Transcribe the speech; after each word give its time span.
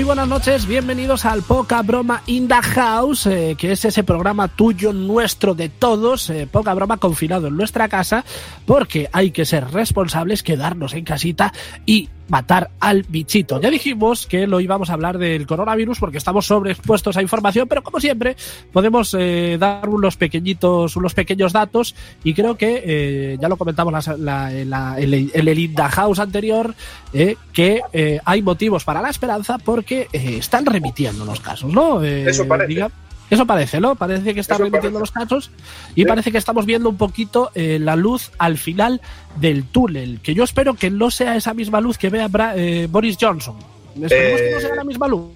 Muy 0.00 0.06
buenas 0.06 0.28
noches, 0.28 0.66
bienvenidos 0.66 1.26
al 1.26 1.42
Poca 1.42 1.82
Broma 1.82 2.22
in 2.24 2.48
the 2.48 2.54
House, 2.54 3.26
eh, 3.26 3.54
que 3.58 3.72
es 3.72 3.84
ese 3.84 4.02
programa 4.02 4.48
tuyo, 4.48 4.94
nuestro, 4.94 5.54
de 5.54 5.68
todos, 5.68 6.30
eh, 6.30 6.48
Poca 6.50 6.72
Broma 6.72 6.96
confinado 6.96 7.48
en 7.48 7.56
nuestra 7.58 7.86
casa, 7.86 8.24
porque 8.64 9.10
hay 9.12 9.30
que 9.30 9.44
ser 9.44 9.70
responsables, 9.70 10.42
quedarnos 10.42 10.94
en 10.94 11.04
casita 11.04 11.52
y 11.84 12.08
matar 12.30 12.70
al 12.80 13.02
bichito. 13.02 13.60
Ya 13.60 13.68
dijimos 13.70 14.26
que 14.26 14.46
lo 14.46 14.60
íbamos 14.60 14.88
a 14.88 14.94
hablar 14.94 15.18
del 15.18 15.46
coronavirus 15.46 15.98
porque 15.98 16.16
estamos 16.18 16.46
sobreexpuestos 16.46 17.16
a 17.16 17.22
información, 17.22 17.68
pero 17.68 17.82
como 17.82 18.00
siempre 18.00 18.36
podemos 18.72 19.14
eh, 19.18 19.56
dar 19.60 19.88
unos 19.88 20.16
pequeñitos, 20.16 20.96
unos 20.96 21.12
pequeños 21.12 21.52
datos 21.52 21.94
y 22.24 22.32
creo 22.32 22.56
que 22.56 22.82
eh, 22.86 23.38
ya 23.40 23.48
lo 23.48 23.56
comentamos 23.56 23.92
la, 24.18 24.52
en, 24.54 24.70
la, 24.70 24.94
en, 24.98 25.12
el 25.34 25.58
Inda 25.58 25.88
House 25.90 26.20
anterior 26.20 26.74
eh, 27.12 27.36
que 27.52 27.80
eh, 27.92 28.20
hay 28.24 28.40
motivos 28.42 28.84
para 28.84 29.02
la 29.02 29.10
esperanza 29.10 29.58
porque 29.58 30.06
están 30.12 30.64
remitiendo 30.64 31.24
los 31.24 31.40
casos, 31.40 31.72
¿no? 31.72 32.02
Eh, 32.02 32.30
Eso 32.30 32.46
parece. 32.46 32.68
diga- 32.72 32.90
eso 33.30 33.46
parece, 33.46 33.80
¿no? 33.80 33.94
Parece 33.94 34.34
que 34.34 34.40
están 34.40 34.56
Eso 34.56 34.64
remitiendo 34.64 34.98
parece. 34.98 35.12
los 35.14 35.28
casos 35.28 35.50
y 35.94 36.02
Sí. 36.02 36.04
parece 36.06 36.32
que 36.32 36.38
estamos 36.38 36.66
viendo 36.66 36.88
un 36.88 36.96
poquito 36.96 37.50
eh, 37.54 37.78
la 37.80 37.96
luz 37.96 38.30
al 38.38 38.58
final 38.58 39.00
del 39.36 39.64
túnel, 39.64 40.20
que 40.22 40.34
yo 40.34 40.44
espero 40.44 40.74
que 40.74 40.90
no 40.90 41.10
sea 41.10 41.36
esa 41.36 41.54
misma 41.54 41.80
luz 41.80 41.96
que 41.98 42.08
vea 42.10 42.28
Bra- 42.28 42.54
eh, 42.56 42.86
Boris 42.90 43.16
Johnson. 43.20 43.56
Esperemos 44.00 44.40
que 44.40 44.50
no 44.50 44.58
Eh, 44.58 44.60
sea 44.60 44.74
la 44.74 44.84
misma 44.84 45.08
luz. 45.08 45.30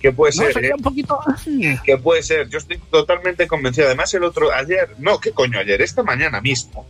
Que 0.00 0.12
puede 0.12 0.32
¿no? 0.36 0.44
ser, 0.52 0.64
¿eh? 0.64 0.72
un 0.76 0.82
poquito... 0.82 1.18
que 1.84 1.98
puede 1.98 2.22
ser. 2.22 2.48
Yo 2.48 2.58
estoy 2.58 2.78
totalmente 2.90 3.46
convencido. 3.46 3.86
Además, 3.88 4.12
el 4.14 4.22
otro, 4.24 4.52
ayer, 4.52 4.94
no, 4.98 5.18
¿qué 5.20 5.32
coño 5.32 5.58
ayer? 5.58 5.82
Esta 5.82 6.02
mañana 6.02 6.40
mismo, 6.40 6.86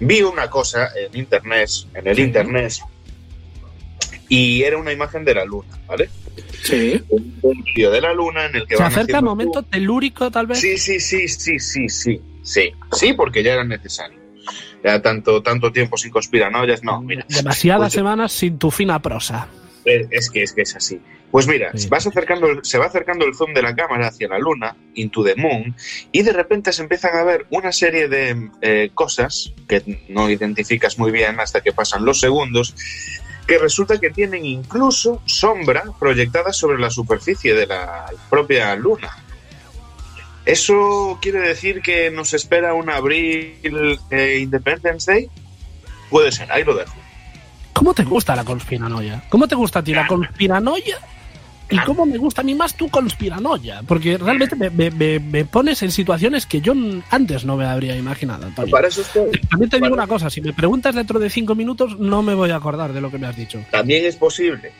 vi 0.00 0.22
una 0.22 0.48
cosa 0.48 0.88
en 0.96 1.16
internet, 1.18 1.68
en 1.94 2.06
el 2.06 2.16
Sí. 2.16 2.22
internet, 2.22 2.72
y 4.30 4.62
era 4.62 4.78
una 4.78 4.92
imagen 4.92 5.24
de 5.26 5.34
la 5.34 5.44
luna, 5.44 5.78
¿vale? 5.86 6.08
Sí. 6.62 7.02
Un, 7.10 7.38
un 7.42 7.62
vídeo 7.64 7.90
de 7.90 8.00
la 8.00 8.14
luna 8.14 8.46
en 8.46 8.56
el 8.56 8.66
que 8.66 8.76
Se 8.76 8.82
van 8.82 8.92
acerca 8.92 9.18
el 9.18 9.24
momento 9.24 9.62
telúrico, 9.62 10.30
tal 10.30 10.46
vez. 10.46 10.58
Sí, 10.60 10.78
sí, 10.78 10.98
sí, 11.00 11.28
sí, 11.28 11.58
sí, 11.58 11.88
sí, 11.88 12.20
sí, 12.42 12.72
sí, 12.92 13.12
porque 13.12 13.42
ya 13.42 13.52
era 13.54 13.64
necesario. 13.64 14.18
Ya 14.82 15.02
tanto, 15.02 15.42
tanto 15.42 15.70
tiempo 15.72 15.96
sin 15.98 16.10
conspiranoias, 16.10 16.82
no, 16.82 17.02
mira. 17.02 17.26
Demasiadas 17.28 17.88
Pues- 17.88 17.92
semanas 17.92 18.32
sin 18.32 18.58
tu 18.58 18.70
fina 18.70 19.00
prosa. 19.02 19.48
Es, 19.84 20.06
es 20.10 20.30
que 20.30 20.42
es 20.42 20.52
que 20.52 20.62
es 20.62 20.76
así. 20.76 21.00
Pues 21.30 21.46
mira, 21.46 21.70
Sí. 21.74 21.88
vas 21.88 22.06
acercando, 22.06 22.48
el- 22.48 22.60
se 22.64 22.76
va 22.76 22.86
acercando 22.86 23.24
el 23.24 23.34
zoom 23.34 23.54
de 23.54 23.62
la 23.62 23.74
cámara 23.74 24.08
hacia 24.08 24.28
la 24.28 24.38
luna, 24.38 24.74
into 24.94 25.22
the 25.24 25.36
moon, 25.36 25.74
y 26.12 26.22
de 26.22 26.32
repente 26.32 26.72
se 26.72 26.82
empiezan 26.82 27.16
a 27.16 27.22
ver 27.24 27.46
una 27.50 27.72
serie 27.72 28.08
de 28.08 28.50
eh, 28.62 28.90
cosas 28.94 29.52
que 29.68 30.04
no 30.08 30.28
identificas 30.28 30.98
muy 30.98 31.10
bien 31.12 31.38
hasta 31.40 31.60
que 31.60 31.72
pasan 31.72 32.04
los 32.04 32.18
segundos, 32.20 32.74
que 33.50 33.58
resulta 33.58 33.98
que 33.98 34.10
tienen 34.10 34.44
incluso 34.44 35.20
sombra 35.26 35.82
proyectada 35.98 36.52
sobre 36.52 36.78
la 36.78 36.88
superficie 36.88 37.52
de 37.52 37.66
la 37.66 38.06
propia 38.28 38.76
luna. 38.76 39.10
¿Eso 40.46 41.18
quiere 41.20 41.40
decir 41.40 41.82
que 41.82 42.12
nos 42.12 42.32
espera 42.32 42.74
un 42.74 42.88
abril 42.88 43.98
eh, 44.08 44.38
Independence 44.40 45.10
Day? 45.10 45.30
Puede 46.10 46.30
ser, 46.30 46.52
ahí 46.52 46.62
lo 46.62 46.76
dejo. 46.76 46.94
¿Cómo 47.72 47.92
te 47.92 48.04
gusta 48.04 48.36
la 48.36 48.44
conspiranoia? 48.44 49.24
¿Cómo 49.28 49.48
te 49.48 49.56
gusta 49.56 49.80
a 49.80 49.82
ti 49.82 49.94
la 49.94 50.06
conspiranoia? 50.06 51.00
¿Y 51.70 51.78
cómo 51.84 52.04
me 52.06 52.18
gusta 52.18 52.40
a 52.40 52.44
mí 52.44 52.54
más 52.54 52.74
tu 52.74 52.88
conspiranoia? 52.88 53.82
Porque 53.86 54.18
realmente 54.18 54.56
me, 54.56 54.70
me- 54.70 54.90
me- 54.90 55.20
me 55.20 55.44
pones 55.44 55.82
en 55.82 55.90
situaciones 55.90 56.46
que 56.46 56.60
yo 56.60 56.74
antes 57.10 57.44
no 57.44 57.56
me 57.56 57.64
habría 57.64 57.96
imaginado, 57.96 58.46
Antonio. 58.46 58.70
Para 58.72 58.88
eso 58.88 59.02
estoy. 59.02 59.30
También 59.48 59.70
te 59.70 59.80
digo 59.80 59.94
una 59.94 60.06
cosa, 60.06 60.28
si 60.30 60.40
me 60.40 60.52
preguntas 60.52 60.94
dentro 60.94 61.18
de 61.18 61.30
cinco 61.30 61.54
minutos 61.54 61.98
no 61.98 62.22
me 62.22 62.34
voy 62.34 62.50
a 62.50 62.56
acordar 62.56 62.92
de 62.92 63.00
lo 63.00 63.10
que 63.10 63.18
me 63.18 63.26
has 63.26 63.36
dicho. 63.36 63.60
También 63.70 64.04
es 64.04 64.16
posible. 64.16 64.72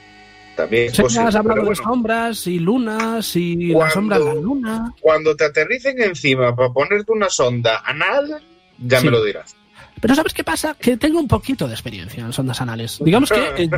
También 0.56 0.86
es 0.86 0.96
Sé 0.96 1.02
posible. 1.02 1.28
has 1.28 1.34
hablado 1.36 1.64
de 1.64 1.74
sombras 1.76 2.46
y 2.46 2.58
lunas 2.58 3.36
y 3.36 3.68
la 3.68 3.74
Cuando- 3.74 3.94
sombra 3.94 4.18
de 4.18 4.24
la 4.24 4.34
luna. 4.34 4.94
cuando 5.00 5.36
te 5.36 5.44
aterricen 5.44 6.00
encima 6.02 6.54
para 6.54 6.70
ponerte 6.70 7.12
una 7.12 7.30
sonda 7.30 7.82
anal, 7.84 8.42
ya 8.78 8.98
Sí. 9.00 9.06
me 9.06 9.12
lo 9.12 9.24
dirás. 9.24 9.54
Pero 10.00 10.14
¿sabes 10.14 10.32
qué 10.32 10.42
pasa? 10.44 10.74
Que 10.74 10.96
tengo 10.96 11.18
un 11.20 11.28
poquito 11.28 11.66
de 11.68 11.74
experiencia 11.74 12.24
en 12.24 12.32
sondas 12.32 12.60
anales. 12.60 12.98
Digamos 13.04 13.30
que 13.30 13.64
eh, 13.64 13.70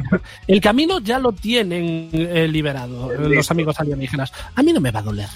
el 0.47 0.61
camino 0.61 1.01
ya 1.01 1.19
lo 1.19 1.33
tienen 1.33 2.09
eh, 2.13 2.47
liberado 2.49 3.13
eh, 3.13 3.29
los 3.29 3.51
amigos 3.51 3.79
alienígenas. 3.81 4.33
A 4.55 4.63
mí 4.63 4.73
no 4.73 4.81
me 4.81 4.91
va 4.93 5.01
a 5.01 5.03
doler. 5.03 5.29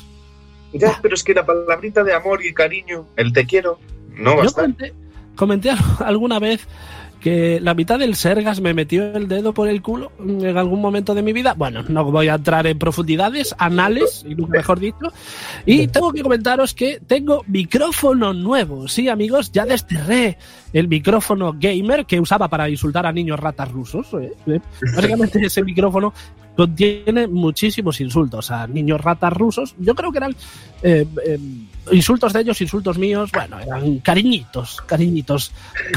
Ya, 0.73 0.99
pero 1.03 1.15
es 1.15 1.25
que 1.25 1.35
la 1.35 1.45
palabrita 1.45 2.05
de 2.05 2.13
amor 2.15 2.45
y 2.45 2.53
cariño, 2.53 3.07
el 3.17 3.33
te 3.33 3.47
quiero, 3.47 3.79
no 4.17 4.37
va 4.37 4.43
a 4.43 4.47
estar. 4.47 4.65
comenté, 4.65 4.95
comenté 5.35 5.71
al- 5.71 5.79
alguna 6.05 6.39
vez 6.39 6.67
que 7.27 7.59
la 7.61 7.75
mitad 7.75 7.99
del 7.99 8.15
Sergas 8.15 8.61
me 8.61 8.73
metió 8.73 9.05
el 9.17 9.27
dedo 9.27 9.53
por 9.53 9.69
el 9.69 9.83
culo 9.83 10.13
en 10.21 10.57
algún 10.57 10.81
momento 10.81 11.13
de 11.13 11.23
mi 11.23 11.33
vida. 11.33 11.55
Bueno, 11.55 11.83
no 11.89 12.05
voy 12.05 12.29
a 12.29 12.35
entrar 12.35 12.69
en 12.69 12.79
profundidades, 12.79 13.53
anales, 13.59 14.25
y 14.25 14.37
nunca 14.37 14.59
mejor 14.59 14.79
dicho. 14.79 15.13
Y 15.65 15.89
tengo 15.89 16.13
que 16.13 16.23
comentaros 16.23 16.73
que 16.73 17.01
tengo 17.05 17.43
micrófono 17.49 18.33
nuevo. 18.33 18.87
Sí, 18.87 19.09
amigos, 19.09 19.51
ya 19.51 19.67
desterré 19.67 20.39
el 20.73 20.87
micrófono 20.87 21.53
gamer 21.59 22.07
que 22.07 22.21
usaba 22.21 22.47
para 22.47 22.71
insultar 22.71 23.07
a 23.07 23.13
niños 23.13 23.41
ratas 23.41 23.73
rusos. 23.73 24.07
¿eh? 24.47 24.61
Básicamente 24.95 25.45
ese 25.45 25.65
micrófono 25.65 26.15
contiene 26.57 27.27
muchísimos 27.27 28.01
insultos 28.01 28.53
a 28.53 28.69
niños 28.69 29.01
ratas 29.01 29.33
rusos. 29.33 29.75
Yo 29.81 29.97
creo 29.97 30.13
que 30.13 30.19
eran 30.19 30.37
eh, 30.81 31.05
eh, 31.27 31.39
insultos 31.93 32.33
de 32.33 32.41
ellos, 32.41 32.61
insultos 32.61 32.99
míos. 32.99 33.31
Bueno, 33.33 33.59
eran 33.61 33.99
cariñitos, 33.99 34.81
cariñitos. 34.87 35.53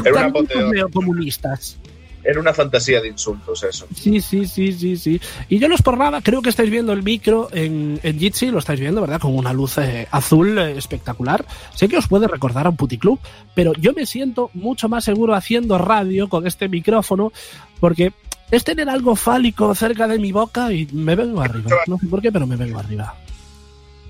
Era 0.05 0.31
Cariñitos 0.31 0.71
neocomunistas. 0.71 1.77
Era 2.23 2.39
una 2.39 2.53
fantasía 2.53 3.01
de 3.01 3.07
insultos 3.07 3.63
eso. 3.63 3.87
Sí, 3.95 4.19
sí, 4.19 4.45
sí, 4.45 4.73
sí, 4.73 4.97
sí. 4.97 5.21
Y 5.47 5.57
yo 5.57 5.69
no 5.69 5.75
es 5.75 5.81
por 5.81 5.97
nada, 5.97 6.21
creo 6.21 6.41
que 6.41 6.49
estáis 6.49 6.69
viendo 6.69 6.91
el 6.91 7.01
micro 7.01 7.49
en, 7.53 7.99
en 8.03 8.19
Jitsi, 8.19 8.47
lo 8.47 8.59
estáis 8.59 8.79
viendo, 8.79 9.01
¿verdad? 9.01 9.21
Con 9.21 9.35
una 9.35 9.53
luz 9.53 9.77
eh, 9.77 10.07
azul 10.11 10.57
eh, 10.59 10.77
espectacular. 10.77 11.45
Sé 11.73 11.87
que 11.87 11.97
os 11.97 12.07
puede 12.07 12.27
recordar 12.27 12.65
a 12.65 12.69
un 12.69 12.75
puticlub, 12.75 13.19
pero 13.55 13.73
yo 13.79 13.93
me 13.93 14.05
siento 14.05 14.51
mucho 14.53 14.89
más 14.89 15.05
seguro 15.05 15.33
haciendo 15.33 15.77
radio 15.77 16.27
con 16.27 16.45
este 16.45 16.67
micrófono, 16.67 17.31
porque 17.79 18.11
es 18.51 18.63
tener 18.63 18.89
algo 18.89 19.15
fálico 19.15 19.73
cerca 19.73 20.07
de 20.07 20.19
mi 20.19 20.31
boca 20.31 20.73
y 20.73 20.87
me 20.91 21.15
vengo 21.15 21.41
arriba. 21.41 21.71
No 21.87 21.97
sé 21.97 22.07
por 22.07 22.21
qué, 22.21 22.31
pero 22.31 22.45
me 22.45 22.57
vengo 22.57 22.79
arriba. 22.79 23.15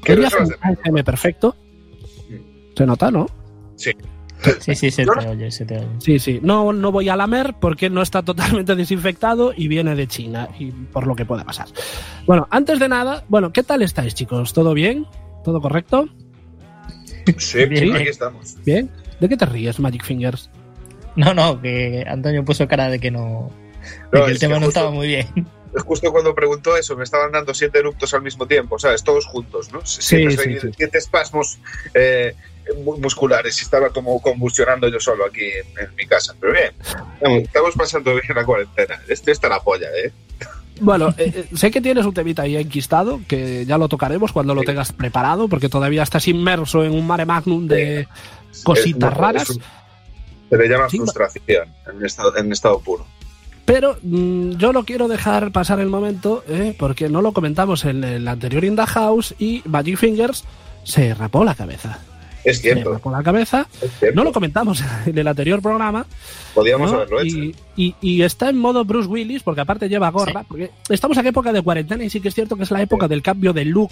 ¿Qué 0.04 0.14
Quería 0.14 0.28
hacer 0.28 0.58
un 0.86 1.04
perfecto. 1.04 1.56
Se 2.80 2.86
nota, 2.86 3.12
¿no? 3.12 3.28
Sí, 3.76 3.92
sí, 4.62 4.90
se 4.90 5.04
Yo 5.04 5.12
te 5.12 5.26
no- 5.26 5.32
oye, 5.32 5.52
se 5.52 5.66
te 5.66 5.80
oye. 5.80 5.88
Sí, 6.00 6.18
sí. 6.18 6.40
No, 6.42 6.72
no 6.72 6.94
voy 6.94 7.10
a 7.10 7.18
lamer 7.18 7.56
porque 7.60 7.90
no 7.90 8.02
está 8.02 8.24
totalmente 8.24 8.74
desinfectado 8.78 9.52
y 9.54 9.68
viene 9.68 9.96
de 9.96 10.08
China, 10.08 10.48
y 10.58 10.72
por 10.72 11.06
lo 11.06 11.14
que 11.14 11.26
pueda 11.26 11.44
pasar. 11.44 11.68
Bueno, 12.26 12.48
antes 12.52 12.80
de 12.80 12.88
nada, 12.88 13.26
bueno, 13.28 13.52
¿qué 13.52 13.64
tal 13.64 13.82
estáis, 13.82 14.16
chicos? 14.16 14.54
¿Todo 14.54 14.74
bien? 14.74 15.06
¿Todo 15.44 15.60
correcto? 15.60 16.08
Sí, 17.38 17.66
Bien. 17.66 17.94
aquí 17.98 18.08
estamos. 18.08 18.56
¿Bien? 18.66 18.90
¿De 19.20 19.28
qué 19.28 19.36
te 19.36 19.46
ríes, 19.46 19.78
Magic 19.82 20.06
Fingers? 20.06 20.50
No, 21.18 21.34
no, 21.34 21.62
que 21.62 22.06
Antonio 22.08 22.46
puso 22.46 22.66
cara 22.70 22.90
de 22.90 23.00
que 23.02 23.12
no. 23.12 23.52
De 24.14 24.20
No, 24.20 24.26
que 24.26 24.32
el 24.32 24.40
tema 24.40 24.54
que 24.56 24.60
no 24.62 24.66
justo- 24.68 24.80
estaba 24.80 24.92
muy 24.96 25.08
bien. 25.08 25.28
Es 25.76 25.84
justo 25.84 26.12
cuando 26.14 26.34
preguntó 26.34 26.76
eso, 26.78 26.96
me 26.96 27.04
estaban 27.04 27.32
dando 27.34 27.54
siete 27.54 27.78
eruptos 27.80 28.14
al 28.16 28.22
mismo 28.24 28.48
tiempo, 28.48 28.80
¿sabes? 28.80 29.04
Todos 29.04 29.26
juntos, 29.28 29.72
¿no? 29.74 29.82
Siete, 29.84 30.32
sí, 30.38 30.60
sí. 30.62 30.68
siete 30.78 30.98
espasmos 30.98 31.60
eh, 31.94 32.34
musculares 33.00 33.60
y 33.60 33.64
estaba 33.64 33.90
como 33.90 34.22
convulsionando 34.22 34.88
yo 34.88 35.00
solo 35.00 35.26
aquí 35.26 35.42
en, 35.44 35.86
en 35.86 35.96
mi 35.96 36.06
casa. 36.06 36.36
Pero 36.40 36.54
bien, 36.54 37.42
estamos 37.44 37.76
pasando 37.76 38.12
bien 38.12 38.24
la 38.36 38.46
cuarentena. 38.46 39.02
Este 39.08 39.32
está 39.32 39.50
la 39.50 39.60
polla, 39.62 39.88
¿eh? 40.04 40.12
Bueno, 40.82 41.10
eh, 41.18 41.46
eh, 41.52 41.56
sé 41.58 41.72
que 41.72 41.82
tienes 41.82 42.06
un 42.06 42.14
temita 42.14 42.44
ahí 42.44 42.56
enquistado, 42.56 43.20
que 43.28 43.66
ya 43.66 43.78
lo 43.78 43.90
tocaremos 43.90 44.32
cuando 44.32 44.56
lo 44.56 44.62
Sí. 44.62 44.68
tengas 44.68 44.94
preparado, 44.94 45.50
porque 45.50 45.68
todavía 45.68 46.04
estás 46.04 46.28
inmerso 46.30 46.84
en 46.86 46.94
un 46.94 47.06
mare 47.06 47.26
magnum 47.26 47.68
de 47.68 48.08
cositas 48.64 49.12
Es- 49.12 49.18
raras. 49.18 49.50
un- 49.50 49.62
se 50.50 50.58
le 50.58 50.68
llama 50.70 50.90
Sí, 50.90 50.98
frustración 50.98 51.68
en 51.92 52.06
estado, 52.06 52.36
en 52.38 52.52
estado 52.52 52.80
puro. 52.80 53.06
Pero 53.66 53.98
mm, 54.02 54.52
yo 54.54 54.74
no 54.74 54.84
quiero 54.86 55.08
dejar 55.08 55.52
pasar 55.52 55.80
el 55.80 55.90
momento, 55.90 56.44
eh, 56.48 56.74
porque 56.80 57.08
no 57.10 57.22
lo 57.22 57.34
comentamos 57.34 57.86
en 57.86 58.04
el 58.04 58.28
anterior 58.28 58.64
In 58.64 58.76
the 58.78 58.86
House 58.88 59.36
y 59.38 59.62
Magic 59.66 59.98
Fingers 59.98 60.44
se 60.86 61.14
rapó 61.14 61.44
la 61.44 61.54
cabeza. 61.56 62.00
Es 62.50 62.62
cierto, 62.62 62.94
rapó 62.94 63.12
la 63.12 63.24
cabeza. 63.24 63.68
No 64.14 64.24
lo 64.24 64.32
comentamos 64.32 64.84
en 65.06 65.18
el 65.18 65.28
anterior 65.28 65.62
programa. 65.62 66.06
Podíamos 66.54 66.92
¿no? 66.92 66.98
haberlo 66.98 67.22
hecho. 67.22 67.38
Y, 67.38 67.56
y- 67.76 67.96
y 68.02 68.22
está 68.24 68.50
en 68.50 68.58
modo 68.58 68.84
Bruce 68.86 69.08
Willis, 69.08 69.44
porque 69.44 69.62
aparte 69.62 69.88
lleva 69.90 70.10
gorra. 70.10 70.42
Sí. 70.42 70.46
Porque 70.50 70.72
estamos 70.90 71.18
en 71.18 71.28
época 71.28 71.52
de 71.54 71.62
cuarentena 71.62 72.04
y 72.04 72.10
sí 72.10 72.20
que 72.20 72.30
es 72.30 72.36
cierto 72.36 72.56
que 72.56 72.64
es 72.64 72.72
la 72.72 72.82
época 72.82 73.08
del 73.08 73.22
cambio 73.22 73.54
de 73.54 73.66
look. 73.66 73.92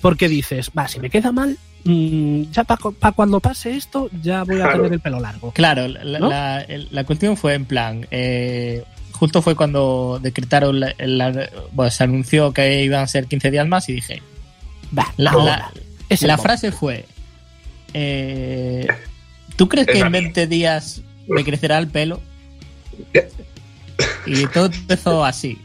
Porque 0.00 0.28
dices, 0.28 0.70
va, 0.76 0.88
si 0.88 0.98
me 1.00 1.10
queda 1.10 1.30
mal, 1.32 1.56
mm, 1.84 2.42
ya 2.50 2.64
para 2.64 3.12
cuando 3.12 3.38
pase 3.40 3.76
esto, 3.76 4.10
ya 4.22 4.42
voy 4.44 4.56
a 4.56 4.64
Claro. 4.64 4.76
tener 4.78 4.92
el 4.94 5.00
pelo 5.00 5.20
largo. 5.20 5.52
Claro, 5.52 5.86
la, 5.88 6.18
¿No? 6.18 6.28
la- 6.28 6.60
el- 6.62 6.88
la 6.90 7.04
cuestión 7.04 7.36
fue 7.36 7.54
en 7.54 7.64
plan. 7.64 8.06
eh, 8.10 8.82
justo 9.12 9.40
fue 9.40 9.54
cuando 9.54 10.18
decretaron. 10.20 10.80
La, 10.80 10.92
la- 10.98 11.48
bueno, 11.72 11.90
se 11.92 12.02
anunció 12.02 12.52
que 12.52 12.82
iban 12.82 13.02
a 13.02 13.06
ser 13.06 13.26
15 13.26 13.50
días 13.52 13.66
más 13.68 13.88
y 13.88 13.92
dije. 13.94 14.20
Va, 14.98 15.06
La, 15.16 15.32
la- 15.34 15.72
la 16.20 16.38
frase 16.38 16.72
fue. 16.72 17.06
Eh, 17.94 18.86
¿Tú 19.56 19.68
crees 19.68 19.86
que 19.86 19.98
en 19.98 20.10
mía. 20.10 20.20
20 20.20 20.46
días 20.46 21.02
me 21.28 21.44
crecerá 21.44 21.78
el 21.78 21.88
pelo? 21.88 22.20
Y 24.26 24.46
todo 24.46 24.66
empezó 24.66 25.24
así. 25.24 25.58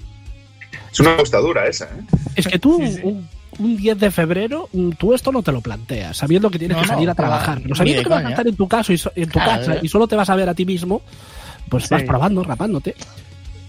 Es 0.91 0.99
una 0.99 1.15
costadura 1.17 1.67
esa, 1.67 1.85
¿eh? 1.85 2.01
Es 2.35 2.47
que 2.47 2.57
tú, 2.59 2.79
Sí, 2.85 2.93
sí. 2.93 2.99
Un, 3.03 3.27
un 3.59 3.77
10 3.77 3.99
de 3.99 4.11
febrero, 4.11 4.69
mm, 4.73 4.91
tú 4.91 5.13
esto 5.13 5.31
no 5.31 5.43
te 5.43 5.51
lo 5.51 5.61
planteas, 5.61 6.17
sabiendo 6.17 6.49
que 6.49 6.59
tienes 6.59 6.75
No, 6.77 6.83
que 6.83 6.89
salir 6.89 7.05
no, 7.05 7.11
a 7.11 7.15
trabajar. 7.15 7.59
Pero 7.61 7.75
sabiendo 7.75 8.03
que 8.03 8.09
vas 8.09 8.25
a 8.25 8.29
estar 8.29 8.47
en 8.47 8.55
tu, 8.55 8.67
caso 8.67 8.93
y 8.93 8.97
so- 8.97 9.11
en 9.15 9.29
tu 9.29 9.39
Claro, 9.39 9.65
casa 9.65 9.79
y 9.81 9.87
solo 9.87 10.07
te 10.07 10.15
vas 10.15 10.29
a 10.29 10.35
ver 10.35 10.49
a 10.49 10.53
ti 10.55 10.65
mismo, 10.65 11.01
pues 11.69 11.83
Sí. 11.83 11.89
vas 11.91 12.03
probando, 12.03 12.43
rapándote. 12.43 12.95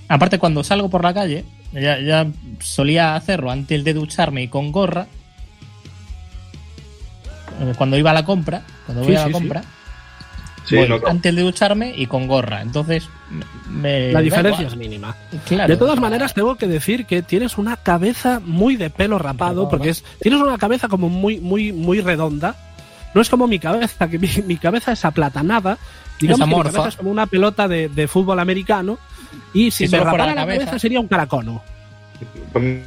Aparte, 0.08 0.38
cuando 0.38 0.64
salgo 0.64 0.88
por 0.88 1.02
la 1.04 1.12
calle, 1.12 1.44
ya, 1.72 2.00
ya 2.00 2.26
solía 2.60 3.14
hacerlo 3.14 3.50
antes 3.50 3.84
de 3.84 3.92
ducharme 3.94 4.42
y 4.44 4.48
con 4.48 4.72
gorra. 4.72 5.06
Eh, 7.60 7.72
Cuando 7.76 7.96
iba 7.96 8.10
a 8.10 8.14
la 8.14 8.24
compra, 8.24 8.62
cuando 8.86 9.02
voy 9.04 9.12
Sí, 9.12 9.16
a 9.16 9.20
la 9.20 9.26
sí, 9.26 9.32
compra, 9.32 9.62
Sí, 10.64 10.76
voy 10.76 10.88
no, 10.88 11.00
antes 11.06 11.34
de 11.34 11.42
ducharme 11.42 11.94
y 11.96 12.06
con 12.06 12.26
gorra. 12.26 12.60
Entonces, 12.60 13.08
me. 13.70 14.12
La 14.12 14.20
diferencia 14.20 14.66
es 14.66 14.76
mínima. 14.76 15.14
Claro, 15.46 15.68
de 15.68 15.76
todas 15.78 15.98
maneras, 15.98 16.34
tengo 16.34 16.56
que 16.56 16.66
decir 16.66 17.06
que 17.06 17.22
tienes 17.22 17.56
una 17.56 17.76
cabeza 17.76 18.40
muy 18.44 18.76
de 18.76 18.90
pelo 18.90 19.18
rapado, 19.18 19.68
porque 19.70 19.88
es, 19.90 20.04
tienes 20.20 20.40
una 20.40 20.58
cabeza 20.58 20.88
como 20.88 21.08
muy, 21.08 21.40
muy, 21.40 21.72
muy 21.72 22.00
redonda. 22.00 22.54
No 23.14 23.22
es 23.22 23.30
como 23.30 23.46
mi 23.46 23.58
cabeza, 23.58 24.08
que 24.08 24.18
mi, 24.18 24.28
mi 24.46 24.56
cabeza 24.58 24.92
es 24.92 25.04
aplatanada. 25.06 25.78
Digamos 26.20 26.46
que 26.48 26.54
mi 26.54 26.62
cabeza 26.62 26.88
es 26.88 26.96
como 26.96 27.10
una 27.10 27.26
pelota 27.26 27.66
de, 27.66 27.88
de 27.88 28.06
fútbol 28.06 28.38
americano. 28.38 28.98
Y 29.54 29.70
si 29.70 29.86
Si 29.86 29.92
me 29.96 29.98
rapara 30.04 30.26
la 30.26 30.34
la 30.34 30.40
cabeza. 30.42 30.64
cabeza 30.66 30.78
sería 30.78 31.00
un 31.00 31.08
caracono. 31.08 31.62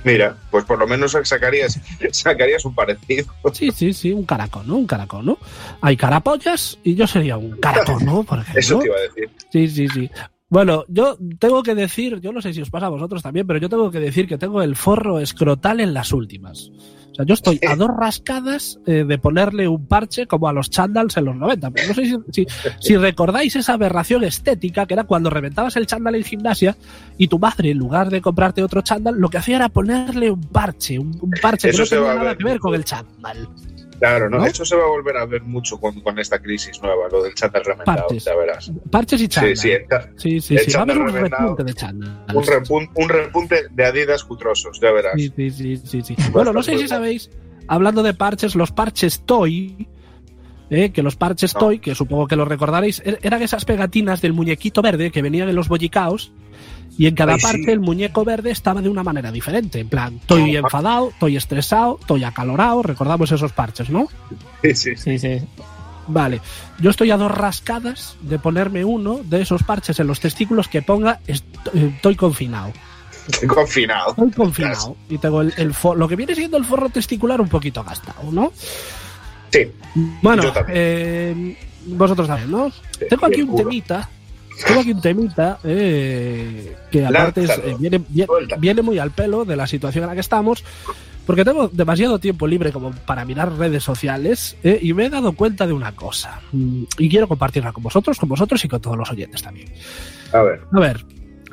Mira, 0.04 0.36
pues 0.50 0.66
por 0.66 0.80
lo 0.80 0.88
menos 0.88 1.16
sacarías, 1.24 1.80
sacarías 2.12 2.66
un 2.66 2.76
parecido. 2.76 3.26
Sí, 3.54 3.72
sí, 3.72 3.94
sí, 3.94 4.12
un 4.12 4.26
caracono, 4.26 4.76
un 4.76 4.88
caracono. 4.88 5.38
Hay 5.82 5.98
carapollas 5.98 6.78
y 6.84 6.96
yo 6.96 7.08
sería 7.08 7.38
un 7.38 7.58
por 7.58 8.40
ejemplo. 8.40 8.60
Eso 8.60 8.80
te 8.80 8.88
iba 8.88 8.96
a 8.98 9.02
decir. 9.02 9.30
Sí, 9.52 9.68
sí, 9.68 9.88
sí. 9.88 10.12
Bueno, 10.50 10.84
yo 10.90 11.18
tengo 11.40 11.64
que 11.64 11.76
decir, 11.76 12.20
yo 12.20 12.34
no 12.34 12.42
sé 12.42 12.54
si 12.54 12.62
os 12.62 12.70
pasa 12.70 12.88
a 12.88 12.90
vosotros 12.90 13.24
también, 13.24 13.48
pero 13.48 13.58
yo 13.58 13.70
tengo 13.70 13.90
que 13.90 14.02
decir 14.02 14.28
que 14.28 14.38
tengo 14.38 14.62
el 14.62 14.76
forro 14.76 15.20
escrotal 15.20 15.80
en 15.80 15.94
las 15.94 16.12
últimas. 16.12 16.72
O 17.12 17.16
sea, 17.16 17.26
yo 17.26 17.34
estoy 17.34 17.60
a 17.68 17.76
dos 17.76 17.90
rascadas 17.98 18.80
eh, 18.86 19.04
de 19.06 19.18
ponerle 19.18 19.68
un 19.68 19.86
parche 19.86 20.28
como 20.28 20.48
a 20.48 20.54
los 20.54 20.70
chandals 20.70 21.18
en 21.18 21.26
los 21.26 21.36
90. 21.36 21.72
Pero 21.72 21.88
no 21.90 21.94
sé 21.94 22.06
si, 22.06 22.18
si, 22.32 22.48
si 22.80 22.98
recordáis 22.98 23.56
esa 23.56 23.74
aberración 23.74 24.24
estética 24.24 24.86
que 24.86 24.94
era 24.94 25.04
cuando 25.04 25.30
reventabas 25.30 25.76
el 25.76 25.88
chándal 25.88 26.16
en 26.16 26.24
gimnasia 26.24 26.78
y 27.18 27.28
tu 27.28 27.38
madre, 27.38 27.72
en 27.72 27.78
lugar 27.78 28.10
de 28.10 28.22
comprarte 28.22 28.64
otro 28.64 28.82
chándal, 28.82 29.16
lo 29.16 29.30
que 29.30 29.38
hacía 29.38 29.58
era 29.58 29.70
ponerle 29.70 30.32
un 30.32 30.42
parche, 30.42 30.98
un, 30.98 31.18
un 31.22 31.32
parche 31.42 31.70
Eso 31.70 31.84
que 31.84 31.96
no 31.96 32.02
tenía 32.02 32.14
nada 32.14 32.24
ver 32.30 32.38
que 32.38 32.44
ver 32.44 32.60
con 32.60 32.76
el 32.76 32.86
chándal. 32.86 33.50
Claro, 34.02 34.30
¿no? 34.32 34.40
¿No? 34.40 34.46
Eso 34.48 34.66
se 34.66 34.76
va 34.76 34.84
a 34.84 34.88
volver 34.88 35.16
a 35.16 35.26
ver 35.28 35.44
mucho 35.44 35.80
con, 35.80 36.02
con 36.02 36.18
esta 36.18 36.40
crisis 36.42 36.82
nueva, 36.82 37.08
lo 37.12 37.22
del 37.22 37.36
chándal 37.36 37.64
remendado, 37.64 38.08
Partes. 38.08 38.26
ya 38.26 38.36
verás. 38.36 38.72
Parches 38.90 39.22
y 39.22 39.28
chándal. 39.28 39.56
Sí, 39.56 39.62
sí, 39.62 39.72
está- 39.74 40.10
sí, 40.18 40.42
sí, 40.42 40.56
el 40.56 40.62
sí. 40.66 40.72
Va 40.74 40.80
a 40.80 40.82
haber 40.82 40.98
un 40.98 41.14
repunte 41.14 41.64
de 41.64 41.74
chándal. 41.76 42.26
un, 42.34 42.44
repun- 42.44 42.90
un 42.96 43.10
repunte 43.10 43.68
de 43.70 43.86
Adidas 43.86 44.24
cutrosos, 44.24 44.80
ya 44.82 44.92
verás. 44.92 45.14
Sí, 45.16 45.32
sí, 45.36 45.52
sí, 45.52 45.78
sí, 45.78 46.02
sí. 46.02 46.16
Bueno, 46.32 46.52
no 46.52 46.64
sé 46.64 46.78
si 46.80 46.88
sabéis, 46.88 47.30
hablando 47.68 48.02
de 48.02 48.16
parches, 48.16 48.56
los 48.56 48.72
parches 48.72 49.22
Toy, 49.24 49.88
eh, 50.72 50.92
que 50.92 51.04
los 51.04 51.16
parches 51.16 51.54
No. 51.54 51.60
Toy, 51.60 51.78
que 51.80 51.94
supongo 51.94 52.26
que 52.28 52.36
lo 52.36 52.46
recordaréis, 52.46 53.04
er- 53.04 53.20
eran 53.22 53.44
esas 53.44 53.66
pegatinas 53.66 54.20
del 54.22 54.34
muñequito 54.34 54.82
verde 54.82 55.12
que 55.12 55.22
venían 55.22 55.48
en 55.48 55.56
los 55.56 55.68
bollicaos 55.68 56.32
y 56.98 57.08
en 57.08 57.16
cada 57.16 57.34
Ay, 57.34 57.40
sí. 57.40 57.46
parte 57.46 57.72
el 57.72 57.80
muñeco 57.80 58.24
verde 58.26 58.52
estaba 58.52 58.82
de 58.82 58.90
una 58.90 59.04
manera 59.04 59.32
diferente. 59.32 59.80
En 59.80 59.90
plan, 59.90 60.16
estoy 60.16 60.52
No. 60.54 60.60
enfadado, 60.60 61.10
estoy 61.10 61.38
estresado, 61.38 61.98
estoy 62.00 62.24
acalorado, 62.24 62.84
recordamos 62.84 63.32
esos 63.32 63.52
parches, 63.54 63.90
¿no? 63.90 64.08
Sí, 64.62 64.76
sí. 64.76 64.96
Sí, 64.96 65.20
sí. 65.20 65.42
Vale, 66.08 66.42
yo 66.80 66.90
estoy 66.90 67.12
a 67.12 67.18
dos 67.18 67.32
rascadas 67.32 68.18
de 68.22 68.40
ponerme 68.40 68.84
uno 68.84 69.22
de 69.24 69.42
esos 69.42 69.64
parches 69.64 70.00
en 70.00 70.08
los 70.08 70.20
testículos 70.20 70.68
que 70.68 70.82
ponga 70.82 71.20
eh, 71.28 71.40
estoy 71.74 72.16
confinado. 72.16 72.72
Estoy 73.32 73.48
confinado. 73.48 74.10
Estoy 74.10 74.32
confinado 74.32 74.96
y 75.08 75.18
tengo 75.20 75.42
el, 75.42 75.54
el 75.58 75.74
lo 75.96 76.08
que 76.08 76.16
viene 76.16 76.34
siendo 76.36 76.58
el 76.58 76.66
forro 76.66 76.90
testicular 76.90 77.40
un 77.40 77.48
poquito 77.50 77.84
gastado, 77.84 78.32
¿no? 78.32 78.52
Sí, 79.52 79.72
Bueno, 80.22 80.44
Yo 80.44 80.52
también. 80.52 80.78
eh, 80.78 81.58
vosotros 81.86 82.28
también, 82.28 82.52
¿no? 82.52 82.70
sí, 82.72 83.06
Tengo 83.10 83.26
aquí 83.28 83.42
un 83.44 83.56
temita. 83.56 84.10
Tengo 84.66 84.80
aquí 84.82 84.92
un 84.92 85.02
temita 85.02 85.60
eh, 85.64 86.76
que 86.92 87.06
aparte 87.06 87.44
es- 87.44 87.50
eh, 87.64 87.76
viene, 87.80 88.02
viene, 88.10 88.26
Suelta. 88.28 88.56
viene 88.58 88.82
muy 88.82 89.00
al 89.00 89.12
pelo 89.12 89.46
de 89.46 89.56
la 89.56 89.68
situación 89.68 90.04
en 90.04 90.10
la 90.10 90.14
que 90.16 90.22
estamos, 90.22 90.64
porque 91.26 91.46
tengo 91.46 91.68
demasiado 91.70 92.20
tiempo 92.20 92.48
libre 92.48 92.72
como 92.72 92.92
para 92.92 93.24
mirar 93.26 93.52
redes 93.58 93.84
sociales 93.84 94.58
eh, 94.64 94.80
y 94.82 94.94
me 94.94 95.06
he 95.06 95.10
dado 95.10 95.34
cuenta 95.34 95.68
de 95.68 95.74
una 95.74 95.92
cosa. 95.94 96.42
Y 96.54 97.10
quiero 97.10 97.28
compartirla 97.28 97.72
con 97.72 97.84
vosotros, 97.84 98.18
con 98.20 98.30
vosotros 98.30 98.64
y 98.66 98.68
con 98.68 98.82
todos 98.82 98.98
los 98.98 99.10
oyentes 99.12 99.42
también. 99.42 99.68
A 100.34 100.42
ver, 100.42 100.62
A 100.74 100.80
ver, 100.80 101.06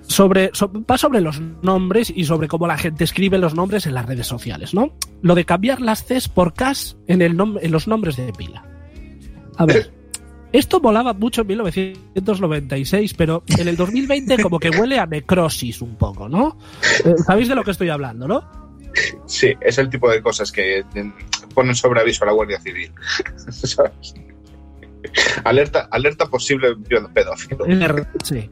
sobre, 0.07 0.51
so- 0.55 0.73
va 0.91 0.97
sobre 0.97 1.21
los 1.21 1.41
nombres 1.63 2.11
y 2.15 2.25
sobre 2.25 2.49
cómo 2.49 2.67
la 2.67 2.79
gente 2.79 3.05
escribe 3.05 3.37
los 3.39 3.55
nombres 3.55 3.87
en 3.87 3.95
las 3.95 4.07
redes 4.07 4.27
sociales, 4.27 4.73
¿no? 4.73 4.93
Lo 5.23 5.35
de 5.35 5.45
cambiar 5.45 5.81
las 5.83 6.05
Cs 6.05 6.29
por 6.29 6.55
Ks 6.55 6.97
en, 7.07 7.21
el 7.23 7.37
nom- 7.37 7.59
en 7.61 7.71
los 7.71 7.87
nombres 7.89 8.17
de 8.17 8.33
pila. 8.33 8.65
A 9.57 9.67
ver, 9.67 9.93
esto 10.53 10.81
volaba 10.81 11.13
mucho 11.13 11.43
en 11.43 11.49
1996, 11.49 13.15
pero 13.15 13.43
en 13.47 13.69
el 13.69 13.77
2020 13.77 14.43
como 14.43 14.59
que 14.59 14.71
huele 14.71 14.99
a 14.99 15.07
necrosis 15.07 15.83
un 15.83 15.97
poco, 15.97 16.29
¿no? 16.29 16.59
Eh, 17.05 17.15
¿Sabéis 17.27 17.49
de 17.49 17.55
lo 17.55 17.65
que 17.65 17.73
estoy 17.73 17.89
hablando, 17.91 18.27
no? 18.27 18.59
sí, 19.27 19.53
es 19.61 19.79
el 19.79 19.91
tipo 19.91 20.11
de 20.11 20.23
cosas 20.23 20.51
que 20.51 20.79
eh, 20.79 20.85
ponen 21.55 21.75
sobre 21.75 22.01
aviso 22.01 22.25
a 22.25 22.27
la 22.27 22.33
Guardia 22.33 22.61
Civil. 22.61 22.93
¿Sabes? 23.49 24.15
Alerta, 25.45 25.89
alerta 25.91 26.27
posible 26.27 26.77
pedófilo. 27.15 27.65
Sí. 28.25 28.51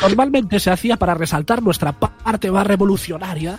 Normalmente 0.00 0.60
se 0.60 0.70
hacía 0.70 0.96
para 0.96 1.14
resaltar 1.14 1.62
nuestra 1.62 1.92
parte 1.92 2.50
más 2.50 2.66
revolucionaria, 2.66 3.58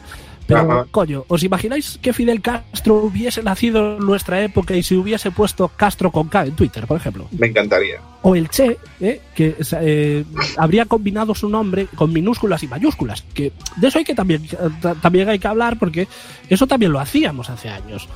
pero 0.60 0.72
Ajá. 0.72 0.86
coño, 0.92 1.24
¿os 1.28 1.44
imagináis 1.44 1.98
que 2.02 2.14
Fidel 2.14 2.42
Castro 2.42 2.96
hubiese 2.96 3.42
nacido 3.44 3.98
en 3.98 4.06
nuestra 4.06 4.42
época 4.42 4.76
y 4.76 4.84
se 4.84 4.96
hubiese 4.96 5.32
puesto 5.32 5.70
Castro 5.70 6.12
con 6.12 6.28
K 6.28 6.46
en 6.46 6.56
Twitter, 6.56 6.86
por 6.88 6.98
ejemplo? 6.98 7.28
Me 7.32 7.48
encantaría. 7.48 8.00
O 8.24 8.36
el 8.36 8.50
Che, 8.50 8.78
¿eh? 9.00 9.22
que 9.36 9.56
eh, 9.80 10.26
habría 10.58 10.86
combinado 10.86 11.34
su 11.34 11.50
nombre 11.50 11.88
con 11.96 12.12
minúsculas 12.14 12.62
y 12.64 12.68
mayúsculas, 12.68 13.24
que 13.34 13.52
de 13.78 13.88
eso 13.88 13.98
hay 14.00 14.04
que 14.06 14.14
también, 14.16 14.46
ta- 14.82 14.96
también 14.96 15.30
hay 15.30 15.40
que 15.40 15.48
hablar 15.48 15.80
porque 15.80 16.08
eso 16.50 16.68
también 16.68 16.92
lo 16.92 17.00
hacíamos 17.00 17.50
hace 17.50 17.70
años. 17.70 18.08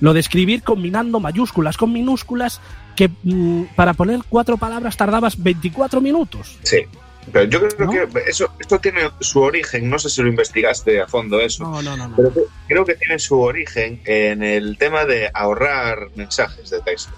Lo 0.00 0.12
de 0.14 0.20
escribir 0.20 0.62
combinando 0.62 1.18
mayúsculas 1.18 1.76
con 1.76 1.92
minúsculas, 1.92 2.60
que 2.94 3.08
mm, 3.24 3.62
para 3.74 3.94
poner 3.94 4.20
cuatro 4.28 4.56
palabras 4.56 4.96
tardabas 4.96 5.42
24 5.42 6.00
minutos. 6.00 6.56
Sí. 6.62 6.78
Pero 7.32 7.44
yo 7.50 7.68
creo 7.68 7.86
¿No? 7.86 7.92
que 7.92 8.08
eso, 8.30 8.52
esto 8.60 8.78
tiene 8.78 9.10
su 9.20 9.40
origen, 9.40 9.88
no 9.90 9.98
sé 9.98 10.08
si 10.10 10.22
lo 10.22 10.28
investigaste 10.28 11.00
a 11.00 11.06
fondo 11.06 11.40
eso, 11.40 11.64
No, 11.64 11.82
no, 11.82 11.96
no. 11.96 12.08
no. 12.08 12.16
pero 12.16 12.32
creo 12.66 12.84
que 12.84 12.94
tiene 12.94 13.18
su 13.18 13.40
origen 13.40 14.00
en 14.04 14.42
el 14.42 14.76
tema 14.78 15.04
de 15.04 15.30
ahorrar 15.34 16.08
mensajes 16.14 16.70
de 16.70 16.80
texto. 16.80 17.12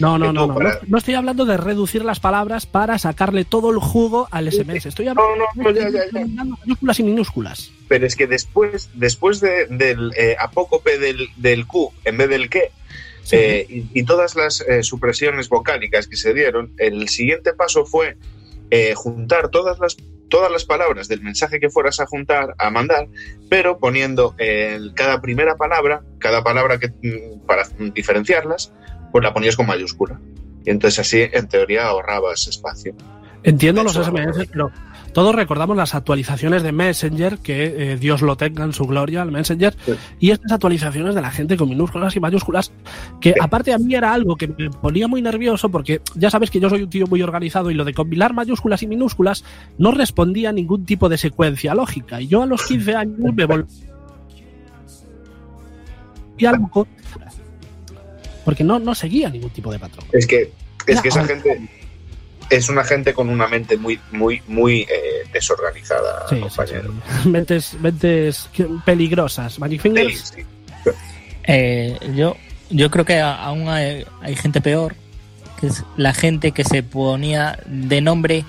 No, 0.00 0.16
no, 0.16 0.32
no, 0.32 0.46
no, 0.46 0.54
para- 0.54 0.78
no. 0.86 0.98
Estoy 0.98 1.14
hablando 1.14 1.44
de 1.44 1.56
reducir 1.56 2.04
las 2.04 2.20
palabras 2.20 2.66
para 2.66 2.98
sacarle 2.98 3.44
todo 3.44 3.70
el 3.72 3.78
jugo 3.78 4.28
al 4.30 4.46
SMS. 4.52 4.86
Estoy 4.86 5.08
hablando 5.08 5.34
No, 5.36 5.62
no, 5.62 5.70
no, 5.70 5.70
ya, 5.76 5.90
ya, 5.90 6.04
ya. 6.04 6.10
combinando 6.12 6.56
mayúsculas 6.64 7.00
y 7.00 7.02
minúsculas. 7.02 7.70
Pero 7.88 8.06
es 8.06 8.14
que 8.14 8.28
después, 8.28 8.90
después 8.94 9.40
de- 9.40 9.66
del 9.66 10.12
eh, 10.16 10.36
apócope 10.38 10.98
del, 10.98 11.28
del 11.36 11.66
Q 11.66 11.92
en 12.04 12.16
vez 12.16 12.28
del 12.28 12.48
que, 12.48 12.70
Sí. 13.24 13.36
eh, 13.36 13.66
y, 13.68 14.00
y 14.00 14.04
todas 14.04 14.36
las 14.36 14.60
eh, 14.62 14.82
supresiones 14.84 15.48
vocálicas 15.48 16.06
que 16.06 16.16
se 16.16 16.32
dieron, 16.32 16.70
el 16.78 17.08
siguiente 17.08 17.52
paso 17.52 17.84
fue 17.84 18.16
eh, 18.70 18.94
juntar 18.94 19.48
todas 19.48 19.78
las, 19.78 19.96
todas 20.28 20.50
las 20.52 20.64
palabras 20.64 21.08
del 21.08 21.22
mensaje 21.22 21.58
que 21.60 21.70
fueras 21.70 22.00
a 22.00 22.06
juntar, 22.06 22.54
a 22.58 22.70
mandar, 22.70 23.08
pero 23.48 23.78
poniendo 23.78 24.34
el- 24.38 24.92
cada 24.94 25.20
primera 25.20 25.56
palabra, 25.56 26.02
cada 26.18 26.42
palabra 26.42 26.78
que 26.78 26.88
mm, 26.88 27.46
para 27.46 27.66
diferenciarlas, 27.94 28.72
pues 29.12 29.24
la 29.24 29.32
ponías 29.32 29.56
con 29.56 29.66
mayúscula. 29.66 30.20
Y 30.64 30.70
entonces 30.70 30.98
así, 30.98 31.26
en 31.32 31.48
teoría, 31.48 31.86
ahorrabas 31.86 32.46
espacio. 32.46 32.94
Entiendo 33.42 33.82
los 33.82 33.94
SMS, 33.94 34.46
pero 34.52 34.70
todos 35.18 35.34
recordamos 35.34 35.76
las 35.76 35.96
actualizaciones 35.96 36.62
de 36.62 36.70
Messenger, 36.70 37.38
que 37.38 37.64
eh, 37.92 37.96
Dios 37.96 38.22
lo 38.22 38.36
tenga 38.36 38.62
en 38.62 38.72
su 38.72 38.84
gloria, 38.86 39.20
el 39.22 39.32
Messenger, 39.32 39.74
Sí. 39.84 39.92
y 40.20 40.30
estas 40.30 40.52
actualizaciones 40.52 41.16
de 41.16 41.20
la 41.20 41.32
gente 41.32 41.56
con 41.56 41.68
minúsculas 41.68 42.14
y 42.14 42.20
mayúsculas, 42.20 42.70
que 43.20 43.30
Sí. 43.30 43.34
aparte 43.42 43.72
a 43.72 43.78
mí 43.78 43.96
era 43.96 44.12
algo 44.12 44.36
que 44.36 44.46
me 44.46 44.70
ponía 44.70 45.08
muy 45.08 45.20
nervioso, 45.20 45.70
porque 45.70 46.02
ya 46.14 46.30
sabes 46.30 46.52
que 46.52 46.60
yo 46.60 46.70
soy 46.70 46.82
un 46.84 46.88
tío 46.90 47.08
muy 47.08 47.20
organizado 47.20 47.72
y 47.72 47.74
lo 47.74 47.84
de 47.84 47.94
combinar 47.94 48.32
mayúsculas 48.32 48.84
y 48.84 48.86
minúsculas 48.86 49.42
no 49.76 49.90
respondía 49.90 50.50
a 50.50 50.52
ningún 50.52 50.84
tipo 50.86 51.08
de 51.08 51.18
secuencia 51.18 51.74
lógica. 51.74 52.20
Y 52.20 52.28
yo 52.28 52.44
a 52.44 52.46
los 52.46 52.62
15 52.64 52.94
años 52.94 53.18
me 53.18 53.44
volví 53.44 53.66
algo 56.46 56.86
porque 58.44 58.62
no, 58.62 58.78
no 58.78 58.94
seguía 58.94 59.28
ningún 59.30 59.50
tipo 59.50 59.72
de 59.72 59.80
patrón. 59.80 60.06
Es 60.12 60.28
que, 60.28 60.52
es 60.86 61.02
que 61.02 61.08
esa 61.08 61.24
gente 61.24 61.68
es 62.50 62.68
una 62.68 62.84
gente 62.84 63.12
con 63.14 63.28
una 63.28 63.46
mente 63.46 63.76
muy, 63.76 64.00
muy, 64.12 64.42
muy 64.46 64.80
eh, 64.82 65.28
desorganizada, 65.32 66.26
Sí, 66.28 66.40
compañero. 66.40 66.92
sí. 67.22 67.28
Mentes, 67.28 67.74
mentes 67.74 68.48
peligrosas. 68.84 69.58
Fingers. 69.80 70.34
Eh, 71.44 71.98
yo, 72.14 72.36
yo 72.70 72.90
creo 72.90 73.04
que 73.04 73.20
aún 73.20 73.68
hay, 73.68 74.04
hay 74.20 74.36
gente 74.36 74.60
peor, 74.60 74.94
que 75.60 75.68
es 75.68 75.84
la 75.96 76.12
gente 76.14 76.52
que 76.52 76.64
se 76.64 76.82
ponía 76.82 77.58
de 77.66 78.00
nombre 78.00 78.44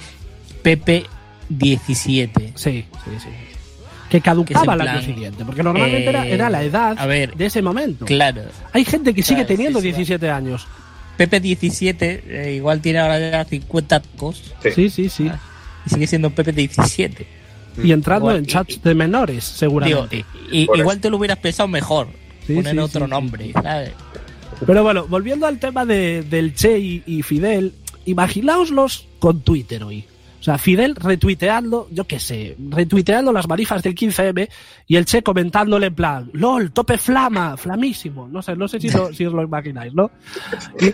Pepe 0.61 1.05
17. 1.49 2.53
Sí, 2.55 2.85
sí, 3.03 3.11
sí. 3.19 3.29
que 4.09 4.21
caducaba 4.21 4.73
en 4.75 4.81
año 4.81 5.01
siguiente, 5.01 5.45
porque 5.45 5.63
normalmente 5.63 6.09
era, 6.09 6.25
eh, 6.27 6.33
era 6.33 6.49
la 6.49 6.63
edad 6.63 6.95
a 6.99 7.05
ver, 7.05 7.35
de 7.35 7.45
ese 7.45 7.61
momento. 7.61 8.05
Claro. 8.05 8.43
Hay 8.73 8.85
gente 8.85 9.13
que 9.13 9.23
sigue 9.23 9.45
teniendo 9.45 9.79
sí, 9.79 9.87
sí. 9.91 9.95
17 9.97 10.29
años. 10.29 10.67
Pepe 11.19 11.41
17, 11.41 12.23
eh, 12.27 12.53
igual 12.55 12.79
tiene 12.79 12.99
ahora 12.99 13.19
ya 13.19 13.43
50 13.43 13.99
tacos 13.99 14.41
Sí. 14.73 14.89
Sí, 14.89 15.09
sí. 15.09 15.27
Ah, 15.29 15.37
y 15.85 15.89
sigue 15.89 16.07
siendo 16.07 16.29
Pepe 16.29 16.53
17. 16.53 17.27
Y 17.83 17.91
entrando 17.91 18.27
Igual, 18.27 18.37
en 18.37 18.43
y- 18.43 18.47
chats 18.47 18.81
de 18.81 18.95
menores, 18.95 19.43
Digo, 19.45 19.57
seguramente. 19.57 20.23
y- 20.49 20.61
y- 20.61 20.65
Por 20.65 20.77
igual 20.79 20.95
eso. 20.95 21.01
te 21.01 21.09
lo 21.09 21.17
hubieras 21.17 21.39
pensado 21.39 21.67
mejor. 21.67 22.07
Sí, 22.47 22.53
poner 22.55 22.71
sí, 22.73 22.79
otro 22.79 23.03
sí, 23.05 23.11
nombre, 23.11 23.51
¿sabes? 23.51 23.91
Pero 24.65 24.81
bueno, 24.81 25.07
volviendo 25.07 25.45
al 25.45 25.59
tema 25.59 25.85
de, 25.85 26.23
del 26.23 26.53
Che 26.55 26.79
y, 26.79 27.03
y 27.05 27.21
Fidel, 27.21 27.73
imaginaoslos 28.05 29.05
con 29.19 29.41
Twitter 29.41 29.83
hoy. 29.83 30.05
O 30.39 30.43
sea, 30.43 30.57
Fidel 30.57 30.95
retuiteando, 30.95 31.87
yo 31.91 32.05
qué 32.05 32.17
sé, 32.19 32.55
retuiteando 32.69 33.33
las 33.33 33.47
marifas 33.47 33.83
del 33.83 33.93
15M 33.93 34.47
y 34.87 34.95
el 34.95 35.03
Che 35.05 35.21
comentándole 35.21 35.87
en 35.87 35.95
plan, 35.95 36.29
LOL, 36.33 36.71
tope 36.71 36.97
flama, 36.97 37.57
flamísimo. 37.57 38.27
No 38.29 38.41
sé, 38.41 38.55
no 38.55 38.67
sé 38.67 38.79
si, 38.79 38.89
lo, 38.89 39.11
si 39.13 39.25
os 39.25 39.33
lo 39.33 39.43
imagináis, 39.43 39.93
¿no? 39.93 40.09
Y, 40.79 40.93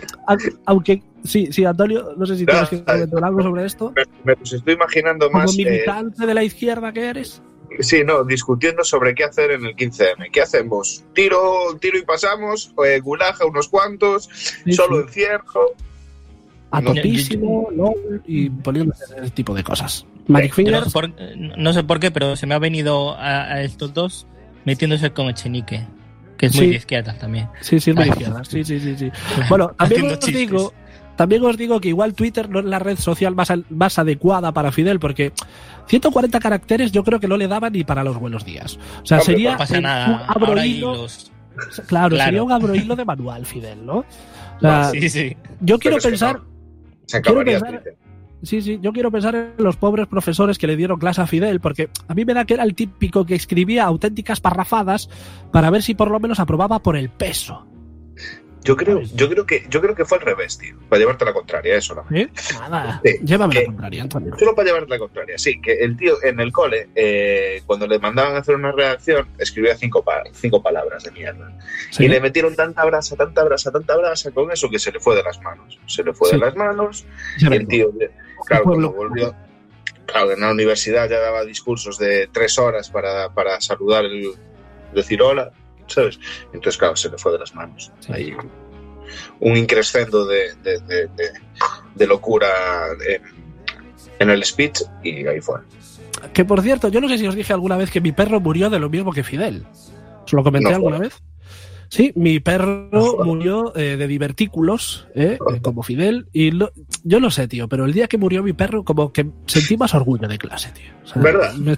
aunque, 0.66 1.00
sí, 1.24 1.48
sí, 1.52 1.64
Antonio, 1.64 2.12
no 2.16 2.26
sé 2.26 2.36
si 2.36 2.44
tienes 2.44 2.68
que 2.68 2.82
comentar 2.82 3.24
algo 3.24 3.42
sobre 3.42 3.66
esto. 3.66 3.92
Me, 3.94 4.02
me 4.24 4.34
los 4.40 4.52
estoy 4.52 4.74
imaginando 4.74 5.26
Como 5.30 5.38
más. 5.38 5.52
eh, 5.54 5.64
militante 5.64 6.26
de 6.26 6.34
la 6.34 6.42
izquierda 6.42 6.92
que 6.92 7.06
eres. 7.06 7.40
sí, 7.78 8.02
no, 8.04 8.24
discutiendo 8.24 8.82
sobre 8.82 9.14
qué 9.14 9.22
hacer 9.24 9.52
en 9.52 9.64
el 9.64 9.76
15M. 9.76 10.30
¿Qué 10.32 10.42
hacemos? 10.42 11.04
¿Tiro, 11.14 11.76
tiro 11.80 11.98
y 11.98 12.02
pasamos? 12.02 12.74
Eh, 12.84 12.98
¿Gulag 13.00 13.40
a 13.40 13.46
unos 13.46 13.68
cuantos? 13.68 14.28
Sí, 14.64 14.72
¿Solo 14.72 14.96
sí. 14.96 15.02
encierro? 15.06 15.70
A 16.70 16.80
no, 16.80 16.92
LOL, 16.94 18.22
y 18.26 18.50
poniéndose 18.50 19.04
ese 19.20 19.30
tipo 19.30 19.54
de 19.54 19.62
cosas. 19.64 20.04
Magic 20.26 20.50
Yo 20.56 20.62
no, 20.72 20.80
Fingers, 20.80 20.84
sé 20.86 20.90
por, 20.92 21.10
no 21.58 21.72
sé 21.72 21.84
por 21.84 22.00
qué, 22.00 22.10
pero 22.10 22.34
se 22.36 22.46
me 22.46 22.54
ha 22.54 22.58
venido 22.58 23.14
a, 23.16 23.44
a 23.44 23.62
estos 23.62 23.94
dos 23.94 24.26
metiéndose 24.64 25.10
con 25.12 25.28
Echenique, 25.28 25.86
que 26.36 26.46
es 26.46 26.56
muy 26.56 26.66
de 26.68 26.76
izquierda 26.76 27.16
también. 27.16 27.48
Sí, 27.60 27.78
sí, 27.78 27.90
es 27.90 27.96
muy 27.96 28.08
izquierda. 28.08 28.44
Sí, 28.44 28.64
sí, 28.64 28.80
sí, 28.80 28.96
sí. 28.96 29.10
Bueno, 29.48 29.68
también 29.78 30.06
os 30.10 30.20
digo, 30.26 30.72
también 31.14 31.44
os 31.44 31.56
digo 31.56 31.80
que 31.80 31.88
igual 31.88 32.14
Twitter 32.14 32.50
no 32.50 32.58
es 32.58 32.64
la 32.64 32.80
red 32.80 32.98
social 32.98 33.36
más, 33.70 33.98
adecuada 33.98 34.50
para 34.52 34.72
Fidel, 34.72 34.98
porque 34.98 35.32
140 35.86 36.40
caracteres 36.40 36.90
yo 36.90 37.04
creo 37.04 37.20
que 37.20 37.28
no 37.28 37.36
le 37.36 37.46
daban 37.46 37.72
ni 37.72 37.84
para 37.84 38.02
los 38.02 38.18
buenos 38.18 38.44
días. 38.44 38.76
O 39.02 39.06
sea, 39.06 39.20
sería 39.20 39.52
No 39.52 39.58
pasa 39.58 39.76
un 39.76 39.82
nada. 39.84 40.26
abro 40.26 40.46
Ahora 40.48 40.62
hay 40.62 40.78
hilo- 40.78 40.96
los. 40.96 41.30
claro, 41.86 42.08
claro. 42.16 42.24
sería 42.24 42.42
un 42.42 42.50
abro 42.52 42.74
hilo 42.74 42.96
de 42.96 43.04
manual, 43.04 43.46
Fidel, 43.46 43.86
¿no? 43.86 43.98
O 43.98 44.04
sea, 44.60 44.90
Sí, 44.90 45.08
sí. 45.08 45.36
yo 45.60 45.78
quiero 45.78 45.96
Pero 45.98 45.98
es 45.98 46.02
que 46.04 46.08
pensar. 46.10 46.40
Se 47.06 47.20
quiero 47.20 47.40
acabaría 47.40 47.60
Twitter. 47.60 47.96
sí, 48.42 48.62
sí, 48.62 48.78
yo 48.82 48.92
quiero 48.92 49.10
pensar 49.10 49.34
en 49.34 49.54
los 49.58 49.76
pobres 49.76 50.06
profesores 50.06 50.58
que 50.58 50.66
le 50.66 50.76
dieron 50.76 50.98
clase 50.98 51.22
a 51.22 51.26
Fidel, 51.26 51.60
porque 51.60 51.88
a 52.08 52.14
mí 52.14 52.24
me 52.24 52.34
da 52.34 52.44
que 52.44 52.54
era 52.54 52.64
el 52.64 52.74
típico 52.74 53.24
que 53.24 53.34
escribía 53.34 53.84
auténticas 53.84 54.40
parrafadas 54.40 55.08
para 55.52 55.70
ver 55.70 55.82
si 55.82 55.94
por 55.94 56.10
lo 56.10 56.20
menos 56.20 56.40
aprobaba 56.40 56.82
por 56.82 56.96
el 56.96 57.08
peso. 57.08 57.66
Yo 58.66 58.76
creo, 58.76 59.00
yo 59.00 59.28
creo 59.30 59.46
que 59.46 59.64
yo 59.70 59.80
creo 59.80 59.94
que 59.94 60.04
fue 60.04 60.18
al 60.18 60.24
revés, 60.24 60.58
tío. 60.58 60.74
Para 60.88 60.98
llevarte 61.00 61.24
la 61.24 61.32
contraria, 61.32 61.76
eso 61.76 61.94
no. 61.94 62.04
¿Eh? 62.16 62.28
Nada, 62.68 63.00
Sí, 63.04 63.12
llévame 63.22 63.54
la 63.54 63.60
que- 63.60 63.66
contraria, 63.66 64.02
Antonio. 64.02 64.34
Solo 64.38 64.54
para 64.54 64.66
llevarte 64.66 64.90
la 64.90 64.98
contraria, 64.98 65.38
sí, 65.38 65.60
que 65.60 65.72
el 65.74 65.96
tío 65.96 66.16
en 66.22 66.40
el 66.40 66.50
cole, 66.52 66.88
eh, 66.94 67.62
cuando 67.64 67.86
le 67.86 67.98
mandaban 67.98 68.34
a 68.34 68.38
hacer 68.38 68.56
una 68.56 68.72
redacción, 68.72 69.28
escribía 69.38 69.76
cinco, 69.76 70.02
pa- 70.02 70.24
cinco 70.32 70.62
palabras 70.62 71.04
de 71.04 71.12
mierda. 71.12 71.56
Sí. 71.90 72.04
Y 72.04 72.08
le 72.08 72.20
metieron 72.20 72.54
tanta 72.56 72.84
brasa, 72.84 73.14
tanta 73.16 73.44
brasa, 73.44 73.70
tanta 73.70 73.96
brasa 73.96 74.30
con 74.32 74.50
eso 74.50 74.68
que 74.68 74.78
se 74.78 74.90
le 74.92 74.98
fue 75.00 75.14
de 75.16 75.22
las 75.22 75.40
manos. 75.40 75.78
Se 75.86 76.02
le 76.02 76.12
fue 76.12 76.28
Sí. 76.30 76.34
de 76.36 76.40
las 76.44 76.56
manos 76.56 77.06
Ya 77.38 77.48
y 77.50 77.54
el 77.56 77.66
tío, 77.68 77.92
claro, 78.46 78.64
cuando 78.64 78.92
volvió, 78.92 79.34
claro, 80.06 80.32
en 80.32 80.40
la 80.40 80.50
universidad 80.50 81.08
ya 81.08 81.20
daba 81.20 81.44
discursos 81.44 81.98
de 81.98 82.28
tres 82.32 82.58
horas 82.58 82.90
para, 82.90 83.30
para 83.32 83.60
saludar, 83.60 84.04
el, 84.04 84.32
decir 84.92 85.22
hola, 85.22 85.52
¿sabes? 85.86 86.18
Entonces, 86.52 86.76
claro, 86.78 86.96
se 86.96 87.08
le 87.10 87.18
fue 87.18 87.32
de 87.32 87.38
las 87.38 87.54
manos. 87.54 87.90
Sí. 88.00 88.12
Ahí, 88.12 88.36
un 89.40 89.56
increscendo 89.56 90.26
de, 90.26 90.54
de, 90.62 90.78
de- 90.80 91.06
de- 91.08 91.32
de 91.94 92.06
locura 92.06 92.48
en, 93.08 93.22
en 94.18 94.30
el 94.30 94.44
speech 94.44 94.82
y 95.02 95.26
ahí 95.26 95.40
fue. 95.40 95.60
Que 96.32 96.44
por 96.44 96.60
cierto, 96.62 96.88
yo 96.88 97.00
no 97.00 97.08
sé 97.08 97.18
si 97.18 97.26
os 97.26 97.34
dije 97.34 97.52
alguna 97.52 97.76
vez 97.76 97.90
que 97.90 98.00
mi 98.00 98.12
perro 98.12 98.40
murió 98.40 98.68
de 98.70 98.78
lo 98.78 98.88
mismo 98.90 99.12
que 99.12 99.22
Fidel. 99.22 99.64
¿Os 100.24 100.32
lo 100.32 100.42
comenté 100.42 100.70
No, 100.70 100.76
alguna 100.76 100.98
vez? 100.98 101.14
Sí, 101.88 102.12
mi 102.16 102.40
perro 102.40 102.88
murió 103.24 103.74
eh, 103.76 103.96
de 103.96 104.06
divertículos, 104.08 105.06
eh, 105.14 105.38
eh, 105.54 105.60
como 105.62 105.82
Fidel. 105.82 106.26
Y 106.32 106.50
lo- 106.50 106.72
yo 107.04 107.20
no 107.20 107.30
sé, 107.30 107.46
tío, 107.48 107.68
pero 107.68 107.84
el 107.84 107.92
día 107.92 108.08
que 108.08 108.18
murió 108.18 108.42
mi 108.42 108.52
perro, 108.52 108.84
como 108.84 109.12
que 109.12 109.26
sentí 109.46 109.76
más 109.76 109.94
orgullo 109.94 110.26
de 110.28 110.38
clase, 110.38 110.70
tío. 110.72 110.92
O 111.04 111.06
sea, 111.08 111.22
¿Verdad? 111.22 111.54
me- 111.54 111.76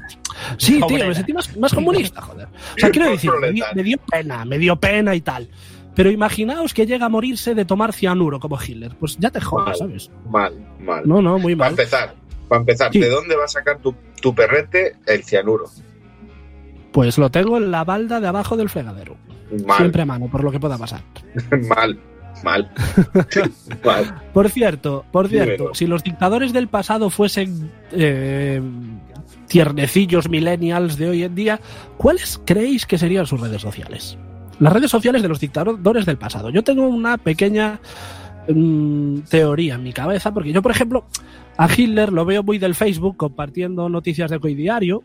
sí, 0.57 0.81
tío, 0.89 1.07
me 1.07 1.15
sentí 1.15 1.33
más, 1.33 1.57
más 1.57 1.75
comunista, 1.75 2.23
joder. 2.23 2.47
O 2.49 2.79
sea, 2.79 2.91
quiero 2.91 3.11
decir, 3.11 3.31
me 3.41 3.53
dio, 3.53 3.65
proletario. 3.67 3.75
me 3.77 3.83
dio 3.83 3.99
pena, 3.99 4.45
me 4.45 4.59
dio 4.59 4.77
pena 4.77 5.15
y 5.15 5.21
tal. 5.21 5.49
Pero 5.95 6.11
imaginaos 6.11 6.75
que 6.75 6.87
llega 6.87 7.07
a 7.07 7.09
morirse 7.09 7.55
de 7.55 7.65
tomar 7.65 7.93
cianuro 7.93 8.39
como 8.39 8.57
Hitler. 8.63 8.95
Pues 9.01 9.17
ya 9.19 9.31
te 9.31 9.41
jodas. 9.41 9.79
¿sabes? 9.79 10.11
Mal, 10.31 10.55
mal. 10.81 11.03
No, 11.09 11.21
no, 11.21 11.39
muy 11.41 11.57
Para 11.57 11.71
mal. 11.71 11.79
empezar, 11.81 12.15
para 12.49 12.61
empezar, 12.61 12.93
Sí. 12.93 13.01
¿de 13.01 13.11
dónde 13.11 13.35
va 13.37 13.45
a 13.45 13.49
sacar 13.49 13.79
tu, 13.79 13.95
tu 14.23 14.33
perrete 14.35 14.95
el 15.07 15.25
cianuro? 15.25 15.65
Pues 16.93 17.19
lo 17.19 17.31
tengo 17.31 17.57
en 17.59 17.71
la 17.71 17.85
balda 17.85 18.21
de 18.21 18.29
abajo 18.29 18.57
del 18.57 18.69
fregadero. 18.69 19.17
Mal, 19.67 19.79
Siempre 19.79 20.03
a 20.03 20.07
mano, 20.07 20.29
por 20.29 20.45
lo 20.45 20.51
que 20.51 20.61
pueda 20.61 20.77
pasar. 20.77 21.03
mal, 21.69 21.99
mal, 22.43 22.71
mal. 23.85 24.23
Por 24.33 24.49
cierto, 24.51 25.05
por 25.11 25.29
cierto, 25.29 25.75
si 25.75 25.87
los 25.87 26.03
dictadores 26.03 26.53
del 26.53 26.69
pasado 26.69 27.11
fuesen 27.11 27.71
eh, 27.93 28.61
tiernecillos 29.49 30.29
millennials 30.29 30.97
de 30.97 31.09
hoy 31.09 31.23
en 31.23 31.35
día, 31.35 31.61
¿cuáles 31.97 32.41
creéis 32.45 32.87
que 32.87 32.99
serían 32.99 33.27
sus 33.27 33.41
redes 33.41 33.63
sociales? 33.63 34.19
Las 34.61 34.73
redes 34.73 34.91
sociales 34.91 35.23
de 35.23 35.29
los 35.29 35.41
dictadores 35.41 36.05
del 36.05 36.19
pasado. 36.19 36.51
Yo 36.51 36.63
tengo 36.63 36.87
una 36.89 37.17
pequeña 37.17 37.81
mm, 38.49 39.21
teoría 39.31 39.77
en 39.77 39.83
mi 39.83 39.93
cabeza, 39.93 40.35
porque 40.35 40.53
yo, 40.53 40.63
por 40.63 40.73
ejemplo, 40.73 41.07
a 41.57 41.69
Hitler 41.73 42.13
lo 42.13 42.25
veo 42.25 42.43
muy 42.43 42.59
del 42.59 42.75
Facebook 42.75 43.17
compartiendo 43.17 43.89
noticias 43.89 44.31
de 44.31 44.39
Diario 44.39 45.03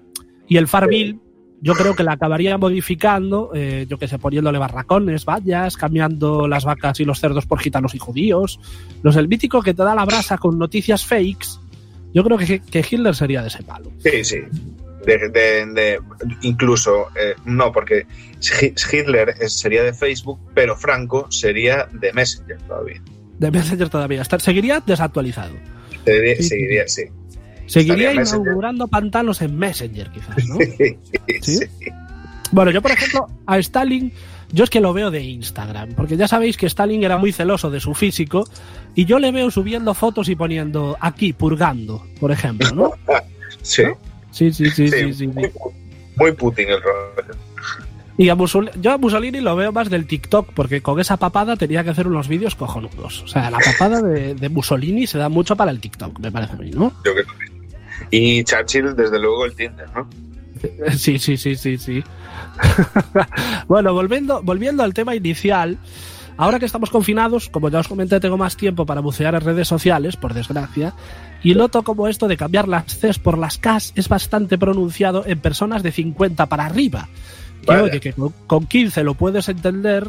y 0.47 0.57
el 0.57 0.67
Farmil 0.67 1.19
yo 1.63 1.73
creo 1.73 1.95
que 1.95 2.03
la 2.03 2.13
acabaría 2.13 2.57
modificando, 2.57 3.51
eh, 3.55 3.85
yo 3.89 3.97
que 3.97 4.07
sé, 4.07 4.19
poniéndole 4.19 4.59
barracones, 4.59 5.25
vallas, 5.25 5.77
cambiando 5.77 6.47
las 6.47 6.65
vacas 6.65 6.99
y 6.99 7.05
los 7.05 7.19
cerdos 7.19 7.45
por 7.45 7.59
gitanos 7.59 7.95
y 7.95 7.99
judíos. 7.99 8.59
Los 9.01 9.15
el 9.15 9.27
mítico 9.27 9.61
que 9.61 9.73
te 9.73 9.83
da 9.83 9.95
la 9.95 10.05
brasa 10.05 10.37
con 10.37 10.59
noticias 10.59 11.05
fakes. 11.05 11.47
Yo 12.13 12.23
creo 12.23 12.37
que, 12.37 12.59
que 12.59 12.79
Hitler 12.87 13.15
sería 13.15 13.41
de 13.41 13.47
ese 13.47 13.63
palo. 13.63 13.91
Sí, 13.99 14.23
sí. 14.23 14.37
De, 15.05 15.17
de- 15.29 15.65
de- 15.65 15.99
incluso, 16.43 17.07
eh, 17.15 17.33
no, 17.45 17.71
porque 17.71 18.05
Hi- 18.61 18.73
Hitler 18.91 19.35
sería 19.49 19.83
de 19.83 19.93
Facebook, 19.93 20.39
pero 20.53 20.75
Franco 20.77 21.29
sería 21.31 21.87
de 21.91 22.13
Messenger 22.13 22.57
todavía. 22.67 23.01
De 23.39 23.51
Messenger 23.51 23.89
todavía. 23.89 24.23
Seguiría 24.23 24.81
desactualizado. 24.85 25.53
Seguiría, 26.05 26.35
Sí, 26.37 26.43
sí, 26.43 26.49
seguiría 26.49 26.87
sí. 26.87 27.03
Seguiría 27.73 28.13
inaugurando 28.13 28.87
pantanos 28.87 29.41
en 29.41 29.57
Messenger, 29.57 30.11
quizás, 30.11 30.45
¿no? 30.47 30.57
Sí. 31.41 31.59
Bueno, 32.51 32.69
yo, 32.69 32.83
por 32.83 32.91
ejemplo, 32.91 33.27
a 33.47 33.57
Stalin, 33.57 34.13
yo 34.51 34.63
es 34.63 34.69
que 34.69 34.79
lo 34.79 34.93
veo 34.93 35.09
de 35.09 35.21
Instagram, 35.23 35.93
porque 35.95 36.15
ya 36.15 36.27
sabéis 36.27 36.55
que 36.55 36.67
Stalin 36.67 37.03
era 37.03 37.17
muy 37.17 37.31
celoso 37.31 37.71
de 37.71 37.79
su 37.79 37.95
físico, 37.95 38.47
y 38.93 39.05
yo 39.05 39.17
le 39.17 39.31
veo 39.31 39.49
subiendo 39.49 39.95
fotos 39.95 40.29
y 40.29 40.35
poniendo 40.35 40.95
aquí, 40.99 41.33
purgando, 41.33 42.05
por 42.19 42.31
ejemplo, 42.31 42.69
¿no? 42.75 42.91
Sí. 43.63 43.83
Sí, 44.29 44.51
sí, 44.51 44.69
sí, 44.69 44.87
sí, 44.89 44.89
Sí, 44.89 45.13
sí. 45.13 45.31
sí. 45.33 45.49
Muy, 46.17 46.31
Putin 46.33 46.69
el 46.69 46.81
rollo. 46.81 47.33
Y 48.17 48.29
a 48.29 48.35
Mussolini, 48.35 48.73
yo 48.79 48.91
a 48.91 48.97
Mussolini 48.99 49.41
lo 49.41 49.55
veo 49.55 49.71
más 49.71 49.89
del 49.89 50.05
TikTok, 50.05 50.53
porque 50.53 50.81
con 50.81 50.99
esa 50.99 51.17
papada 51.17 51.55
tenía 51.55 51.83
que 51.83 51.89
hacer 51.89 52.07
unos 52.07 52.27
vídeos 52.27 52.53
cojonudos. 52.53 53.23
O 53.23 53.27
sea, 53.27 53.49
la 53.49 53.57
papada 53.57 54.01
de, 54.03 54.35
de 54.35 54.49
Mussolini 54.49 55.07
se 55.07 55.17
da 55.17 55.29
mucho 55.29 55.55
para 55.55 55.71
el 55.71 55.79
TikTok, 55.79 56.19
me 56.19 56.31
parece 56.31 56.53
a 56.53 56.57
mí, 56.57 56.69
¿no? 56.69 56.93
Yo 57.03 57.15
que 57.15 57.23
también. 57.23 57.52
Y 58.11 58.43
Churchill, 58.43 58.95
desde 58.95 59.19
luego, 59.19 59.45
el 59.45 59.55
Tinder, 59.55 59.87
¿no? 59.93 60.07
Sí, 60.97 61.19
sí, 61.19 61.35
sí, 61.35 61.55
sí, 61.55 61.77
sí. 61.77 62.03
bueno, 63.67 63.93
volviendo, 63.93 64.41
volviendo 64.41 64.83
al 64.83 64.93
tema 64.93 65.13
inicial, 65.15 65.77
ahora 66.37 66.59
que 66.59 66.65
estamos 66.65 66.89
confinados, 66.89 67.49
como 67.49 67.69
ya 67.69 67.79
os 67.79 67.87
comenté, 67.87 68.19
tengo 68.19 68.37
más 68.37 68.55
tiempo 68.55 68.85
para 68.85 69.01
bucear 69.01 69.35
en 69.35 69.41
redes 69.41 69.67
sociales, 69.67 70.15
por 70.15 70.33
desgracia, 70.33 70.93
y 71.43 71.53
noto 71.55 71.83
como 71.83 72.07
esto 72.07 72.29
de 72.29 72.37
cambiar 72.37 72.69
las 72.69 72.85
Cs 72.97 73.19
por 73.19 73.37
las 73.37 73.57
Ks 73.57 73.91
es 73.95 74.07
bastante 74.07 74.57
pronunciado 74.57 75.25
en 75.25 75.39
personas 75.39 75.83
de 75.83 75.91
50 75.91 76.45
para 76.45 76.65
arriba. 76.65 77.09
Que 77.61 77.67
Vaya. 77.67 77.83
oye, 77.83 77.99
que 77.99 78.13
con, 78.13 78.33
con 78.47 78.65
15 78.65 79.03
lo 79.03 79.15
puedes 79.15 79.49
entender, 79.49 80.07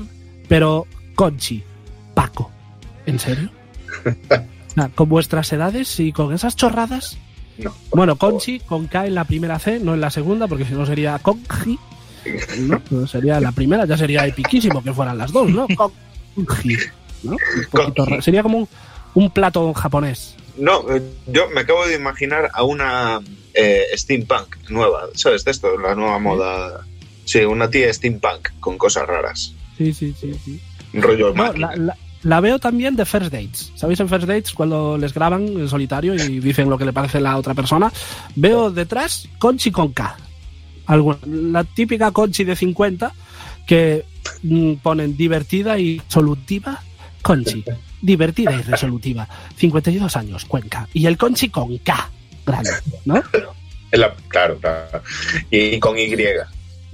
pero 0.48 0.86
Conchi, 1.14 1.62
Paco, 2.14 2.50
¿en 3.06 3.18
serio? 3.18 3.50
Con 4.96 5.08
vuestras 5.08 5.52
edades 5.52 6.00
y 6.00 6.12
con 6.12 6.34
esas 6.34 6.56
chorradas. 6.56 7.16
No. 7.58 7.74
Bueno, 7.90 8.16
Conchi 8.16 8.60
con 8.60 8.86
K 8.88 9.06
en 9.06 9.14
la 9.14 9.24
primera 9.24 9.58
C, 9.58 9.78
no 9.80 9.94
en 9.94 10.00
la 10.00 10.10
segunda, 10.10 10.48
porque 10.48 10.64
si 10.64 10.72
no 10.72 10.84
sería 10.86 11.18
Conji. 11.20 11.78
¿no? 12.60 12.80
No 12.90 13.06
sería 13.06 13.38
la 13.40 13.52
primera, 13.52 13.84
ya 13.84 13.96
sería 13.96 14.26
epiquísimo 14.26 14.82
que 14.82 14.92
fueran 14.92 15.18
las 15.18 15.30
dos, 15.32 15.50
¿no? 15.50 15.66
Conji. 16.34 16.76
¿no? 17.22 17.36
Conji. 17.70 18.22
sería 18.22 18.42
como 18.42 18.58
un, 18.58 18.68
un 19.14 19.30
plato 19.30 19.72
japonés. 19.74 20.34
No, 20.56 20.84
eh, 20.94 21.02
yo 21.26 21.48
me 21.50 21.60
acabo 21.62 21.86
de 21.86 21.96
imaginar 21.96 22.50
a 22.52 22.62
una 22.64 23.20
eh, 23.54 23.84
steampunk 23.94 24.56
nueva, 24.70 25.02
¿sabes? 25.14 25.44
De 25.44 25.50
esto, 25.50 25.78
la 25.78 25.94
nueva 25.94 26.18
moda. 26.18 26.80
Sí, 27.24 27.40
una 27.40 27.70
tía 27.70 27.92
steampunk 27.92 28.50
con 28.60 28.78
cosas 28.78 29.06
raras. 29.06 29.52
Sí, 29.78 29.92
sí, 29.92 30.14
sí, 30.20 30.32
sí. 30.44 30.60
Rollo 30.92 31.28
No, 31.28 31.34
máquina. 31.44 31.70
la, 31.70 31.76
la- 31.76 31.96
la 32.24 32.40
veo 32.40 32.58
también 32.58 32.96
de 32.96 33.04
First 33.04 33.30
Dates. 33.30 33.72
¿Sabéis 33.74 34.00
en 34.00 34.08
First 34.08 34.26
Dates 34.26 34.52
cuando 34.52 34.98
les 34.98 35.12
graban 35.12 35.46
en 35.46 35.68
solitario 35.68 36.14
y 36.14 36.40
dicen 36.40 36.68
lo 36.68 36.78
que 36.78 36.84
le 36.84 36.92
parece 36.92 37.18
a 37.18 37.20
la 37.20 37.36
otra 37.36 37.54
persona? 37.54 37.92
Veo 38.34 38.70
detrás 38.70 39.28
Conchi 39.38 39.70
con 39.70 39.92
K. 39.92 40.16
La 41.26 41.64
típica 41.64 42.10
Conchi 42.10 42.44
de 42.44 42.56
50 42.56 43.12
que 43.66 44.04
mm, 44.42 44.74
ponen 44.74 45.16
divertida 45.16 45.78
y 45.78 46.00
solutiva. 46.08 46.82
Conchi. 47.22 47.64
Divertida 48.00 48.52
y 48.52 48.62
resolutiva. 48.62 49.28
52 49.56 50.16
años, 50.16 50.44
Cuenca. 50.44 50.88
Y 50.92 51.06
el 51.06 51.16
Conchi 51.16 51.48
con 51.48 51.78
K. 51.78 52.10
Grande, 52.46 52.70
¿no? 53.04 53.22
Claro, 54.28 54.58
claro. 54.58 55.02
Y, 55.50 55.78
con 55.78 55.98
Y. 55.98 56.14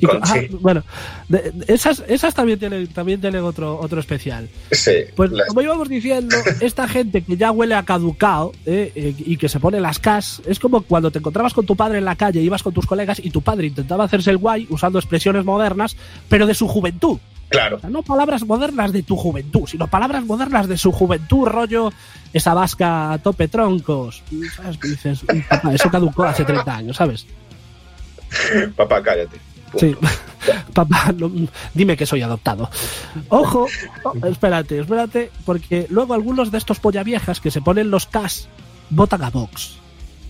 Y 0.00 0.06
con- 0.06 0.20
Conchi. 0.20 0.38
ah, 0.52 0.56
bueno, 0.60 0.82
de- 1.28 1.50
de- 1.52 1.72
esas, 1.74 2.02
esas 2.08 2.34
también 2.34 2.58
tienen, 2.58 2.86
también 2.88 3.20
tienen 3.20 3.42
otro, 3.44 3.78
otro 3.78 4.00
especial. 4.00 4.48
Sí. 4.72 4.92
Pues 5.14 5.30
las- 5.30 5.48
como 5.48 5.60
íbamos 5.62 5.88
diciendo, 5.88 6.34
esta 6.60 6.88
gente 6.88 7.22
que 7.22 7.36
ya 7.36 7.50
huele 7.52 7.74
a 7.74 7.84
caducao 7.84 8.52
eh, 8.66 8.92
eh, 8.94 9.14
y 9.18 9.36
que 9.36 9.48
se 9.48 9.60
pone 9.60 9.78
las 9.80 9.98
cas, 9.98 10.40
es 10.46 10.58
como 10.58 10.82
cuando 10.82 11.10
te 11.10 11.18
encontrabas 11.18 11.52
con 11.54 11.66
tu 11.66 11.76
padre 11.76 11.98
en 11.98 12.04
la 12.04 12.16
calle, 12.16 12.40
ibas 12.40 12.62
con 12.62 12.72
tus 12.74 12.86
colegas 12.86 13.20
y 13.22 13.30
tu 13.30 13.42
padre 13.42 13.66
intentaba 13.66 14.04
hacerse 14.04 14.30
el 14.30 14.38
guay 14.38 14.66
usando 14.70 14.98
expresiones 14.98 15.44
modernas, 15.44 15.96
pero 16.28 16.46
de 16.46 16.54
su 16.54 16.66
juventud. 16.66 17.18
claro. 17.50 17.76
O 17.76 17.80
sea, 17.80 17.90
no 17.90 18.02
palabras 18.02 18.44
modernas 18.46 18.92
de 18.92 19.02
tu 19.02 19.16
juventud, 19.16 19.66
sino 19.66 19.86
palabras 19.88 20.24
modernas 20.24 20.68
de 20.68 20.78
su 20.78 20.92
juventud, 20.92 21.46
rollo 21.48 21.92
esa 22.32 22.54
vasca 22.54 23.12
a 23.12 23.18
tope 23.18 23.48
troncos. 23.48 24.22
¿Sabes? 24.56 24.78
Dices, 24.80 25.20
"Uy, 25.32 25.42
papá, 25.48 25.74
eso 25.74 25.90
caducó 25.90 26.22
hace 26.24 26.44
30 26.44 26.76
años, 26.76 26.96
¿sabes? 26.96 27.26
Papá, 28.76 29.02
cállate. 29.02 29.36
Sí. 29.78 29.94
Papá, 30.74 31.12
no- 31.16 31.30
dime 31.74 31.96
que 31.96 32.06
soy 32.06 32.22
adoptado. 32.22 32.70
Ojo, 33.28 33.66
oh, 34.04 34.26
espérate, 34.26 34.80
espérate, 34.80 35.30
porque 35.44 35.86
luego 35.90 36.14
algunos 36.14 36.50
de 36.50 36.58
estos 36.58 36.80
polla 36.80 37.02
viejas 37.02 37.40
que 37.40 37.50
se 37.50 37.60
ponen 37.60 37.90
los 37.90 38.06
cas 38.06 38.48
votan 38.88 39.22
a 39.22 39.30
Vox. 39.30 39.76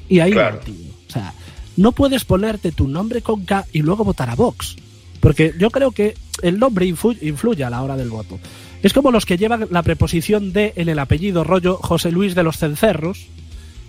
Y 0.09 0.20
ahí 0.20 0.32
Claro. 0.32 0.61
O 1.09 1.12
sea, 1.12 1.32
no 1.76 1.92
puedes 1.92 2.25
ponerte 2.25 2.73
tu 2.73 2.88
nombre 2.88 3.23
con 3.23 3.44
K 3.44 3.64
y 3.73 3.82
luego 3.82 4.04
votar 4.04 4.28
a 4.30 4.35
Vox. 4.35 4.76
Porque 5.20 5.54
yo 5.59 5.70
creo 5.70 5.90
que 5.92 6.14
el 6.42 6.59
nombre 6.59 6.87
influ- 6.87 7.18
influye 7.23 7.62
a 7.64 7.70
la 7.70 7.82
hora 7.82 7.97
del 7.97 8.11
voto. 8.11 8.38
Es 8.82 8.92
como 8.92 9.11
los 9.11 9.26
que 9.26 9.37
llevan 9.37 9.66
la 9.70 9.82
preposición 9.82 10.52
de 10.52 10.73
en 10.76 10.88
el 10.88 10.99
apellido 10.99 11.44
rollo 11.44 11.76
José 11.76 12.11
Luis 12.11 12.35
de 12.35 12.42
los 12.42 12.56
Cencerros. 12.59 13.26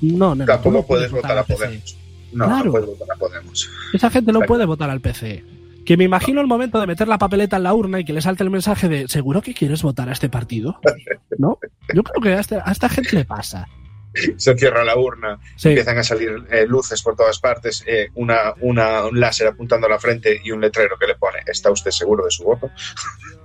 No, 0.02 0.36
no, 0.36 0.46
Tampoco 0.46 0.78
no 0.78 0.86
puedes 0.86 1.12
votar 1.12 1.38
a. 1.38 1.44
Podemos. 1.44 1.96
No, 2.34 2.46
Claro. 2.46 2.66
no 2.66 2.72
puedes 2.72 2.88
votar 2.88 3.08
a 3.16 3.20
Podemos. 3.20 3.70
Esa 3.94 4.10
gente 4.10 4.32
no 4.32 4.40
Exacto. 4.40 4.48
puede 4.54 4.66
votar 4.66 4.90
al 4.90 5.02
PC. 5.02 5.44
Que 5.86 5.98
me 5.98 6.04
imagino 6.04 6.42
el 6.42 6.48
momento 6.48 6.80
de 6.80 6.88
meter 6.88 7.08
la 7.08 7.18
papeleta 7.18 7.58
en 7.58 7.64
la 7.64 7.74
urna 7.74 8.00
y 8.00 8.06
que 8.06 8.14
le 8.14 8.22
salte 8.22 8.44
el 8.44 8.50
mensaje 8.52 8.88
de 8.88 9.08
¿seguro 9.08 9.42
que 9.42 9.54
quieres 9.54 9.82
votar 9.82 10.10
a 10.10 10.12
este 10.14 10.30
partido? 10.30 10.80
¿No? 11.38 11.58
Yo 11.94 12.04
creo 12.04 12.22
que 12.22 12.30
a, 12.34 12.40
este- 12.40 12.60
a 12.64 12.72
esta 12.72 12.88
gente 12.88 13.16
le 13.16 13.26
pasa. 13.26 13.68
Se 14.38 14.56
cierra 14.58 14.84
la 14.84 14.98
urna, 14.98 15.40
Sí, 15.56 15.70
empiezan 15.70 15.98
a 15.98 16.04
salir 16.04 16.32
eh, 16.52 16.66
luces 16.68 17.02
por 17.02 17.16
todas 17.16 17.40
partes, 17.40 17.82
eh, 17.88 18.10
una, 18.16 18.54
una, 18.60 19.06
un 19.06 19.18
láser 19.20 19.48
apuntando 19.48 19.88
a 19.88 19.90
la 19.90 20.00
frente 20.00 20.40
y 20.44 20.52
un 20.52 20.60
letrero 20.60 20.98
que 21.00 21.08
le 21.08 21.16
pone 21.16 21.40
¿Está 21.48 21.72
usted 21.72 21.92
seguro 21.92 22.26
de 22.26 22.32
su 22.32 22.44
voto? 22.44 22.70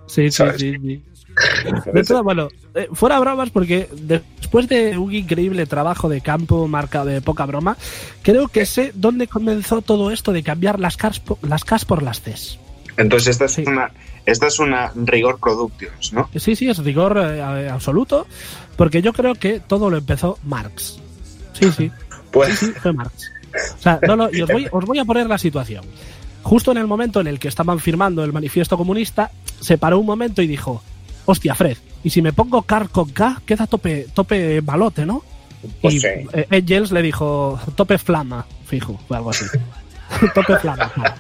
sí, 0.07 0.29
sí, 0.31 0.43
sí, 0.59 0.73
sí. 0.81 1.05
De 1.93 2.03
todo, 2.05 2.23
bueno, 2.25 2.49
eh, 2.75 2.89
fuera 2.93 3.19
bromas, 3.21 3.51
porque 3.51 3.89
después 3.93 4.69
de 4.69 4.97
un 4.97 5.13
increíble 5.15 5.67
trabajo 5.67 6.09
de 6.09 6.21
campo 6.21 6.67
marca 6.69 7.05
de 7.05 7.21
poca 7.21 7.45
broma, 7.47 7.77
creo 8.23 8.49
que 8.49 8.65
sé 8.67 8.93
dónde 8.95 9.27
comenzó 9.29 9.83
todo 9.83 10.11
esto 10.11 10.33
de 10.33 10.43
cambiar 10.43 10.81
las 10.81 10.97
CAS, 10.97 11.21
po- 11.21 11.39
las 11.43 11.65
CAS 11.65 11.85
por 11.85 12.03
las 12.03 12.21
Cs. 12.23 12.59
Entonces 12.97 13.29
esta 13.29 13.45
es 13.47 13.53
Sí. 13.53 13.65
una 13.67 13.91
esta 14.25 14.47
es 14.49 14.59
una 14.59 14.91
rigor 14.97 15.39
productions, 15.39 16.13
¿no? 16.13 16.29
Sí, 16.37 16.57
sí, 16.57 16.69
es 16.69 16.79
rigor 16.79 17.17
eh, 17.19 17.69
absoluto, 17.71 18.27
porque 18.77 19.01
yo 19.03 19.13
creo 19.13 19.35
que 19.35 19.61
todo 19.61 19.89
lo 19.91 19.99
empezó 19.99 20.39
Marx. 20.45 20.99
Sí, 21.53 21.71
sí. 21.73 21.91
Pues 22.33 22.59
Sí, 22.59 22.67
fue 22.83 22.93
Marx. 22.93 23.31
O 23.79 23.83
sea, 23.83 23.99
no, 24.07 24.17
no, 24.17 24.29
y 24.31 24.43
os 24.43 24.51
voy, 24.51 24.67
os 24.71 24.85
voy 24.85 24.99
a 24.99 25.05
poner 25.07 25.27
la 25.27 25.39
situación. 25.39 25.85
Justo 26.43 26.71
en 26.73 26.79
el 26.79 26.87
momento 26.87 27.21
en 27.21 27.27
el 27.29 27.39
que 27.39 27.49
estaban 27.49 27.79
firmando 27.79 28.23
el 28.25 28.33
manifiesto 28.33 28.77
comunista, 28.77 29.31
se 29.61 29.79
paró 29.79 29.99
un 29.99 30.05
momento 30.07 30.43
y 30.43 30.47
dijo, 30.47 30.83
hostia, 31.27 31.55
Fred, 31.55 31.77
y 32.03 32.11
si 32.11 32.23
me 32.23 32.33
pongo 32.33 32.63
car 32.63 32.89
con 32.89 33.11
K, 33.11 33.43
queda 33.45 33.67
tope, 33.67 34.07
tope 34.15 34.63
malote, 34.63 35.05
¿no? 35.05 35.23
Pues 35.83 35.95
y 35.95 36.01
sí. 36.01 36.07
eh, 36.33 36.47
Engels 36.51 36.93
le 36.93 37.03
dijo, 37.03 37.59
tope 37.75 37.99
flama, 37.99 38.47
fijo, 38.67 38.99
fue 39.09 39.17
algo 39.17 39.31
así. 39.31 39.45
tope 40.35 40.57
flama. 40.59 40.91
claro. 40.95 41.15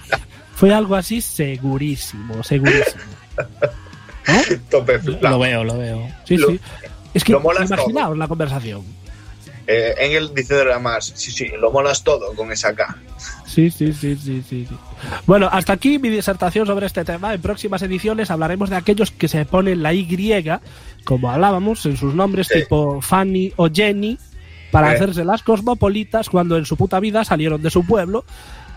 Fue 0.54 0.72
algo 0.72 0.94
así 0.94 1.20
segurísimo, 1.20 2.42
segurísimo. 2.42 3.02
¿No? 4.28 4.56
tope 4.70 4.98
Lo 5.04 5.18
plan. 5.18 5.40
veo, 5.40 5.64
lo 5.64 5.78
veo. 5.78 6.08
Sí, 6.24 6.36
Lo- 6.36 6.48
sí. 6.48 6.60
Es 7.14 7.24
que 7.24 7.32
lo 7.32 7.40
imaginaos 7.62 8.16
la 8.18 8.28
conversación. 8.28 8.82
Eh, 9.66 9.94
Engel 9.98 10.32
diciéndole 10.34 10.72
a 10.72 10.78
más, 10.78 11.12
sí, 11.16 11.32
sí, 11.32 11.48
lo 11.60 11.70
molas 11.72 12.04
todo 12.04 12.32
con 12.34 12.52
esa 12.52 12.72
K. 12.74 12.96
Sí, 13.46 13.70
sí, 13.70 13.92
sí, 13.92 14.14
sí, 14.16 14.42
sí, 14.48 14.66
sí. 14.68 14.76
Bueno, 15.26 15.48
hasta 15.50 15.72
aquí 15.72 15.98
mi 15.98 16.08
disertación 16.08 16.66
sobre 16.66 16.86
este 16.86 17.04
tema. 17.04 17.34
En 17.34 17.40
próximas 17.42 17.82
ediciones 17.82 18.30
hablaremos 18.30 18.70
de 18.70 18.76
aquellos 18.76 19.10
que 19.10 19.28
se 19.28 19.44
ponen 19.44 19.82
la 19.82 19.92
Y, 19.92 20.06
como 21.04 21.30
hablábamos, 21.30 21.84
en 21.86 21.96
sus 21.96 22.14
nombres 22.14 22.48
Sí. 22.48 22.60
tipo 22.60 23.00
Fanny 23.00 23.52
o 23.56 23.68
Jenny, 23.72 24.18
para 24.70 24.92
Eh. 24.92 24.96
hacerse 24.96 25.24
las 25.24 25.42
cosmopolitas 25.42 26.28
cuando 26.28 26.56
en 26.56 26.66
su 26.66 26.76
puta 26.76 27.00
vida 27.00 27.24
salieron 27.24 27.62
de 27.62 27.70
su 27.70 27.84
pueblo. 27.84 28.24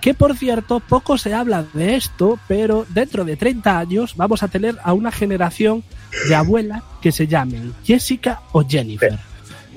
Que 0.02 0.14
por 0.14 0.38
cierto, 0.38 0.80
poco 0.80 1.18
se 1.18 1.34
habla 1.34 1.66
de 1.74 1.96
esto, 1.98 2.40
pero 2.48 2.86
dentro 2.90 3.26
de 3.26 3.36
30 3.36 3.78
años 3.80 4.16
vamos 4.16 4.44
a 4.44 4.48
tener 4.48 4.78
a 4.84 4.94
una 4.94 5.12
generación 5.12 5.84
de 6.30 6.36
abuelas 6.36 6.84
que 7.02 7.12
se 7.12 7.28
llamen 7.28 7.74
Jessica 7.84 8.40
o 8.54 8.64
Jennifer. 8.66 9.20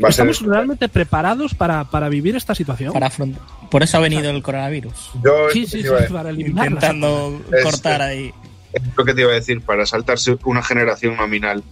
Va 0.03 0.09
a 0.09 0.13
ser- 0.13 0.29
¿Estamos 0.29 0.53
realmente 0.55 0.89
preparados 0.89 1.55
para, 1.55 1.85
para 1.85 2.09
vivir 2.09 2.35
esta 2.37 2.55
situación? 2.55 2.93
Para 2.93 3.11
afront- 3.11 3.37
Por 3.71 3.83
eso 3.83 3.97
ha 3.97 4.01
venido 4.01 4.31
el 4.31 4.43
coronavirus. 4.43 5.11
Yo 5.25 5.51
Sí, 5.53 5.63
es 5.65 5.71
sí, 5.71 5.83
sí, 5.83 5.89
para. 6.13 6.33
Intentando 6.33 7.41
Es- 7.53 7.63
cortar 7.65 8.03
ahí. 8.03 8.33
es 8.73 8.83
lo 8.97 9.05
que 9.05 9.15
te 9.15 9.21
iba 9.23 9.31
a 9.33 9.35
decir, 9.35 9.61
para 9.61 9.85
saltarse 9.87 10.39
una 10.45 10.63
generación 10.63 11.17
nominal 11.17 11.63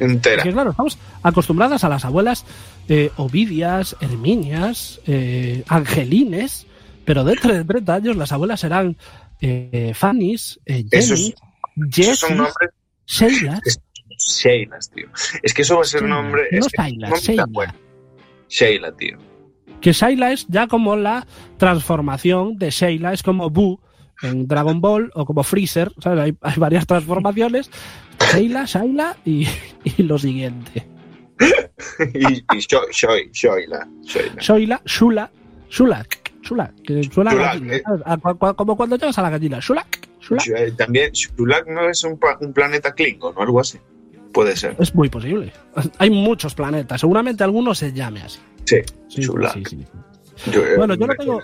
entera. 0.00 0.42
Porque 0.42 0.52
claro, 0.52 0.70
estamos 0.70 0.98
acostumbradas 1.22 1.84
a 1.84 1.88
las 1.88 2.04
abuelas 2.04 2.44
eh, 2.88 3.10
Ovidias, 3.16 3.96
Herminias, 4.00 5.00
eh, 5.06 5.62
Angelines, 5.68 6.66
pero 7.04 7.22
dentro 7.24 7.52
de 7.52 7.64
30 7.64 7.94
años 7.94 8.16
las 8.16 8.32
abuelas 8.32 8.60
serán 8.60 8.96
eh, 9.40 9.92
Fannys, 9.94 10.58
eh, 10.66 10.84
Esos- 10.90 11.18
Jenny, 11.18 11.34
Esos 11.34 11.94
Jessys, 11.94 12.18
son 12.20 12.36
nombres 12.38 12.70
Sheila. 13.06 13.60
Sheilas, 14.18 14.90
tío. 14.90 15.06
Es 15.42 15.54
que 15.54 15.62
eso 15.62 15.76
va 15.76 15.82
a 15.82 15.84
ser 15.84 16.02
nombre. 16.02 16.42
no 16.52 16.58
es 16.58 16.68
que- 16.68 16.82
Sheila, 16.82 17.10
Sheila. 17.18 17.42
tan 17.44 17.52
bueno. 17.52 17.72
Sheila, 18.48 18.92
tío. 18.92 19.18
Que 19.80 19.92
Sheila 19.92 20.32
es 20.32 20.46
ya 20.48 20.66
como 20.66 20.96
la 20.96 21.26
transformación 21.56 22.58
de 22.58 22.70
Sheila, 22.70 23.12
es 23.12 23.22
como 23.22 23.48
Boo 23.50 23.80
en 24.22 24.48
Dragon 24.48 24.80
Ball 24.80 25.10
o 25.14 25.24
como 25.24 25.44
Freezer, 25.44 25.92
¿sabes? 26.02 26.18
Hay, 26.20 26.36
hay 26.40 26.54
varias 26.56 26.86
transformaciones. 26.86 27.70
Sheila, 28.32 28.64
Sheila 28.64 29.16
y, 29.24 29.46
y 29.84 30.02
lo 30.02 30.18
siguiente. 30.18 30.84
y 32.14 32.38
y 32.38 32.58
Shoila. 32.58 33.28
Shoila. 33.32 33.86
Shoila, 34.40 34.82
Shula, 34.84 35.30
Shulak, 35.70 36.32
Shulak, 36.42 36.74
que 36.82 37.02
suena 37.04 37.30
a 37.30 37.34
Shulak, 37.34 37.52
gallina, 37.54 37.76
eh. 37.76 38.54
como 38.56 38.76
cuando 38.76 38.96
llegas 38.96 39.18
a 39.18 39.22
la 39.22 39.30
gallina, 39.30 39.60
Shulak, 39.60 40.08
Shulak. 40.20 40.44
Sh- 40.44 40.56
eh, 40.56 40.72
También 40.76 41.12
Shulak 41.12 41.68
no 41.68 41.88
es 41.88 42.02
un, 42.02 42.18
un 42.40 42.52
planeta 42.52 42.92
Klingon 42.94 43.34
o 43.36 43.42
algo 43.42 43.60
así. 43.60 43.78
Puede 44.38 44.54
ser. 44.54 44.76
Es 44.78 44.94
muy 44.94 45.08
posible. 45.08 45.52
Hay 45.98 46.10
muchos 46.10 46.54
planetas, 46.54 47.00
seguramente 47.00 47.42
alguno 47.42 47.74
se 47.74 47.92
llame 47.92 48.22
así. 48.22 48.38
Sí, 48.66 48.76
Sí, 49.08 49.22
sí, 49.24 49.62
sí. 49.68 49.84
Yo, 50.52 50.64
eh, 50.64 50.76
Bueno, 50.76 50.94
yo 50.94 51.08
no 51.08 51.14
tengo-. 51.14 51.40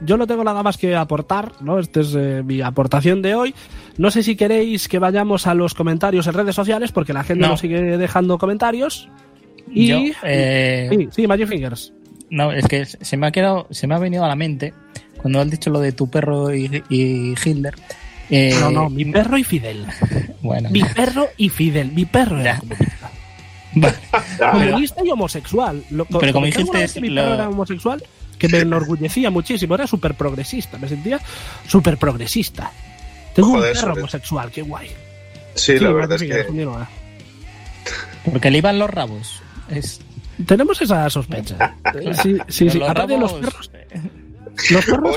Yo 0.00 0.16
no 0.16 0.26
tengo 0.26 0.42
nada 0.42 0.64
más 0.64 0.78
que 0.78 0.96
aportar, 0.96 1.52
¿no? 1.60 1.78
Esta 1.78 2.00
es 2.00 2.12
eh, 2.16 2.42
mi 2.44 2.60
aportación 2.60 3.22
de 3.22 3.36
hoy. 3.36 3.54
No 3.98 4.10
sé 4.10 4.24
si 4.24 4.34
queréis 4.34 4.88
que 4.88 4.98
vayamos 4.98 5.46
a 5.46 5.54
los 5.54 5.74
comentarios 5.74 6.26
en 6.26 6.32
redes 6.34 6.56
sociales, 6.56 6.90
porque 6.90 7.12
la 7.12 7.22
gente 7.22 7.42
No. 7.42 7.50
nos 7.50 7.60
sigue 7.60 7.80
dejando 7.96 8.36
comentarios. 8.36 9.08
Y. 9.70 9.86
Yo, 9.86 9.98
eh, 10.24 10.88
Sí, 10.90 11.08
sí, 11.12 11.26
Magic 11.28 11.46
Fingers. 11.46 11.92
No, 12.30 12.50
es 12.50 12.66
que 12.66 12.84
se 12.84 13.16
me 13.16 13.28
ha 13.28 13.30
quedado, 13.30 13.68
se 13.70 13.86
me 13.86 13.94
ha 13.94 14.00
venido 14.00 14.24
a 14.24 14.28
la 14.28 14.34
mente 14.34 14.74
cuando 15.22 15.38
has 15.40 15.48
dicho 15.48 15.70
lo 15.70 15.78
de 15.78 15.92
tu 15.92 16.10
perro 16.10 16.52
y, 16.52 16.82
y 16.88 17.34
Hitler. 17.44 17.74
Eh, 18.30 18.56
No, 18.60 18.70
no, 18.70 18.90
mi 18.90 19.04
perro 19.04 19.38
y 19.38 19.44
Fidel. 19.44 19.86
Bueno, 20.42 20.70
Mi 20.70 20.80
perro 20.84 21.28
y 21.36 21.48
Fidel. 21.48 21.90
Mi 21.92 22.04
perro 22.04 22.40
era 22.40 22.58
comunista. 22.60 23.10
Vale. 23.74 23.94
Comunista 24.70 25.02
y 25.04 25.10
homosexual. 25.10 25.82
Lo, 25.90 26.04
Pero 26.04 26.32
como 26.32 26.46
dijiste, 26.46 26.86
que 26.94 27.00
mi 27.00 27.08
lo- 27.08 27.22
perro 27.22 27.34
era 27.34 27.48
homosexual, 27.48 28.02
que 28.38 28.48
me 28.48 28.58
enorgullecía 28.58 29.30
muchísimo. 29.30 29.74
Era 29.74 29.86
súper 29.88 30.14
progresista. 30.14 30.78
Me 30.78 30.88
sentía 30.88 31.18
súper 31.66 31.96
progresista. 31.98 32.70
Tengo 33.34 33.48
Joder, 33.50 33.74
un 33.74 33.80
perro 33.82 33.92
homosexual, 33.94 34.50
qué 34.52 34.62
guay. 34.62 34.88
sí, 35.54 35.78
la 35.80 35.90
verdad 35.92 36.22
es 36.22 36.30
que 36.30 36.44
continúa. 36.46 36.88
porque 38.30 38.50
le 38.50 38.58
iban 38.58 38.78
los 38.78 38.88
rabos. 38.90 39.42
Es, 39.68 40.00
Tenemos 40.46 40.80
esa 40.80 41.10
sospecha. 41.10 41.74
Sí, 42.22 42.36
sí, 42.48 42.70
sí. 42.70 42.78
los 42.78 42.88
Aparte 42.88 43.14
de 43.14 43.18
los 43.18 43.32
rabos, 43.32 43.68
perros, 43.68 43.70
Los 44.70 44.84
perros 44.84 45.16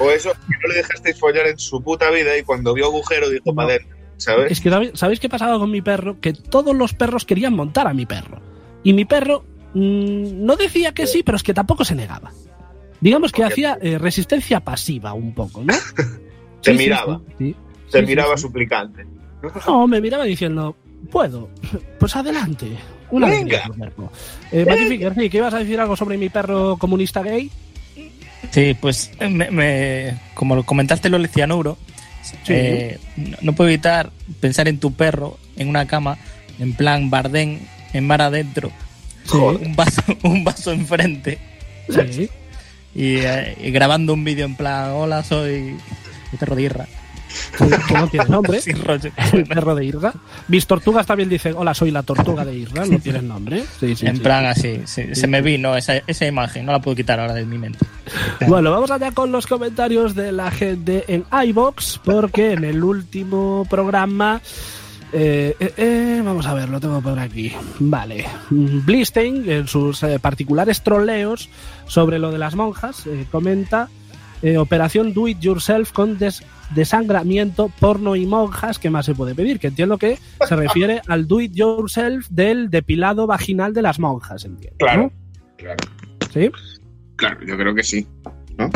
O 0.00 0.10
eso, 0.10 0.32
que 0.32 0.54
no 0.62 0.68
le 0.68 0.74
dejasteis 0.76 1.18
follar 1.18 1.46
en 1.46 1.58
su 1.58 1.82
puta 1.82 2.10
vida 2.10 2.36
y 2.36 2.42
cuando 2.42 2.74
vio 2.74 2.86
agujero 2.86 3.28
dijo 3.30 3.54
para 3.54 3.68
adentro, 3.68 3.96
¿sabes? 4.16 4.52
Es 4.52 4.60
que 4.60 4.70
¿sabéis- 4.70 4.92
¿sabéis 4.94 5.20
qué 5.20 5.28
pasaba 5.28 5.58
con 5.58 5.70
mi 5.70 5.82
perro? 5.82 6.20
Que 6.20 6.32
todos 6.32 6.74
los 6.74 6.94
perros 6.94 7.24
querían 7.24 7.54
montar 7.54 7.86
a 7.86 7.94
mi 7.94 8.06
perro. 8.06 8.40
Y 8.82 8.92
mi 8.92 9.04
perro 9.04 9.44
mm, 9.74 10.44
no 10.44 10.56
decía 10.56 10.92
que 10.92 11.06
sí, 11.06 11.22
pero 11.22 11.36
es 11.36 11.42
que 11.42 11.54
tampoco 11.54 11.84
se 11.84 11.94
negaba. 11.94 12.32
Digamos 13.00 13.32
que 13.32 13.44
hacía 13.44 13.78
eh, 13.80 13.98
resistencia 13.98 14.60
pasiva 14.60 15.12
un 15.12 15.34
poco, 15.34 15.62
¿no? 15.64 15.74
Te 16.62 16.72
Sí, 16.72 16.78
sí, 16.78 16.84
miraba. 16.84 17.20
sí. 17.38 17.56
Se 17.88 18.02
miraba 18.02 18.36
suplicante. 18.36 19.04
No, 19.66 19.86
me 19.88 20.00
miraba 20.00 20.24
diciendo, 20.24 20.76
puedo. 21.10 21.48
Pues 21.98 22.14
adelante. 22.16 22.76
Una 23.10 23.28
Venga. 23.28 23.64
alegría. 23.64 23.90
Eh, 24.52 24.64
Magnific, 24.64 25.02
García, 25.02 25.28
¿qué 25.28 25.36
ibas 25.38 25.52
a 25.54 25.58
decir 25.58 25.78
algo 25.80 25.96
sobre 25.96 26.16
mi 26.16 26.28
perro 26.28 26.76
comunista 26.78 27.22
gay? 27.22 27.50
Sí, 28.52 28.76
pues 28.80 29.10
eh, 29.18 29.28
me, 29.28 29.50
me- 29.50 30.14
como 30.34 30.54
lo 30.54 30.64
comentaste 30.64 31.08
lo 31.08 31.18
del 31.18 31.28
cianuro, 31.28 31.76
Sí. 32.22 32.52
eh, 32.54 32.98
no, 33.40 33.52
puedo 33.54 33.68
evitar 33.68 34.10
pensar 34.40 34.68
en 34.68 34.78
tu 34.78 34.92
perro 34.92 35.38
en 35.56 35.68
una 35.68 35.86
cama, 35.86 36.18
en 36.60 36.72
plan 36.74 37.10
Bardén, 37.10 37.66
en 37.92 38.06
mar 38.06 38.22
adentro, 38.22 38.70
Sí, 39.24 39.36
un 39.38 39.74
vaso, 39.74 40.02
un 40.22 40.44
vaso 40.44 40.72
enfrente 40.72 41.38
sí. 41.88 42.28
y, 42.94 43.16
eh, 43.16 43.56
y 43.60 43.70
grabando 43.72 44.12
un 44.14 44.22
vídeo 44.24 44.44
en 44.46 44.54
plan, 44.54 44.90
hola, 44.92 45.24
soy 45.24 45.76
el 46.32 46.38
perro 46.38 46.54
de 46.56 46.62
Irra. 46.62 46.84
sí, 46.86 46.90
que 47.58 47.94
no 47.94 48.08
tiene 48.08 48.26
nombre. 48.26 48.60
Rollo. 48.84 49.10
El 49.32 49.44
perro 49.46 49.74
de 49.74 49.84
Irra. 49.84 50.12
Mis 50.48 50.66
tortugas 50.66 51.06
también 51.06 51.28
dicen, 51.28 51.54
hola, 51.56 51.74
soy 51.74 51.90
la 51.90 52.02
tortuga 52.02 52.44
de 52.44 52.54
Irra, 52.54 52.84
no 52.86 52.98
tienes 52.98 53.22
nombre. 53.22 53.64
Sí, 53.80 53.94
sí, 53.96 54.06
en 54.06 54.16
sí. 54.16 54.22
plan 54.22 54.46
así, 54.46 54.80
sí, 54.84 55.14
se 55.14 55.26
me 55.26 55.42
vino 55.42 55.76
esa, 55.76 55.96
esa 56.06 56.26
imagen, 56.26 56.66
no 56.66 56.72
la 56.72 56.80
puedo 56.80 56.96
quitar 56.96 57.20
ahora 57.20 57.34
de 57.34 57.44
mi 57.46 57.58
mente. 57.58 57.80
Bueno, 58.46 58.70
vamos 58.70 58.90
allá 58.90 59.12
con 59.12 59.30
los 59.32 59.46
comentarios 59.46 60.14
de 60.14 60.32
la 60.32 60.50
gente 60.50 61.04
en 61.08 61.24
iBox, 61.46 62.00
porque 62.04 62.52
en 62.52 62.64
el 62.64 62.82
último 62.82 63.66
programa. 63.70 64.40
eh, 65.12 65.54
eh, 65.60 65.74
eh, 65.76 66.22
vamos 66.24 66.46
a 66.46 66.54
ver, 66.54 66.68
lo 66.68 66.80
tengo 66.80 67.00
por 67.00 67.18
aquí. 67.18 67.52
Vale. 67.78 68.26
Blistein, 68.50 69.48
en 69.50 69.68
sus 69.68 70.02
eh, 70.02 70.18
particulares 70.18 70.82
troleos 70.82 71.48
sobre 71.86 72.18
lo 72.18 72.30
de 72.32 72.38
las 72.38 72.54
monjas, 72.54 73.04
comenta 73.30 73.88
eh, 74.42 74.58
Operación 74.58 75.14
Do 75.14 75.28
It 75.28 75.38
Yourself 75.40 75.92
con 75.92 76.18
des- 76.18 76.42
desangramiento, 76.74 77.70
porno 77.80 78.16
y 78.16 78.26
monjas. 78.26 78.78
¿Qué 78.78 78.90
más 78.90 79.06
se 79.06 79.14
puede 79.14 79.34
pedir? 79.34 79.58
Que 79.60 79.68
entiendo 79.68 79.98
que 79.98 80.18
se 80.46 80.56
refiere 80.56 81.00
al 81.08 81.26
Do 81.28 81.40
It 81.40 81.52
Yourself 81.54 82.28
del 82.28 82.70
depilado 82.70 83.26
vaginal 83.26 83.72
de 83.74 83.82
las 83.82 83.98
monjas, 83.98 84.44
entiendo. 84.44 84.76
¿no? 84.80 84.86
Claro, 84.86 85.12
claro, 85.56 85.76
¿Sí? 86.32 86.50
claro, 87.16 87.38
yo 87.46 87.56
creo 87.56 87.74
que 87.74 87.82
sí. 87.82 88.06
¿no? 88.58 88.68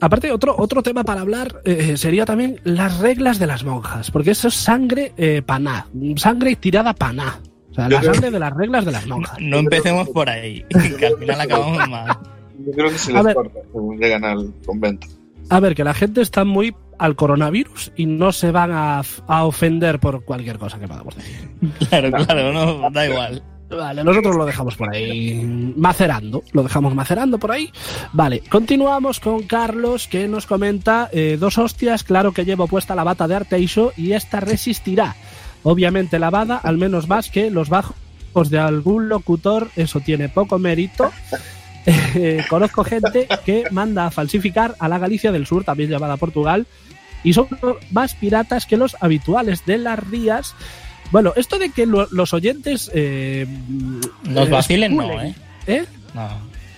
Aparte, 0.00 0.32
otro, 0.32 0.54
otro 0.58 0.82
tema 0.82 1.04
para 1.04 1.20
hablar 1.20 1.60
eh, 1.64 1.96
sería 1.96 2.24
también 2.24 2.60
las 2.64 2.98
reglas 2.98 3.38
de 3.38 3.46
las 3.46 3.62
monjas, 3.64 4.10
porque 4.10 4.32
eso 4.32 4.48
es 4.48 4.54
sangre 4.54 5.12
eh, 5.16 5.42
paná, 5.46 5.86
sangre 6.16 6.56
tirada 6.56 6.92
paná. 6.92 7.38
O 7.70 7.74
sea, 7.74 7.84
Yo 7.88 7.94
la 7.96 8.00
creo- 8.00 8.14
sangre 8.14 8.30
de 8.32 8.38
las 8.40 8.52
reglas 8.52 8.84
de 8.84 8.92
las 8.92 9.06
No, 9.06 9.16
monjas. 9.16 9.38
no 9.40 9.58
empecemos 9.58 10.08
por 10.10 10.28
ahí, 10.28 10.64
que 10.98 11.06
al 11.06 11.18
final 11.18 11.40
acabamos 11.40 11.88
mal. 11.88 12.18
Yo 12.66 12.72
creo 12.72 12.90
que 12.90 12.98
se 12.98 13.12
A 13.12 13.16
les 13.16 13.24
ver. 13.24 13.34
corta 13.34 13.60
según 13.72 13.98
llegan 13.98 14.24
al 14.24 14.52
convento. 14.64 15.06
A 15.48 15.60
ver, 15.60 15.74
que 15.74 15.84
la 15.84 15.94
gente 15.94 16.20
está 16.20 16.44
muy 16.44 16.74
al 16.98 17.16
coronavirus 17.16 17.92
y 17.96 18.06
no 18.06 18.32
se 18.32 18.52
van 18.52 18.70
a, 18.72 19.02
a 19.26 19.44
ofender 19.44 19.98
por 19.98 20.24
cualquier 20.24 20.58
cosa 20.58 20.78
que 20.78 20.86
podamos 20.88 21.16
decir. 21.16 21.50
Claro, 21.88 22.10
claro, 22.12 22.52
no, 22.52 22.90
da 22.90 23.06
igual. 23.06 23.42
Vale, 23.70 24.04
nosotros 24.04 24.36
lo 24.36 24.44
dejamos 24.44 24.76
por 24.76 24.94
ahí 24.94 25.40
macerando, 25.76 26.42
lo 26.52 26.62
dejamos 26.62 26.94
macerando 26.94 27.38
por 27.38 27.52
ahí. 27.52 27.72
Vale, 28.12 28.42
continuamos 28.50 29.18
con 29.18 29.44
Carlos 29.44 30.08
que 30.08 30.28
nos 30.28 30.44
comenta 30.46 31.08
eh, 31.10 31.38
dos 31.40 31.56
hostias, 31.56 32.04
claro 32.04 32.32
que 32.32 32.44
llevo 32.44 32.66
puesta 32.68 32.94
la 32.94 33.02
bata 33.02 33.26
de 33.26 33.34
Arteixo 33.36 33.92
y 33.96 34.12
esta 34.12 34.40
resistirá. 34.40 35.16
Obviamente 35.62 36.18
lavada, 36.18 36.58
al 36.58 36.76
menos 36.76 37.08
más 37.08 37.30
que 37.30 37.50
los 37.50 37.70
bajos 37.70 37.96
de 38.50 38.58
algún 38.58 39.08
locutor, 39.08 39.68
eso 39.74 40.00
tiene 40.00 40.28
poco 40.28 40.58
mérito. 40.58 41.10
Eh, 41.86 42.44
conozco 42.50 42.84
gente 42.84 43.26
que 43.44 43.64
manda 43.70 44.06
a 44.06 44.10
falsificar 44.10 44.74
a 44.78 44.88
la 44.88 44.98
Galicia 44.98 45.32
del 45.32 45.46
Sur, 45.46 45.64
también 45.64 45.90
llamada 45.90 46.16
Portugal, 46.16 46.66
y 47.24 47.32
son 47.32 47.46
más 47.90 48.14
piratas 48.14 48.66
que 48.66 48.76
los 48.76 48.96
habituales 49.00 49.64
de 49.66 49.78
las 49.78 49.98
rías. 49.98 50.54
Bueno, 51.10 51.32
esto 51.36 51.58
de 51.58 51.70
que 51.70 51.86
lo- 51.86 52.08
los 52.10 52.32
oyentes 52.32 52.90
eh, 52.94 53.46
Nos 54.24 54.48
eh, 54.48 54.50
vacilen, 54.50 54.96
no, 54.96 55.20
¿eh? 55.20 55.34
¿eh? 55.66 55.84
No. 56.14 56.28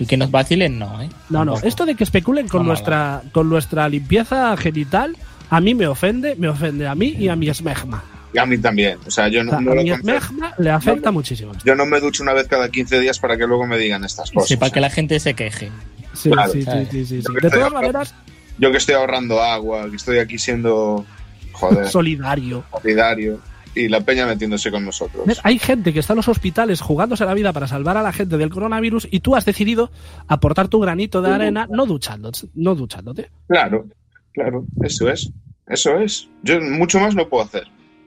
Y 0.01 0.07
que 0.07 0.17
nos 0.17 0.31
vacilen, 0.31 0.79
no, 0.79 1.01
¿eh? 1.03 1.09
No, 1.31 1.45
no, 1.45 1.55
esto 1.63 1.87
de 1.87 1.95
que 1.95 2.03
especulen 2.05 2.49
con 2.49 2.63
no, 2.63 2.69
nuestra, 2.69 3.23
con 3.33 3.49
nuestra 3.49 3.89
limpieza 3.89 4.57
genital, 4.57 5.17
a 5.51 5.61
mí 5.61 5.75
me 5.75 5.87
ofende, 5.87 6.35
me 6.37 6.49
ofende 6.49 6.89
a 6.89 6.95
mí 6.97 7.15
y 7.17 7.29
a 7.29 7.37
mi 7.37 7.49
esmegma. 7.49 8.03
Y 8.35 8.39
a 8.39 8.47
mí 8.47 8.59
también. 8.59 8.99
O 9.07 9.11
sea, 9.11 9.29
yo 9.29 9.41
O 9.41 9.45
no, 9.45 9.51
sea, 9.53 9.61
no 9.61 9.73
a 9.73 9.75
lo 9.77 9.83
mi 9.83 9.91
concedo. 9.91 10.17
esmegma 10.19 10.55
le 10.59 10.71
afecta 10.71 11.11
muchísimo. 11.13 11.53
Yo 11.65 11.75
no 11.75 11.87
me 11.87 12.01
ducho 12.01 12.23
una 12.23 12.33
vez 12.33 12.49
cada 12.49 12.69
15 12.69 13.01
días 13.01 13.19
para 13.19 13.37
que 13.37 13.47
luego 13.47 13.67
me 13.67 13.79
digan 13.79 14.05
estas 14.05 14.31
cosas. 14.31 14.49
Sí, 14.49 14.57
para 14.57 14.71
que 14.73 14.81
la 14.81 14.91
gente 14.91 15.19
se 15.21 15.35
queje. 15.35 15.71
Sí, 16.15 16.31
Claro, 16.31 16.53
sí, 16.53 16.63
sí, 17.07 17.23
De 17.43 17.51
todas 17.51 17.73
maneras, 17.73 18.15
Yo 18.59 18.71
que 18.71 18.77
estoy 18.79 18.95
ahorrando 18.95 19.41
agua, 19.43 19.89
que 19.91 19.97
estoy 19.97 20.19
aquí 20.19 20.39
siendo, 20.39 21.05
joder, 21.53 21.87
solidario. 21.89 22.65
solidario 22.73 23.41
y 23.77 23.89
la 23.89 24.01
peña 24.01 24.25
metiéndose 24.27 24.71
con 24.71 24.85
nosotros. 24.85 25.27
¿Ves? 25.27 25.41
Hay 25.43 25.59
gente 25.59 25.93
que 25.93 25.99
está 25.99 26.13
en 26.13 26.19
los 26.19 26.29
hospitales 26.29 26.81
jugándose 26.81 27.25
la 27.25 27.35
vida 27.35 27.53
para 27.53 27.67
salvar 27.67 27.97
a 27.97 28.03
la 28.03 28.13
gente 28.13 28.37
del 28.37 28.49
coronavirus 28.51 29.09
y 29.11 29.19
tú 29.19 29.35
has 29.35 29.45
decidido 29.45 29.91
aportar 30.29 30.69
tu 30.69 30.79
granito 30.79 31.21
de 31.23 31.33
arena 31.33 31.67
no 31.69 31.85
duchándote. 31.85 32.47
No 32.55 32.77
duchándote. 32.77 33.31
Claro, 33.49 33.87
claro, 34.33 34.65
eso 34.85 35.11
es. 35.11 35.29
Eso 35.67 35.99
es. 35.99 36.29
Yo 36.45 36.61
mucho 36.61 37.01
más 37.01 37.17
no 37.17 37.29
puedo 37.29 37.43
hacer. 37.43 37.65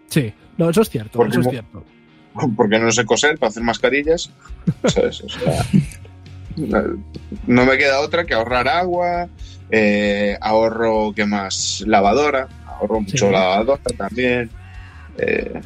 Sí, 0.08 0.34
no, 0.58 0.70
eso 0.70 0.82
es 0.82 0.89
cierto, 0.89 1.17
Porque 1.20 1.32
eso 1.32 1.41
es 1.41 1.50
cierto. 1.50 1.84
Porque 2.56 2.78
no 2.80 2.91
sé 2.91 3.06
coser 3.06 3.38
para 3.38 3.50
hacer 3.50 3.63
mascarillas. 3.63 4.30
¿sabes? 4.86 5.22
O 5.22 5.30
sea, 5.30 5.65
no, 6.56 7.04
no 7.48 7.65
me 7.65 7.78
queda 7.78 8.00
otra 8.02 8.26
que 8.26 8.34
ahorrar 8.34 8.67
agua, 8.67 9.28
eh, 9.72 10.38
ahorro, 10.41 11.13
¿qué 11.15 11.26
más? 11.26 11.84
Lavadora, 11.88 12.48
ahorro 12.67 13.02
mucho 13.02 13.28
Sí. 13.28 13.32
lavadora 13.32 13.82
también. 13.98 14.50
eh, 15.17 15.60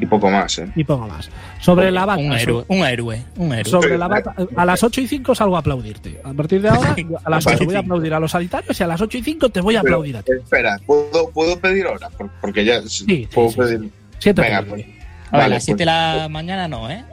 y 0.00 0.06
poco 0.06 0.30
más, 0.30 0.58
¿eh? 0.58 0.68
Y 0.74 0.84
pongo 0.84 1.06
más. 1.08 1.28
Sobre 1.60 1.90
la 1.90 2.04
bata. 2.06 2.20
Un 2.22 2.32
héroe, 2.32 2.64
un 2.68 2.78
héroe, 2.84 3.24
un 3.36 3.52
héroe. 3.52 3.70
Sobre 3.70 3.98
la 3.98 4.08
bata, 4.08 4.34
a 4.56 4.64
las 4.64 4.82
8 4.82 5.00
y 5.00 5.06
5 5.08 5.34
salgo 5.34 5.56
a 5.56 5.60
aplaudirte. 5.60 6.20
A 6.24 6.32
partir 6.32 6.62
de 6.62 6.68
ahora, 6.70 6.96
a 7.24 7.30
las 7.30 7.46
8 7.46 7.64
voy 7.64 7.74
a 7.74 7.80
aplaudir 7.80 8.14
a 8.14 8.20
los 8.20 8.30
sanitarios 8.30 8.78
y 8.80 8.82
a 8.82 8.86
las 8.86 9.00
8 9.00 9.18
y 9.18 9.22
5 9.22 9.48
te 9.50 9.60
voy 9.60 9.76
a 9.76 9.82
Pero, 9.82 9.94
aplaudir 9.96 10.16
a 10.16 10.22
ti. 10.22 10.32
Espera, 10.42 10.78
¿puedo, 10.86 11.30
¿puedo 11.30 11.58
pedir 11.58 11.86
hora? 11.86 12.08
Por- 12.10 12.30
Porque 12.40 12.64
ya 12.64 12.80
Sí, 12.86 13.28
puedo 13.32 13.48
sí, 13.48 13.54
sí, 13.54 13.60
pedir. 13.60 13.90
Siéntate. 14.18 14.48
Venga, 14.48 14.62
pues. 14.62 14.82
A 14.82 14.86
ver, 14.86 14.96
Vale, 15.32 15.44
a 15.44 15.48
las 15.48 15.64
7 15.64 15.78
de 15.78 15.84
pues. 15.84 15.86
la 16.22 16.28
mañana 16.28 16.68
no, 16.68 16.90
¿eh? 16.90 17.04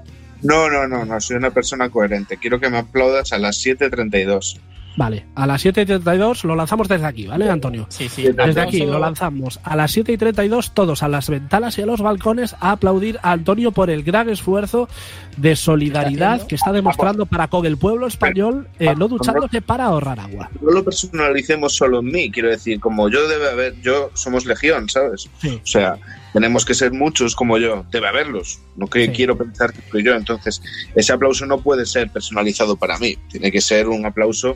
No, 0.43 0.69
no, 0.69 0.87
no, 0.87 1.03
no, 1.05 1.19
soy 1.19 1.35
una 1.37 1.51
persona 1.51 1.89
coherente. 1.89 2.37
Quiero 2.37 2.59
que 2.59 2.69
me 2.69 2.77
aplaudas 2.77 3.33
a 3.33 3.37
las 3.39 3.57
7.32. 3.65 4.59
Vale, 4.97 5.27
a 5.35 5.45
las 5.45 5.61
7 5.61 5.83
y 5.83 5.85
32 5.85 6.43
lo 6.43 6.55
lanzamos 6.55 6.87
desde 6.87 7.05
aquí, 7.05 7.27
¿vale, 7.27 7.47
Antonio? 7.47 7.85
Sí, 7.89 8.09
sí. 8.09 8.23
Desde 8.23 8.59
aquí 8.59 8.83
lo 8.83 8.97
lanzamos 8.97 9.59
a 9.63 9.75
las 9.75 9.91
7 9.91 10.11
y 10.11 10.17
32, 10.17 10.73
todos 10.73 11.03
a 11.03 11.07
las 11.07 11.29
ventanas 11.29 11.77
y 11.77 11.83
a 11.83 11.85
los 11.85 12.01
balcones, 12.01 12.55
a 12.59 12.71
aplaudir 12.71 13.19
a 13.21 13.31
Antonio 13.31 13.71
por 13.71 13.91
el 13.91 14.03
gran 14.03 14.27
esfuerzo 14.27 14.89
de 15.37 15.55
solidaridad 15.55 16.47
que 16.47 16.55
está 16.55 16.71
demostrando 16.71 17.27
para 17.27 17.47
con 17.47 17.67
el 17.67 17.77
pueblo 17.77 18.07
español, 18.07 18.67
eh, 18.79 18.95
no 18.97 19.07
duchándose 19.07 19.61
para 19.61 19.85
ahorrar 19.85 20.19
agua. 20.19 20.49
No 20.59 20.71
lo 20.71 20.83
personalicemos 20.83 21.75
solo 21.75 21.99
en 21.99 22.07
mí, 22.07 22.31
quiero 22.31 22.49
decir, 22.49 22.79
como 22.79 23.07
yo 23.07 23.27
debe 23.27 23.51
haber, 23.51 23.79
yo 23.81 24.09
somos 24.15 24.47
legión, 24.47 24.89
¿sabes? 24.89 25.29
Sí, 25.39 25.61
O 25.63 25.67
sea, 25.67 25.99
tenemos 26.37 26.65
que 26.65 26.75
ser 26.75 26.91
muchos 26.93 27.35
como 27.35 27.57
yo, 27.57 27.83
debe 27.91 28.07
haberlos. 28.07 28.59
No 28.75 28.85
que 28.87 29.05
Sí. 29.05 29.11
quiero 29.11 29.35
pensar 29.35 29.73
que 29.73 29.81
soy 29.89 30.03
yo. 30.03 30.13
Entonces, 30.13 30.61
ese 30.95 31.11
aplauso 31.11 31.47
no 31.47 31.59
puede 31.61 31.85
ser 31.87 32.11
personalizado 32.11 32.75
para 32.75 32.99
mí. 32.99 33.17
Tiene 33.31 33.51
que 33.51 33.59
ser 33.59 33.87
un 33.87 34.05
aplauso 34.05 34.55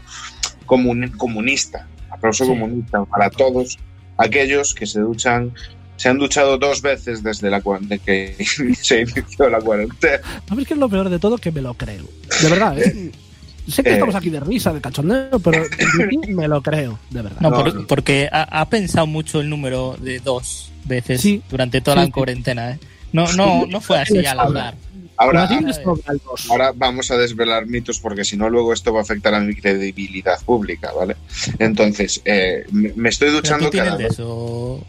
comun- 0.67 1.09
comunista. 1.17 1.87
Aplauso 2.11 2.43
Sí. 2.45 2.49
comunista 2.51 3.03
para 3.05 3.31
todos 3.31 3.79
aquellos 4.17 4.75
que 4.75 4.85
se 4.85 4.99
duchan. 4.99 5.51
Se 5.97 6.09
han 6.09 6.19
duchado 6.19 6.57
dos 6.59 6.83
veces 6.83 7.23
desde 7.23 7.49
la 7.49 7.61
de 7.81 7.97
que 7.99 8.35
se 8.81 9.01
inició 9.01 9.49
la 9.49 9.59
cuarentena. 9.59 10.19
¿Sabes 10.47 10.67
qué 10.67 10.73
es 10.75 10.79
lo 10.79 10.87
peor 10.89 11.09
de 11.09 11.17
todo? 11.17 11.37
Que 11.39 11.51
me 11.51 11.61
lo 11.61 11.73
creo. 11.73 12.03
De 12.43 12.49
verdad, 12.49 12.77
¿eh? 12.79 13.11
Sé 13.67 13.83
que 13.83 13.89
Eh. 13.89 13.93
estamos 13.93 14.15
aquí 14.15 14.29
de 14.29 14.39
risa, 14.39 14.73
de 14.73 14.81
cachondeo, 14.81 15.39
pero 15.39 15.63
me 16.29 16.47
lo 16.47 16.61
creo, 16.61 16.99
de 17.09 17.21
verdad. 17.21 17.39
No, 17.41 17.51
por- 17.51 17.87
porque 17.87 18.27
ha, 18.31 18.43
ha 18.61 18.69
pensado 18.69 19.07
mucho 19.07 19.39
el 19.41 19.49
número 19.49 19.95
de 19.99 20.19
dos 20.19 20.71
veces 20.85 21.21
Sí. 21.21 21.41
durante 21.49 21.79
toda 21.81 21.97
Sí, 22.01 22.07
la 22.07 22.11
cuarentena, 22.11 22.71
¿eh? 22.71 22.79
No, 23.13 23.31
no, 23.33 23.65
no 23.67 23.81
fue 23.81 23.99
así 23.99 24.25
al 24.25 24.39
azar. 24.39 24.75
Ahora, 25.17 25.47
ah, 25.49 26.71
vamos 26.75 27.11
a 27.11 27.17
desvelar 27.17 27.67
mitos 27.67 27.99
porque 27.99 28.23
si 28.23 28.37
no 28.37 28.49
luego 28.49 28.73
esto 28.73 28.91
va 28.93 28.99
a 28.99 29.03
afectar 29.03 29.33
a 29.35 29.39
mi 29.39 29.53
credibilidad 29.55 30.39
pública, 30.43 30.91
¿vale? 30.93 31.15
Entonces, 31.59 32.21
eh, 32.25 32.65
me 32.71 33.09
estoy 33.09 33.29
duchando 33.31 33.69
tú 33.69 33.77
cada 33.77 33.97
vez. 33.97 34.13
eso. 34.13 34.83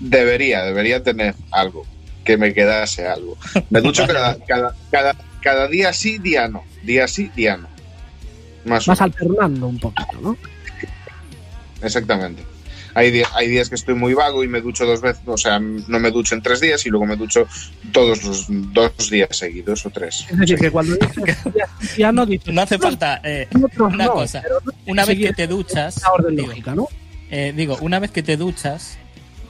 Debería, 0.00 0.62
debería 0.64 1.02
tener 1.02 1.34
algo, 1.50 1.84
que 2.24 2.36
me 2.36 2.52
quedase 2.54 3.06
algo. 3.06 3.36
Me 3.70 3.80
ducho 3.80 4.06
cada, 4.06 4.36
cada, 4.46 4.74
cada, 4.90 5.16
cada 5.42 5.68
día 5.68 5.92
sí, 5.92 6.18
día 6.18 6.46
no. 6.48 6.62
Día 6.82 7.08
sí, 7.08 7.30
día 7.34 7.56
no. 7.56 7.68
Más 8.64 9.00
alternando 9.00 9.66
un 9.68 9.78
poquito, 9.78 10.20
¿no? 10.22 10.36
Exactamente. 11.82 12.42
Hay, 12.96 13.10
días, 13.10 13.28
hay 13.34 13.48
días 13.48 13.68
que 13.68 13.74
estoy 13.74 13.94
muy 13.96 14.14
vago 14.14 14.44
y 14.44 14.48
me 14.48 14.60
ducho 14.60 14.86
dos 14.86 15.00
veces, 15.00 15.20
o 15.26 15.36
sea, 15.36 15.58
no 15.58 15.98
me 15.98 16.12
ducho 16.12 16.36
en 16.36 16.42
tres 16.42 16.60
días 16.60 16.86
y 16.86 16.90
luego 16.90 17.06
me 17.06 17.16
ducho 17.16 17.44
todos 17.92 18.22
los 18.22 18.46
dos 18.48 19.10
días 19.10 19.28
seguidos 19.36 19.84
o 19.84 19.90
tres. 19.90 20.24
Es 20.30 20.38
decir, 20.38 20.58
que 20.58 20.70
cuando 20.70 20.94
dices 21.16 21.36
ya 21.98 22.12
no 22.12 22.24
dices 22.24 22.54
No 22.54 22.62
hace 22.62 22.78
falta. 22.78 23.20
eh, 23.24 23.48
una 23.80 24.04
no, 24.04 24.12
cosa. 24.12 24.42
no 24.64 24.72
una 24.86 25.04
vez 25.04 25.18
que 25.18 25.32
te 25.32 25.48
duchas. 25.48 25.96
esa 25.96 26.12
orden 26.12 26.36
digo, 26.36 26.48
lógica, 26.48 26.74
¿no? 26.76 26.88
eh, 27.30 27.52
digo, 27.56 27.76
una 27.80 27.98
vez 27.98 28.12
que 28.12 28.22
te 28.22 28.36
duchas, 28.36 28.96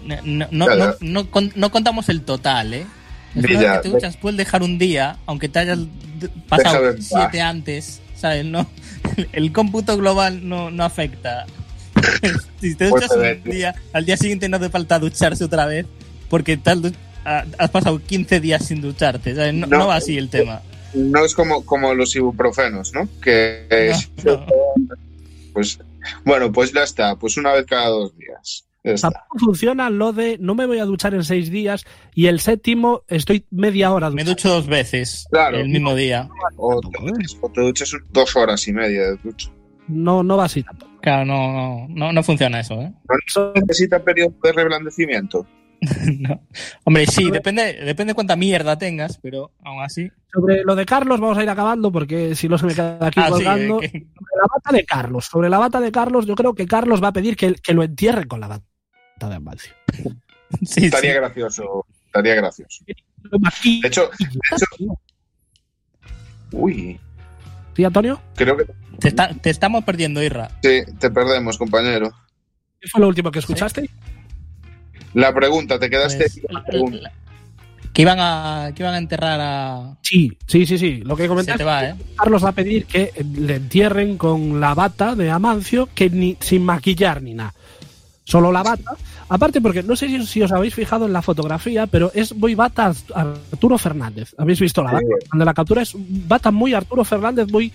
no, 0.03 0.16
no, 0.24 0.46
no, 0.50 0.66
Ya, 0.68 0.77
ya. 0.77 0.87
no- 0.87 0.94
no 1.22 1.31
con- 1.31 1.53
no 1.55 1.70
contamos 1.70 2.09
el 2.09 2.22
total, 2.22 2.72
¿eh? 2.72 2.87
Una 3.35 3.48
ya. 3.48 3.59
vez 3.59 3.72
que 3.72 3.79
te 3.83 3.88
duchas, 3.90 4.16
puedes 4.16 4.38
dejar 4.38 4.62
un 4.62 4.79
día, 4.79 5.18
aunque 5.27 5.50
te 5.50 5.59
hayas 5.59 5.81
pasado 6.48 6.94
siete 6.98 7.42
antes, 7.42 8.00
¿sabes? 8.16 8.46
No, 8.46 8.66
el 9.33 9.53
cómputo 9.53 9.97
global 9.97 10.49
no, 10.49 10.71
no 10.71 10.85
afecta. 10.85 11.47
si 12.61 12.75
te 12.75 12.88
duchas 12.88 13.11
un 13.12 13.51
día, 13.51 13.75
al 13.93 14.05
día 14.05 14.17
siguiente 14.17 14.49
no 14.49 14.57
hace 14.57 14.71
falta 14.71 14.99
ducharse 14.99 15.45
otra 15.45 15.67
vez, 15.67 15.87
porque 16.29 16.57
te 16.57 16.71
has, 16.71 17.71
pasado 17.71 18.01
15 18.01 18.40
días 18.40 18.67
sin 18.67 18.81
ducharte, 18.81 19.35
¿sabes? 19.35 19.55
No, 19.55 19.67
No. 19.67 19.79
no 19.79 19.87
va 19.88 19.97
así 19.97 20.19
el 20.19 20.29
tema. 20.29 20.61
No 20.95 21.25
es 21.25 21.35
como, 21.35 21.64
como 21.64 21.95
los 21.95 22.14
ibuprofenos, 22.14 22.93
¿no? 22.93 23.09
Que 23.21 23.93
No, 24.25 24.47
pues 25.53 25.79
bueno, 26.25 26.53
pues 26.53 26.73
ya 26.73 26.83
está, 26.83 27.17
pues 27.17 27.37
una 27.37 27.53
vez 27.53 27.67
cada 27.67 27.88
dos 27.88 28.17
días. 28.17 28.64
Tampoco 28.85 29.38
funciona 29.38 29.88
lo 29.88 30.12
de 30.12 30.37
no 30.38 30.55
me 30.55 30.66
voy 30.66 30.79
a 30.79 30.85
duchar 30.85 31.14
en 31.14 31.25
seis 31.25 31.51
días 31.51 31.87
y 32.14 32.27
el 32.27 32.38
séptimo 32.40 33.03
estoy 33.09 33.47
media 33.51 33.90
hora 33.92 34.11
Me 34.11 34.25
duchado. 34.25 34.35
ducho 34.35 34.49
dos 34.51 34.66
veces 34.66 35.27
Claro. 35.31 35.57
el 35.57 35.70
mismo 35.70 35.94
día. 35.94 36.29
O 36.59 36.81
te, 36.83 36.99
duches- 36.99 37.38
o 37.40 37.49
te 37.51 37.61
duches 37.62 37.97
dos 38.12 38.37
horas 38.37 38.68
y 38.68 38.73
media 38.75 39.03
de 39.05 39.16
ducha. 39.23 39.51
No, 39.88 40.23
no 40.23 40.37
va 40.37 40.44
así 40.44 40.62
tampoco. 40.62 40.92
Claro, 41.01 41.25
no, 41.25 41.53
no, 41.53 41.87
no, 41.88 42.12
no 42.12 42.23
funciona 42.23 42.61
eso, 42.61 42.75
¿eh? 42.81 42.92
¿No 43.37 43.53
necesita 43.55 44.03
periodo 44.05 44.35
de 44.42 44.53
reblandecimiento? 44.53 45.47
No. 46.18 46.40
Hombre, 46.85 47.05
sí, 47.07 47.31
depende, 47.31 47.75
depende 47.85 48.14
cuánta 48.14 48.37
mierda 48.37 48.79
tengas, 48.79 49.18
pero 49.18 49.51
aún 49.62 49.83
así. 49.83 50.11
Sobre 50.33 50.62
lo 50.64 50.75
de 50.75 50.87
Carlos 50.87 51.20
vamos 51.20 51.37
a 51.37 51.42
ir 51.42 51.49
acabando 51.51 51.92
porque 51.92 52.35
si 52.35 52.49
no 52.49 52.57
se 52.57 52.64
me 52.66 52.75
queda 52.75 52.99
aquí 53.03 53.20
Ah, 53.20 53.29
sí, 53.37 53.42
eh, 53.42 53.79
que- 53.81 53.88
Sobre 53.88 54.37
la 54.40 54.47
bata 54.55 54.73
de 54.73 54.85
Carlos. 54.85 55.25
Sobre 55.27 55.51
la 55.51 55.59
bata 55.59 55.81
de 55.81 55.92
Carlos, 55.92 56.25
yo 56.27 56.35
creo 56.35 56.55
que 56.55 56.66
Carlos 56.66 57.03
va 57.03 57.09
a 57.09 57.12
pedir 57.12 57.37
que, 57.37 57.55
que 57.55 57.75
lo 57.75 57.83
entierren 57.83 58.27
con 58.29 58.40
la 58.40 58.49
bata 58.49 58.64
de 59.20 59.35
Amancio. 59.35 59.72
sí, 60.66 60.87
Estaría 60.87 61.12
sí. 61.12 61.16
gracioso, 61.18 61.87
estaría 62.07 62.35
gracioso. 62.35 62.85
De 62.87 63.88
hecho, 63.88 64.11
uy, 66.53 66.98
¿Sí, 67.77 67.85
Antonio? 67.85 68.20
creo 68.37 68.57
que 68.57 68.66
Te, 69.00 69.09
está- 69.09 69.31
te 69.35 69.50
estamos 69.50 69.83
perdiendo, 69.85 70.22
Irra. 70.22 70.48
sí, 70.62 70.83
te 70.98 71.11
perdemos, 71.11 71.59
compañero. 71.59 72.12
¿Qué 72.81 72.88
fue 72.88 73.00
lo 73.00 73.09
último 73.09 73.31
que 73.31 73.40
escuchaste? 73.40 73.88
La 75.14 75.33
pregunta, 75.35 75.79
te 75.79 75.88
quedaste 75.90 76.27
Pues, 76.70 76.92
la 77.03 77.12
que 77.92 78.03
iban 78.03 78.18
a 78.20 78.72
que 78.74 78.83
iban 78.83 78.94
a 78.94 78.98
enterrar 78.98 79.40
a. 79.40 79.96
Sí, 80.03 80.37
sí, 80.48 80.66
sí, 80.66 80.79
sí. 80.79 80.96
Lo 81.05 81.16
que 81.16 81.22
Se 81.24 81.29
comentaste, 81.29 81.59
te 81.59 81.64
va, 81.64 81.85
¿eh? 81.85 81.94
Carlos 82.16 82.44
va 82.44 82.48
a 82.48 82.53
pedir 82.53 82.87
que 82.87 83.12
le 83.37 83.55
entierren 83.57 84.18
con 84.18 84.61
la 84.61 84.74
bata 84.74 85.14
de 85.14 85.31
Amancio, 85.31 85.88
que 85.94 86.11
ni 86.11 86.37
sin 86.40 86.64
maquillar 86.64 87.22
ni 87.22 87.35
nada. 87.35 87.55
Solo 88.24 88.50
la 88.50 88.62
bata. 88.62 88.92
Aparte, 89.28 89.60
porque 89.60 89.82
no 89.82 89.94
sé 89.96 90.08
si, 90.08 90.24
si 90.26 90.42
os 90.42 90.50
habéis 90.50 90.74
fijado 90.74 91.04
en 91.06 91.12
la 91.12 91.20
fotografía, 91.22 91.87
pero 91.87 92.10
es 92.14 92.34
muy 92.34 92.54
bata 92.54 92.92
Arturo 93.14 93.76
Fernández. 93.78 94.34
¿Habéis 94.38 94.60
visto 94.60 94.82
la 94.82 94.90
Sí. 94.90 94.94
bata? 94.96 95.06
Cuando 95.28 95.44
la 95.44 95.54
captura 95.54 95.82
es 95.82 95.92
bata 95.94 96.50
muy 96.50 96.72
Arturo 96.74 97.04
Fernández, 97.04 97.50
muy 97.50 97.72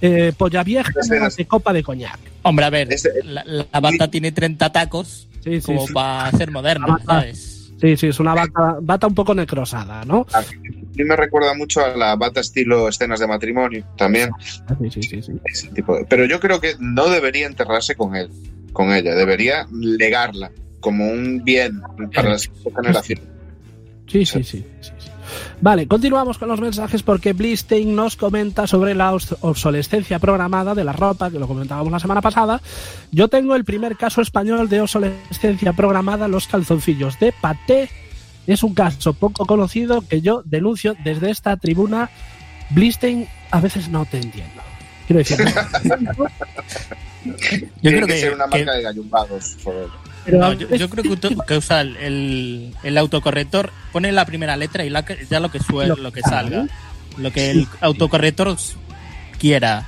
eh, 0.00 0.32
polla 0.36 0.62
vieja 0.62 0.92
de 1.36 1.46
copa 1.46 1.72
de 1.72 1.82
coñac. 1.82 2.18
Hombre, 2.42 2.66
a 2.66 2.70
ver, 2.70 2.88
la, 3.24 3.44
la 3.44 3.80
bata 3.80 4.08
tiene 4.08 4.30
30 4.30 4.70
tacos 4.70 5.26
Sí, 5.42 5.60
sí, 5.60 5.66
como 5.66 5.86
sí. 5.88 5.92
para 5.92 6.30
ser 6.30 6.50
moderna. 6.52 6.98
¿sabes? 7.04 7.72
Sí, 7.80 7.96
sí, 7.96 8.06
es 8.08 8.20
una 8.20 8.34
bata, 8.34 8.76
bata 8.80 9.06
un 9.08 9.14
poco 9.14 9.34
necrosada, 9.34 10.04
¿no? 10.04 10.26
A 10.32 10.40
mí 10.40 11.04
me 11.04 11.16
recuerda 11.16 11.54
mucho 11.54 11.84
a 11.84 11.96
la 11.96 12.14
bata 12.16 12.40
estilo 12.40 12.88
escenas 12.88 13.18
de 13.20 13.26
matrimonio, 13.28 13.84
también. 13.96 14.30
Sí, 14.80 14.90
sí, 14.90 15.02
sí. 15.02 15.22
sí. 15.22 15.32
Ese 15.44 15.68
tipo 15.68 15.96
de- 15.96 16.04
Pero 16.04 16.24
yo 16.26 16.38
creo 16.40 16.60
que 16.60 16.74
no 16.80 17.08
debería 17.08 17.46
enterrarse 17.46 17.94
con 17.96 18.14
él, 18.16 18.30
con 18.72 18.92
ella, 18.92 19.14
debería 19.14 19.66
legarla 19.72 20.50
como 20.80 21.06
un 21.08 21.42
bien 21.44 21.80
para 22.14 22.30
la 22.30 22.38
siguiente 22.38 22.70
generación. 22.76 23.20
Sí, 24.06 24.24
sí, 24.24 24.42
sí, 24.44 24.64
sí, 24.80 24.90
sí. 24.98 25.10
Vale, 25.60 25.86
continuamos 25.86 26.38
con 26.38 26.48
los 26.48 26.60
mensajes 26.60 27.02
porque 27.02 27.34
Blistein 27.34 27.94
nos 27.94 28.16
comenta 28.16 28.66
sobre 28.66 28.94
la 28.94 29.12
obs- 29.12 29.36
obsolescencia 29.42 30.18
programada 30.18 30.74
de 30.74 30.84
la 30.84 30.92
ropa, 30.92 31.30
que 31.30 31.38
lo 31.38 31.46
comentábamos 31.46 31.92
la 31.92 31.98
semana 31.98 32.22
pasada. 32.22 32.62
Yo 33.12 33.28
tengo 33.28 33.54
el 33.54 33.64
primer 33.64 33.96
caso 33.96 34.22
español 34.22 34.68
de 34.70 34.80
obsolescencia 34.80 35.74
programada, 35.74 36.28
los 36.28 36.46
calzoncillos 36.46 37.18
de 37.18 37.32
paté. 37.38 37.90
Es 38.46 38.62
un 38.62 38.72
caso 38.72 39.12
poco 39.12 39.44
conocido 39.44 40.00
que 40.08 40.22
yo 40.22 40.42
denuncio 40.46 40.96
desde 41.04 41.30
esta 41.30 41.58
tribuna. 41.58 42.08
Blistein, 42.70 43.28
a 43.50 43.60
veces 43.60 43.90
no 43.90 44.06
te 44.06 44.16
entiendo. 44.20 44.62
Quiero 45.06 45.18
decir, 45.18 45.38
Yo 47.24 47.34
Tiene 47.36 47.96
creo 47.96 48.06
que, 48.06 48.12
que, 48.14 48.20
ser 48.20 48.34
una 48.34 48.44
que- 48.48 48.58
marca 48.64 48.72
de 48.76 48.82
gallumbados, 48.82 49.56
joder. 49.64 49.86
pero 50.24 50.38
no, 50.38 50.52
yo, 50.52 50.68
yo 50.74 50.88
creo 50.90 51.04
que, 51.04 51.36
que 51.46 51.56
usa 51.56 51.80
el, 51.80 51.96
el, 51.96 52.74
el 52.82 52.98
autocorrector, 52.98 53.70
pone 53.92 54.12
la 54.12 54.24
primera 54.24 54.56
letra 54.56 54.84
y 54.84 54.90
la 54.90 55.04
que- 55.04 55.26
ya 55.28 55.40
lo 55.40 55.50
que 55.50 55.58
suele, 55.60 55.94
lo 55.96 56.12
que 56.12 56.20
salga. 56.22 56.66
Lo 57.16 57.32
que 57.32 57.50
el 57.50 57.66
autocorrector 57.80 58.56
quiera. 59.38 59.86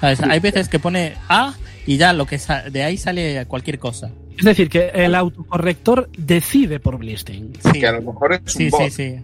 ¿Sabes? 0.00 0.20
Hay 0.22 0.40
veces 0.40 0.68
que 0.68 0.78
pone 0.78 1.14
A 1.28 1.54
y 1.86 1.96
ya 1.96 2.12
lo 2.12 2.26
que 2.26 2.38
de 2.70 2.82
ahí 2.82 2.96
sale 2.98 3.46
cualquier 3.46 3.78
cosa. 3.78 4.10
es 4.38 4.44
decir, 4.44 4.68
que 4.68 4.90
el 4.94 5.14
autocorrector 5.14 6.10
decide 6.18 6.78
por 6.80 6.98
Blistein. 6.98 7.52
Sí, 7.72 7.80
Que 7.80 7.86
a 7.86 7.92
lo 7.92 8.02
mejor 8.02 8.34
es 8.34 8.40
un 8.42 8.48
sí, 8.48 8.68
bot. 8.68 8.82
sí, 8.82 8.90
sí. 8.90 9.16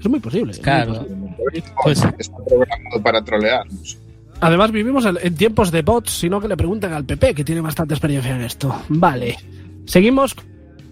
Es 0.00 0.08
muy 0.08 0.18
posible. 0.20 0.52
es 0.52 0.58
muy 0.58 0.64
Claro. 0.64 0.94
posible. 0.94 1.62
Pues- 1.84 2.02
Está 2.18 2.36
programado 2.44 3.02
para 3.02 3.22
trolearnos. 3.24 3.98
Además, 4.40 4.70
vivimos 4.70 5.04
en, 5.06 5.34
tiempos 5.34 5.70
de 5.70 5.82
bots, 5.82 6.10
sino 6.10 6.40
que 6.40 6.48
le 6.48 6.56
pregunten 6.56 6.92
al 6.92 7.04
PP, 7.04 7.34
que 7.34 7.44
tiene 7.44 7.60
bastante 7.60 7.94
experiencia 7.94 8.34
en 8.34 8.42
esto. 8.42 8.74
Vale. 8.88 9.36
Seguimos 9.86 10.36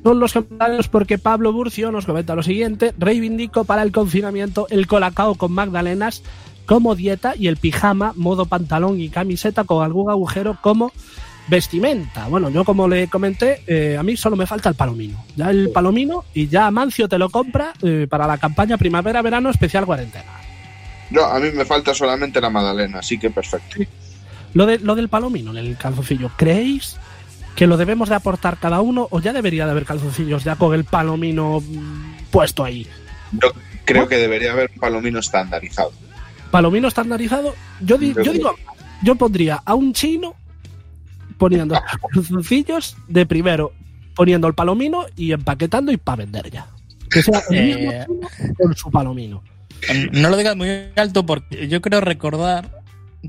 con 0.02 0.20
los 0.20 0.32
comentarios 0.32 0.88
porque 0.88 1.18
Pablo 1.18 1.52
Burcio 1.52 1.90
nos 1.90 2.06
comenta 2.06 2.34
lo 2.34 2.42
siguiente. 2.42 2.94
Reivindico 2.98 3.64
para 3.64 3.82
el 3.82 3.92
confinamiento 3.92 4.66
el 4.70 4.86
colacao 4.86 5.34
con 5.34 5.52
magdalenas 5.52 6.22
como 6.66 6.94
dieta 6.94 7.34
y 7.36 7.48
el 7.48 7.56
pijama, 7.56 8.12
modo 8.16 8.46
pantalón 8.46 9.00
y 9.00 9.08
camiseta 9.08 9.64
con 9.64 9.84
algún 9.84 10.10
agujero 10.10 10.58
como 10.60 10.92
vestimenta. 11.48 12.28
Bueno, 12.28 12.48
yo 12.48 12.64
como 12.64 12.88
le 12.88 13.08
comenté, 13.08 13.62
eh, 13.66 13.96
a 13.98 14.02
mí 14.02 14.16
solo 14.16 14.36
me 14.36 14.46
falta 14.46 14.68
el 14.68 14.74
palomino. 14.74 15.22
Ya 15.36 15.50
el 15.50 15.70
palomino 15.70 16.24
y 16.32 16.48
ya 16.48 16.66
Amancio 16.66 17.08
te 17.08 17.18
lo 17.18 17.28
compra 17.28 17.74
eh, 17.82 18.06
para 18.08 18.26
la 18.26 18.38
campaña 18.38 18.78
primavera-verano 18.78 19.50
especial 19.50 19.84
cuarentena. 19.84 20.43
No, 21.14 21.24
a 21.24 21.38
mí 21.38 21.50
me 21.52 21.64
falta 21.64 21.94
solamente 21.94 22.40
la 22.40 22.50
magdalena, 22.50 22.98
así 22.98 23.18
que 23.18 23.30
perfecto. 23.30 23.76
Lo, 24.52 24.66
de, 24.66 24.78
lo 24.78 24.94
del 24.94 25.08
palomino 25.08 25.56
el 25.56 25.76
calzoncillo, 25.76 26.30
¿creéis 26.36 26.96
que 27.56 27.66
lo 27.66 27.76
debemos 27.76 28.08
de 28.08 28.16
aportar 28.16 28.56
cada 28.58 28.80
uno 28.80 29.06
o 29.10 29.20
ya 29.20 29.32
debería 29.32 29.64
de 29.64 29.70
haber 29.72 29.84
calzoncillos 29.84 30.42
ya 30.44 30.56
con 30.56 30.74
el 30.74 30.84
palomino 30.84 31.62
puesto 32.30 32.64
ahí? 32.64 32.86
Yo 33.32 33.52
creo 33.84 34.08
que 34.08 34.16
debería 34.16 34.52
haber 34.52 34.70
un 34.74 34.80
palomino 34.80 35.18
estandarizado. 35.20 35.92
Palomino 36.50 36.88
estandarizado, 36.88 37.54
yo, 37.80 37.98
di- 37.98 38.14
yo 38.24 38.32
digo, 38.32 38.54
yo 39.02 39.14
pondría 39.16 39.60
a 39.64 39.74
un 39.74 39.92
chino 39.92 40.34
poniendo 41.38 41.74
calzoncillos 42.12 42.96
de 43.08 43.26
primero, 43.26 43.72
poniendo 44.14 44.46
el 44.46 44.54
palomino 44.54 45.06
y 45.16 45.32
empaquetando 45.32 45.90
y 45.92 45.96
para 45.96 46.16
vender 46.18 46.50
ya. 46.50 46.66
Que 47.10 47.22
sea 47.22 47.42
el 47.50 47.64
mismo 47.76 47.92
Eh. 47.92 48.04
chino 48.06 48.54
con 48.56 48.76
su 48.76 48.90
palomino. 48.90 49.42
No 50.12 50.30
lo 50.30 50.36
digas 50.36 50.56
muy 50.56 50.68
alto 50.96 51.24
porque 51.26 51.68
yo 51.68 51.80
creo 51.80 52.00
recordar 52.00 52.70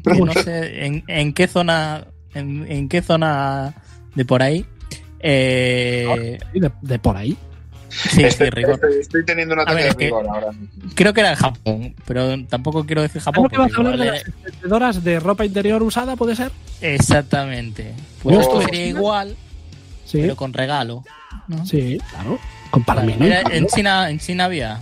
que 0.03 0.19
no 0.21 0.33
sé 0.33 0.85
en, 0.85 1.03
en 1.07 1.33
qué 1.33 1.47
zona 1.47 2.05
en, 2.33 2.69
en 2.69 2.89
qué 2.89 3.01
zona 3.01 3.73
de 4.15 4.25
por 4.25 4.41
ahí 4.41 4.65
eh, 5.19 6.37
De, 6.53 6.71
de 6.81 6.99
por 6.99 7.17
ahí. 7.17 7.37
sí, 7.89 8.23
estoy, 8.23 8.47
sí, 8.47 8.51
rigor. 8.51 8.73
estoy- 8.75 8.99
estoy 8.99 9.25
teniendo 9.25 9.53
un 9.55 9.61
ataque 9.61 9.75
ver, 9.83 9.91
de 9.91 9.97
que- 9.97 10.05
rigor 10.05 10.27
ahora 10.27 10.47
creo 10.95 11.13
que 11.13 11.21
era 11.21 11.29
en 11.31 11.35
Japón 11.37 11.95
pero 12.05 12.45
tampoco 12.47 12.85
quiero 12.85 13.01
decir 13.01 13.21
Japón 13.21 13.47
que 13.49 13.57
vas 13.57 13.71
a 13.71 13.75
porque 13.75 13.87
hablar 13.89 13.97
de 13.99 14.05
las 14.11 14.27
expendedoras 14.27 15.03
de 15.03 15.19
ropa 15.19 15.45
interior 15.45 15.81
usada, 15.83 16.15
¿puede 16.15 16.35
ser? 16.35 16.51
exactamente 16.81 17.93
pues 18.21 18.37
Oh. 18.37 18.41
esto 18.41 18.61
sería 18.63 18.87
igual 18.87 19.35
Sí, 20.05 20.19
pero 20.21 20.35
con 20.35 20.53
regalo 20.53 21.03
¿no? 21.47 21.65
sí, 21.65 21.97
claro. 22.11 22.37
Con 22.69 22.83
en 23.51 23.67
China 23.67 24.09
en 24.09 24.19
China 24.19 24.45
había 24.45 24.79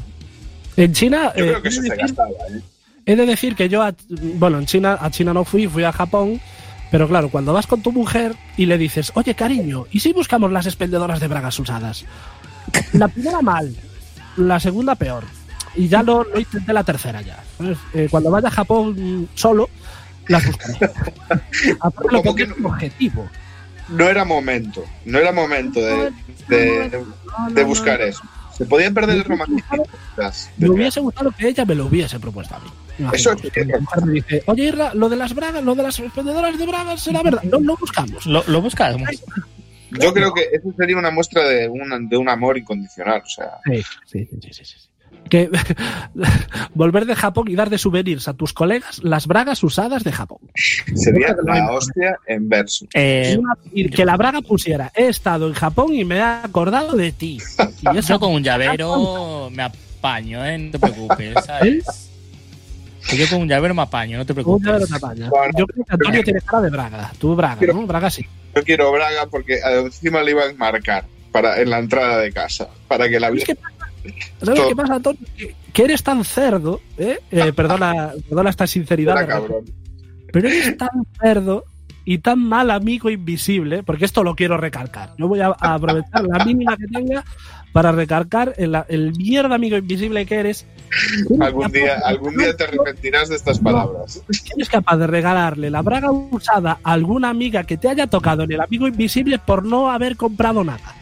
En 0.78 0.94
China, 0.94 1.32
Yo 1.36 1.44
eh, 1.46 1.48
creo 1.50 1.62
que 1.62 1.68
he, 1.68 1.72
eso 1.72 1.82
de 1.82 1.88
se 1.90 1.94
decir, 1.96 2.08
gastaba, 2.16 2.30
¿eh? 2.30 2.62
he 3.06 3.16
de 3.16 3.26
decir 3.26 3.56
que 3.56 3.70
yo, 3.70 3.82
a- 3.84 3.94
bueno, 4.10 4.60
en 4.60 4.66
China, 4.66 4.98
a 5.00 5.10
China 5.12 5.34
no 5.34 5.44
fui, 5.44 5.68
fui 5.68 5.84
a 5.84 5.92
Japón, 5.92 6.40
pero 6.92 7.08
claro, 7.08 7.30
cuando 7.30 7.54
vas 7.54 7.68
con 7.68 7.82
tu 7.82 7.92
mujer 7.92 8.36
y 8.58 8.66
le 8.66 8.78
dices, 8.78 9.12
oye 9.16 9.36
cariño, 9.36 9.86
¿y 9.92 10.00
si 10.00 10.14
buscamos 10.14 10.52
las 10.52 10.66
expendedoras 10.66 11.20
de 11.20 11.28
bragas 11.28 11.60
usadas? 11.60 12.06
La 12.94 13.08
primera 13.08 13.42
mal, 13.42 13.76
la 14.38 14.60
segunda 14.60 14.96
peor. 14.96 15.24
Y 15.76 15.88
ya 15.88 16.04
lo, 16.04 16.24
lo 16.24 16.40
intenté 16.40 16.72
la 16.72 16.84
tercera 16.84 17.22
ya. 17.22 17.44
Eh, 17.94 18.08
cuando 18.12 18.30
vaya 18.30 18.48
a 18.48 18.52
Japón 18.52 19.28
solo, 19.34 19.70
Las 20.28 20.46
buscaré. 20.46 20.78
Aparte 21.80 22.12
lo 22.12 22.22
¿Cómo 22.22 22.36
que 22.36 22.46
que 22.46 22.52
es 22.52 22.58
un 22.58 22.66
objetivo. 22.68 23.28
No 23.90 24.08
era 24.08 24.24
momento, 24.24 24.84
no 25.06 25.18
era 25.20 25.32
momento 25.32 25.80
de, 25.82 26.12
de, 26.48 27.64
buscar 27.64 28.02
eso. 28.02 28.22
Se 28.58 28.66
podía 28.66 28.92
perder 28.92 29.18
el 29.18 29.24
romanticismo. 29.24 29.86
Me 30.58 30.70
hubiese 30.70 31.00
gustado 31.00 31.32
que 31.32 31.48
ella 31.48 31.66
me 31.66 31.76
lo 31.76 31.86
hubiese 31.86 32.20
propuesto 32.20 32.56
a 32.56 32.60
mí. 32.60 32.70
Eso 33.14 33.32
es 33.32 33.52
que 33.52 33.66
me 33.66 34.12
dice, 34.12 34.44
oye 34.46 34.66
Irra, 34.66 34.94
lo 34.94 35.10
de 35.10 35.16
las 35.16 35.34
bragas, 35.34 35.64
lo 35.64 35.74
de 35.74 35.84
las 35.84 36.00
vendedoras 36.16 36.58
de 36.58 36.66
bragas 36.66 37.02
será 37.02 37.24
verdad. 37.24 37.44
No, 37.44 37.60
no 37.60 37.76
buscamos. 37.78 38.26
Lo, 38.26 38.44
lo 38.48 38.62
buscas. 38.62 38.96
Yo 40.00 40.14
creo 40.14 40.34
que 40.34 40.50
eso 40.52 40.74
sería 40.78 40.98
una 40.98 41.12
muestra 41.12 41.44
de 41.44 41.70
un, 41.70 42.10
de 42.10 42.18
un 42.18 42.30
amor 42.30 42.58
incondicional. 42.58 43.22
O 43.26 43.30
sea, 43.30 43.60
sí, 43.66 43.84
sí, 44.06 44.50
sí, 44.52 44.66
sí. 44.66 44.76
Que 45.34 45.50
volver 46.76 47.06
de 47.08 47.16
Japón 47.16 47.46
y 47.48 47.56
dar 47.56 47.72
de 47.72 47.80
souvenirs 47.80 48.28
a 48.28 48.34
tus 48.36 48.54
colegas 48.54 49.04
las 49.04 49.26
bragas 49.26 49.64
usadas 49.64 50.04
de 50.04 50.12
Japón. 50.12 50.38
sería 50.94 51.36
la 51.44 51.72
hostia 51.72 52.18
en 52.28 52.48
verso. 52.50 52.86
Eh, 52.94 53.40
que 53.96 54.06
la 54.06 54.16
braga 54.16 54.42
pusiera, 54.44 54.92
he 54.96 55.08
estado 55.08 55.48
en 55.48 55.54
Japón 55.54 55.92
y 55.94 56.06
me 56.06 56.18
he 56.18 56.22
acordado 56.22 56.96
de 56.96 57.12
ti. 57.12 57.40
Y 57.94 57.98
eso 57.98 58.14
yo 58.14 58.20
con 58.20 58.32
un 58.34 58.44
llavero 58.44 59.50
me 59.52 59.64
apaño, 59.64 60.46
¿eh? 60.46 60.58
No 60.60 60.72
te 60.72 60.78
preocupes, 60.80 61.34
¿sabes? 61.48 62.10
Que 63.10 63.18
Yo 63.18 63.28
con 63.28 63.42
un 63.42 63.48
llavero 63.50 63.74
me 63.74 63.82
apaño, 63.82 64.20
no 64.20 64.26
te 64.28 64.34
Un 64.34 64.36
preocupes. 64.36 64.68
llavero 64.68 64.86
te 64.86 64.96
apaña. 64.96 65.30
Bueno, 65.30 65.52
Yo 65.58 65.66
creo 65.66 65.84
que 65.86 65.94
Antonio 65.94 66.24
tiene 66.24 66.42
cara 66.42 66.62
de 66.62 66.70
braga. 66.70 67.12
Tú 67.18 67.36
braga, 67.36 67.58
Pero- 67.60 67.74
¿no? 67.74 67.88
Braga 67.88 68.12
sí. 68.12 68.24
Yo 68.56 68.64
quiero 68.64 68.92
Braga 68.92 69.26
porque 69.32 69.60
encima 69.84 70.22
le 70.22 70.30
iban 70.30 70.52
a 70.52 70.54
marcar 70.54 71.06
para, 71.32 71.60
en 71.60 71.72
la 71.72 71.80
entrada 71.80 72.20
de 72.20 72.32
casa, 72.32 72.68
para 72.88 73.10
que 73.10 73.20
la 73.20 73.30
¿Sabes 73.30 73.42
vi- 73.42 73.46
qué 73.48 73.56
pasa? 73.56 73.73
¿Sabes 74.42 74.60
Todo. 74.60 74.68
qué 74.70 74.76
pasa, 74.76 74.96
Antonio? 74.96 75.22
Que, 75.74 75.84
eres 75.84 76.04
tan 76.04 76.24
cerdo, 76.24 76.82
¿eh? 76.98 77.20
Eh, 77.32 77.54
perdona, 77.56 78.12
perdona 78.28 78.50
esta 78.50 78.68
sinceridad, 78.68 79.28
cabrón. 79.28 79.66
pero 80.32 80.48
eres 80.48 80.78
tan 80.78 81.06
cerdo 81.22 81.64
y 82.06 82.18
tan 82.18 82.40
mal 82.40 82.70
amigo 82.72 83.10
invisible, 83.10 83.84
porque 83.84 84.06
esto 84.06 84.24
lo 84.24 84.36
quiero 84.36 84.58
recalcar. 84.58 85.14
Yo 85.18 85.28
voy 85.28 85.40
a, 85.40 85.48
a 85.58 85.76
aprovechar 85.76 86.26
la 86.26 86.44
mínima 86.44 86.76
que 86.76 86.88
tenga 86.88 87.24
para 87.72 87.92
recalcar 87.92 88.54
el, 88.58 88.78
el 88.88 89.14
mierda 89.18 89.56
amigo 89.56 89.78
invisible 89.78 90.26
que 90.26 90.36
eres. 90.36 90.66
Algún 91.40 91.72
día, 91.72 92.00
algún 92.06 92.38
día 92.38 92.56
te 92.56 92.66
arrepentirás 92.66 93.30
de 93.30 93.36
estas 93.36 93.60
palabras. 93.60 94.24
Eres 94.56 94.70
capaz 94.70 94.98
de 94.98 95.08
regalarle 95.08 95.72
la 95.72 95.82
braga 95.82 96.12
usada 96.12 96.80
a 96.84 96.94
alguna 96.94 97.30
amiga 97.30 97.64
que 97.64 97.78
te 97.78 97.90
haya 97.90 98.06
tocado 98.08 98.44
en 98.44 98.52
el 98.52 98.62
amigo 98.62 98.88
invisible 98.88 99.40
por 99.40 99.66
no 99.66 99.90
haber 99.90 100.16
comprado 100.18 100.64
nada. 100.64 100.96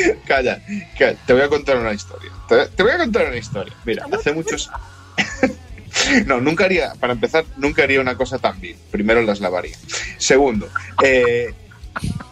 Calla, 0.26 0.62
calla, 0.98 1.16
te 1.26 1.32
voy 1.32 1.42
a 1.42 1.48
contar 1.48 1.76
una 1.78 1.92
historia. 1.92 2.30
Te, 2.48 2.66
te 2.66 2.82
voy 2.82 2.92
a 2.92 2.98
contar 2.98 3.26
una 3.28 3.36
historia. 3.36 3.74
Mira, 3.84 4.06
hace 4.12 4.32
muchos. 4.32 4.70
no, 6.26 6.40
nunca 6.40 6.64
haría, 6.64 6.92
para 7.00 7.12
empezar, 7.12 7.44
nunca 7.56 7.82
haría 7.82 8.00
una 8.00 8.16
cosa 8.16 8.38
tan 8.38 8.60
vil. 8.60 8.76
Primero 8.90 9.22
las 9.22 9.40
lavaría. 9.40 9.76
Segundo, 10.18 10.68
eh, 11.02 11.52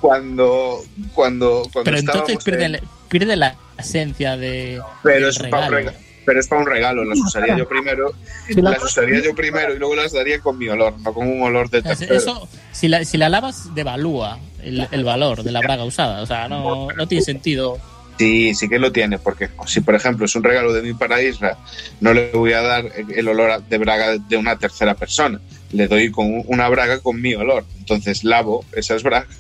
cuando, 0.01 0.83
cuando, 1.15 1.63
cuando 1.73 1.85
Pero 1.85 1.99
entonces 1.99 2.39
pierde, 2.43 2.65
en- 2.65 2.73
la- 2.73 2.81
pierde 3.09 3.37
la 3.37 3.57
esencia 3.79 4.37
de. 4.37 4.81
Pero 5.03 5.29
es 5.29 5.39
para 5.39 5.67
un 5.67 5.73
regalo. 5.73 5.99
Pero 6.27 6.39
es 6.41 6.47
para 6.49 6.61
un 6.61 6.67
regalo, 6.69 7.05
las 7.05 7.19
usaría 7.19 7.57
yo 7.57 7.67
primero, 7.69 8.13
Si 8.47 8.55
la- 8.61 8.71
las 8.73 8.85
usaría 8.85 9.21
yo 9.23 9.35
primero 9.35 9.75
y 9.75 9.79
luego 9.79 9.95
las 9.97 10.13
daría 10.13 10.39
con 10.41 10.59
mi 10.59 10.69
olor, 10.69 10.99
no 11.01 11.13
con 11.13 11.27
un 11.27 11.43
olor 11.43 11.71
de 11.71 11.83
tercero. 11.83 12.15
Eso, 12.15 12.49
si 12.73 12.89
la, 12.89 13.05
si 13.05 13.17
la 13.17 13.29
lavas, 13.29 13.75
devalúa 13.75 14.39
el, 14.63 14.89
el 14.91 15.05
valor 15.05 15.43
de 15.43 15.53
la 15.53 15.61
braga 15.61 15.85
usada. 15.85 16.23
O 16.23 16.27
sea, 16.27 16.49
no, 16.49 16.89
no 16.93 17.07
tiene 17.07 17.25
sentido. 17.25 17.79
Sí, 18.19 18.55
sí 18.55 18.69
que 18.69 18.79
lo 18.79 18.93
tiene, 18.93 19.19
porque 19.19 19.49
si 19.67 19.81
por 19.81 19.95
ejemplo 19.95 20.27
es 20.27 20.37
un 20.37 20.43
regalo 20.43 20.75
de 20.75 20.83
mí 20.83 20.93
para 20.93 21.23
Isra, 21.23 21.57
no 22.01 22.13
le 22.13 22.31
voy 22.33 22.53
a 22.53 22.61
dar 22.61 22.85
el 23.17 23.29
olor 23.29 23.63
de 23.65 23.79
braga 23.79 24.19
de 24.19 24.37
una 24.37 24.59
tercera 24.59 24.95
persona, 24.95 25.41
le 25.73 25.89
doy 25.89 26.11
con 26.11 26.43
una 26.47 26.69
braga 26.69 27.01
con 27.01 27.19
mi 27.19 27.35
olor, 27.35 27.65
entonces 27.79 28.23
lavo 28.23 28.63
esas 28.73 29.03
bragas, 29.03 29.35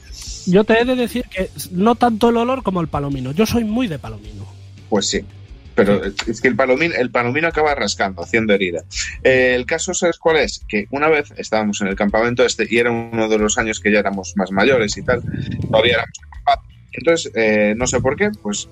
Yo 0.46 0.64
te 0.64 0.80
he 0.80 0.87
de 0.87 0.96
decir 0.96 1.26
que 1.28 1.50
no 1.72 1.94
tanto 1.94 2.30
el 2.30 2.38
olor 2.38 2.62
como 2.62 2.80
el 2.80 2.88
palomino. 2.88 3.33
Yo 3.33 3.44
soy 3.44 3.64
muy 3.64 3.87
de 3.87 3.98
palomino. 3.98 4.46
pues 4.88 5.11
sí. 5.11 5.26
Pero 5.74 6.02
es 6.04 6.40
que 6.40 6.48
el 6.48 6.56
palomino, 6.56 6.94
el 6.94 7.11
palomino 7.11 7.48
acaba 7.48 7.74
rascando, 7.74 8.22
haciendo 8.22 8.52
herida. 8.52 8.83
Eh, 9.22 9.54
el 9.54 9.66
caso, 9.66 9.94
¿sabes 9.94 10.18
cuál 10.18 10.37
es? 10.37 10.64
Que 10.68 10.87
una 10.90 11.09
vez 11.09 11.33
estábamos 11.37 11.80
en 11.80 11.88
el 11.88 11.96
campamento 11.96 12.44
este 12.44 12.66
y 12.68 12.78
era 12.78 12.90
uno 12.90 13.28
de 13.28 13.38
los 13.38 13.56
años 13.59 13.80
que 13.80 13.92
ya 13.92 14.00
éramos 14.00 14.35
más 14.37 14.50
mayores 14.50 14.96
y 14.96 15.02
tal, 15.02 15.22
todavía 15.70 15.94
éramos. 15.94 16.18
Entonces, 16.92 17.33
eh, 17.35 17.74
no 17.76 17.87
sé 17.87 18.00
por 18.00 18.16
qué, 18.16 18.30
pues 18.42 18.68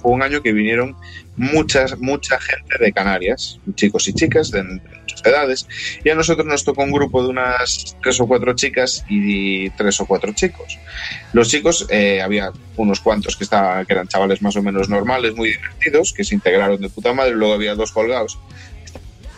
fue 0.00 0.12
un 0.12 0.22
año 0.22 0.42
que 0.42 0.52
vinieron 0.52 0.96
muchas, 1.36 1.98
mucha 1.98 2.38
gente 2.40 2.76
de 2.78 2.92
Canarias, 2.92 3.58
chicos 3.74 4.08
y 4.08 4.12
chicas 4.12 4.50
de, 4.50 4.62
de 4.62 4.80
muchas 5.00 5.24
edades, 5.24 5.66
y 6.04 6.10
a 6.10 6.14
nosotros 6.14 6.46
nos 6.46 6.64
tocó 6.64 6.82
un 6.82 6.92
grupo 6.92 7.22
de 7.22 7.30
unas 7.30 7.96
tres 8.02 8.20
o 8.20 8.26
cuatro 8.26 8.54
chicas 8.54 9.04
y 9.08 9.70
tres 9.70 10.00
o 10.00 10.06
cuatro 10.06 10.32
chicos. 10.32 10.78
Los 11.32 11.48
chicos, 11.48 11.86
eh, 11.90 12.20
había 12.20 12.52
unos 12.76 13.00
cuantos 13.00 13.36
que, 13.36 13.44
estaban, 13.44 13.86
que 13.86 13.92
eran 13.92 14.08
chavales 14.08 14.42
más 14.42 14.56
o 14.56 14.62
menos 14.62 14.88
normales, 14.88 15.34
muy 15.34 15.50
divertidos, 15.50 16.12
que 16.12 16.24
se 16.24 16.34
integraron 16.34 16.80
de 16.80 16.88
puta 16.88 17.12
madre, 17.12 17.34
luego 17.34 17.54
había 17.54 17.74
dos 17.74 17.92
colgados, 17.92 18.38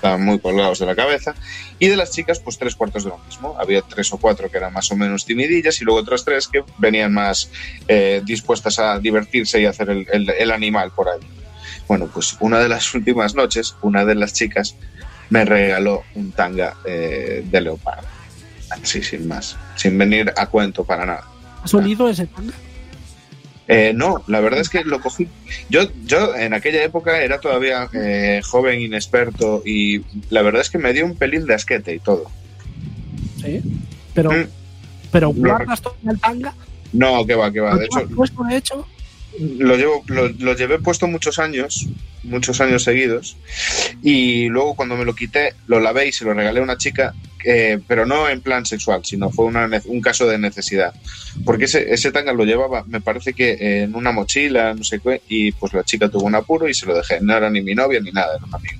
estaban 0.02 0.24
muy 0.24 0.40
colgados 0.40 0.80
de 0.80 0.86
la 0.86 0.96
cabeza, 0.96 1.32
y 1.78 1.86
de 1.86 1.96
las 1.96 2.10
chicas, 2.10 2.40
pues 2.40 2.58
tres 2.58 2.74
cuartos 2.74 3.04
de 3.04 3.10
lo 3.10 3.18
mismo. 3.18 3.54
Había 3.56 3.82
tres 3.82 4.12
o 4.12 4.16
cuatro 4.18 4.50
que 4.50 4.56
eran 4.58 4.72
más 4.72 4.90
o 4.90 4.96
menos 4.96 5.24
timidillas 5.24 5.80
y 5.80 5.84
luego 5.84 6.00
otras 6.00 6.24
tres 6.24 6.48
que 6.48 6.64
venían 6.78 7.12
más 7.14 7.48
eh, 7.86 8.20
dispuestas 8.24 8.80
a 8.80 8.98
divertirse 8.98 9.60
y 9.60 9.66
hacer 9.66 9.90
el, 9.90 10.06
el- 10.12 10.30
el 10.30 10.50
animal 10.50 10.90
por 10.90 11.08
ahí. 11.08 11.20
Bueno, 11.86 12.08
pues 12.12 12.36
una 12.40 12.58
de 12.58 12.68
las 12.68 12.92
últimas 12.96 13.36
noches, 13.36 13.76
una 13.82 14.04
de 14.04 14.16
las 14.16 14.32
chicas 14.32 14.74
me 15.30 15.44
regaló 15.44 16.02
un 16.16 16.32
tanga 16.32 16.74
eh, 16.84 17.44
de 17.46 17.60
leopardo. 17.60 18.08
Así, 18.70 19.02
sin 19.04 19.28
más. 19.28 19.56
Sin 19.76 19.96
venir 19.98 20.32
a 20.36 20.46
cuento 20.46 20.82
para 20.82 21.06
nada. 21.06 21.24
¿Has 21.62 21.72
olido 21.74 22.08
ese 22.08 22.26
tanga? 22.26 22.52
Eh, 23.72 23.92
no, 23.94 24.22
la 24.26 24.40
verdad 24.40 24.60
es 24.60 24.68
que 24.68 24.84
lo 24.84 25.00
cogí. 25.00 25.28
Yo, 25.70 25.82
yo 26.04 26.34
en 26.36 26.52
aquella 26.54 26.82
época 26.84 27.22
era 27.22 27.40
todavía 27.40 27.88
eh, 27.94 28.40
joven, 28.44 28.80
inexperto 28.80 29.62
y 29.64 30.02
la 30.30 30.42
verdad 30.42 30.60
es 30.62 30.70
que 30.70 30.78
me 30.78 30.92
dio 30.92 31.04
un 31.06 31.16
pelín 31.16 31.46
de 31.46 31.54
asquete 31.54 31.94
y 31.94 31.98
todo. 31.98 32.30
Sí. 33.40 33.60
Pero, 34.14 34.30
Mm. 34.30 34.46
pero 35.10 35.28
guardas 35.30 35.80
todo 35.80 35.96
el 36.08 36.18
tanga. 36.20 36.54
No, 36.92 37.24
que 37.26 37.34
va, 37.34 37.50
que 37.50 37.60
va. 37.60 37.76
De 37.76 37.86
hecho, 37.86 38.00
¿Lo 38.00 38.04
has 38.06 38.12
puesto 38.12 38.44
de 38.44 38.56
hecho? 38.56 38.86
lo 39.38 39.76
llevo, 39.76 40.02
lo, 40.08 40.28
lo 40.28 40.54
llevé 40.54 40.78
puesto 40.78 41.06
muchos 41.06 41.38
años, 41.38 41.86
muchos 42.22 42.60
años 42.60 42.84
seguidos, 42.84 43.38
y 44.02 44.48
luego 44.50 44.74
cuando 44.74 44.94
me 44.94 45.06
lo 45.06 45.14
quité, 45.14 45.54
lo 45.68 45.80
lavé 45.80 46.08
y 46.08 46.12
se 46.12 46.26
lo 46.26 46.34
regalé 46.34 46.60
a 46.60 46.62
una 46.62 46.76
chica, 46.76 47.14
eh, 47.44 47.78
pero 47.86 48.06
no 48.06 48.28
en 48.28 48.40
plan 48.40 48.64
sexual, 48.66 49.00
sino 49.04 49.30
fue 49.30 49.44
una 49.46 49.66
ne- 49.68 49.80
un 49.86 50.00
caso 50.00 50.26
de 50.26 50.38
necesidad. 50.38 50.92
Porque 51.44 51.64
ese, 51.64 51.92
ese 51.92 52.12
tanga 52.12 52.32
lo 52.32 52.44
llevaba, 52.44 52.84
me 52.86 53.00
parece 53.00 53.32
que 53.32 53.52
eh, 53.52 53.82
en 53.84 53.94
una 53.94 54.12
mochila, 54.12 54.74
no 54.74 54.84
sé 54.84 55.00
qué, 55.00 55.22
y 55.28 55.52
pues 55.52 55.72
la 55.72 55.84
chica 55.84 56.08
tuvo 56.08 56.24
un 56.24 56.34
apuro 56.34 56.68
y 56.68 56.74
se 56.74 56.86
lo 56.86 56.94
dejé. 56.94 57.20
No 57.20 57.36
era 57.36 57.48
ni 57.50 57.60
mi 57.62 57.74
novia 57.74 58.00
ni 58.00 58.10
nada, 58.12 58.36
era 58.36 58.44
un 58.46 58.54
amigo. 58.54 58.74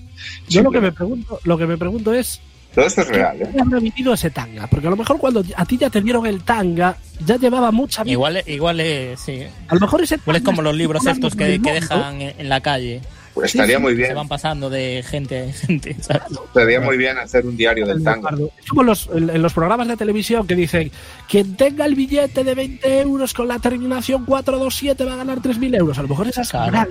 Yo 0.49 0.63
lo 0.63 0.71
que 0.71 0.81
me 0.81 0.93
pregunto, 0.93 1.41
lo 1.45 1.59
que 1.59 1.67
me 1.67 1.77
pregunto 1.77 2.13
es 2.15 2.41
Todo 2.75 2.87
esto 2.87 3.01
es 3.03 3.09
real, 3.09 3.43
¿eh? 3.43 3.49
¿qué 3.53 3.61
habrá 3.61 3.79
vivido 3.81 4.15
ese 4.15 4.31
tanga? 4.31 4.67
Porque 4.67 4.87
a 4.87 4.91
lo 4.91 4.97
mejor 4.97 5.19
cuando 5.19 5.43
a 5.57 5.65
ti 5.67 5.77
ya 5.79 5.91
te 5.91 6.01
dieron 6.01 6.27
el 6.27 6.43
tanga, 6.43 6.97
ya 7.27 7.37
llevaba 7.37 7.71
mucha 7.73 8.03
vida. 8.05 8.13
Igual, 8.13 8.43
igual 8.47 8.81
es, 8.81 9.21
sí. 9.21 9.43
A 9.69 9.75
lo 9.75 9.81
mejor 9.81 10.03
ese 10.03 10.15
Igual 10.17 10.37
es 10.37 10.43
tanga 10.43 10.57
como 10.57 10.63
los 10.63 10.77
libros 10.77 11.05
estos 11.07 11.35
que, 11.35 11.61
que 11.61 11.73
dejan 11.73 12.21
en 12.23 12.49
la 12.49 12.61
calle. 12.61 13.01
Pues 13.35 13.55
estaría 13.55 13.77
sí, 13.77 13.83
muy 13.83 13.93
Se 13.93 13.97
bien, 13.99 14.15
van 14.15 14.29
pasando 14.29 14.69
de 14.69 15.03
gente 15.09 15.45
en 15.45 15.53
gente, 15.55 15.97
¿sabes? 16.01 16.23
estaría 16.45 16.81
muy 16.81 16.97
bien 16.99 17.17
hacer 17.19 17.47
un 17.47 17.57
diario 17.57 17.87
del 17.87 18.05
tanga. 18.05 18.31
Es 18.63 18.69
como 18.69 18.83
los, 18.83 19.09
en, 19.15 19.41
los 19.41 19.53
programas 19.55 19.89
de 19.89 19.97
televisión 19.97 20.47
que 20.47 20.55
dicen 20.55 20.91
quien 21.29 21.57
tenga 21.57 21.87
el 21.87 21.95
billete 21.95 22.45
de 22.45 22.55
20 22.55 23.01
euros 23.01 23.33
con 23.33 23.49
la 23.49 23.59
terminación 23.59 24.25
427 24.27 25.05
va 25.05 25.15
a 25.15 25.17
ganar 25.17 25.39
3.000 25.39 25.77
euros. 25.79 25.99
A 25.99 26.03
lo 26.03 26.09
mejor 26.09 26.29
esas 26.29 26.51
Claro. 26.51 26.71
bragas, 26.73 26.89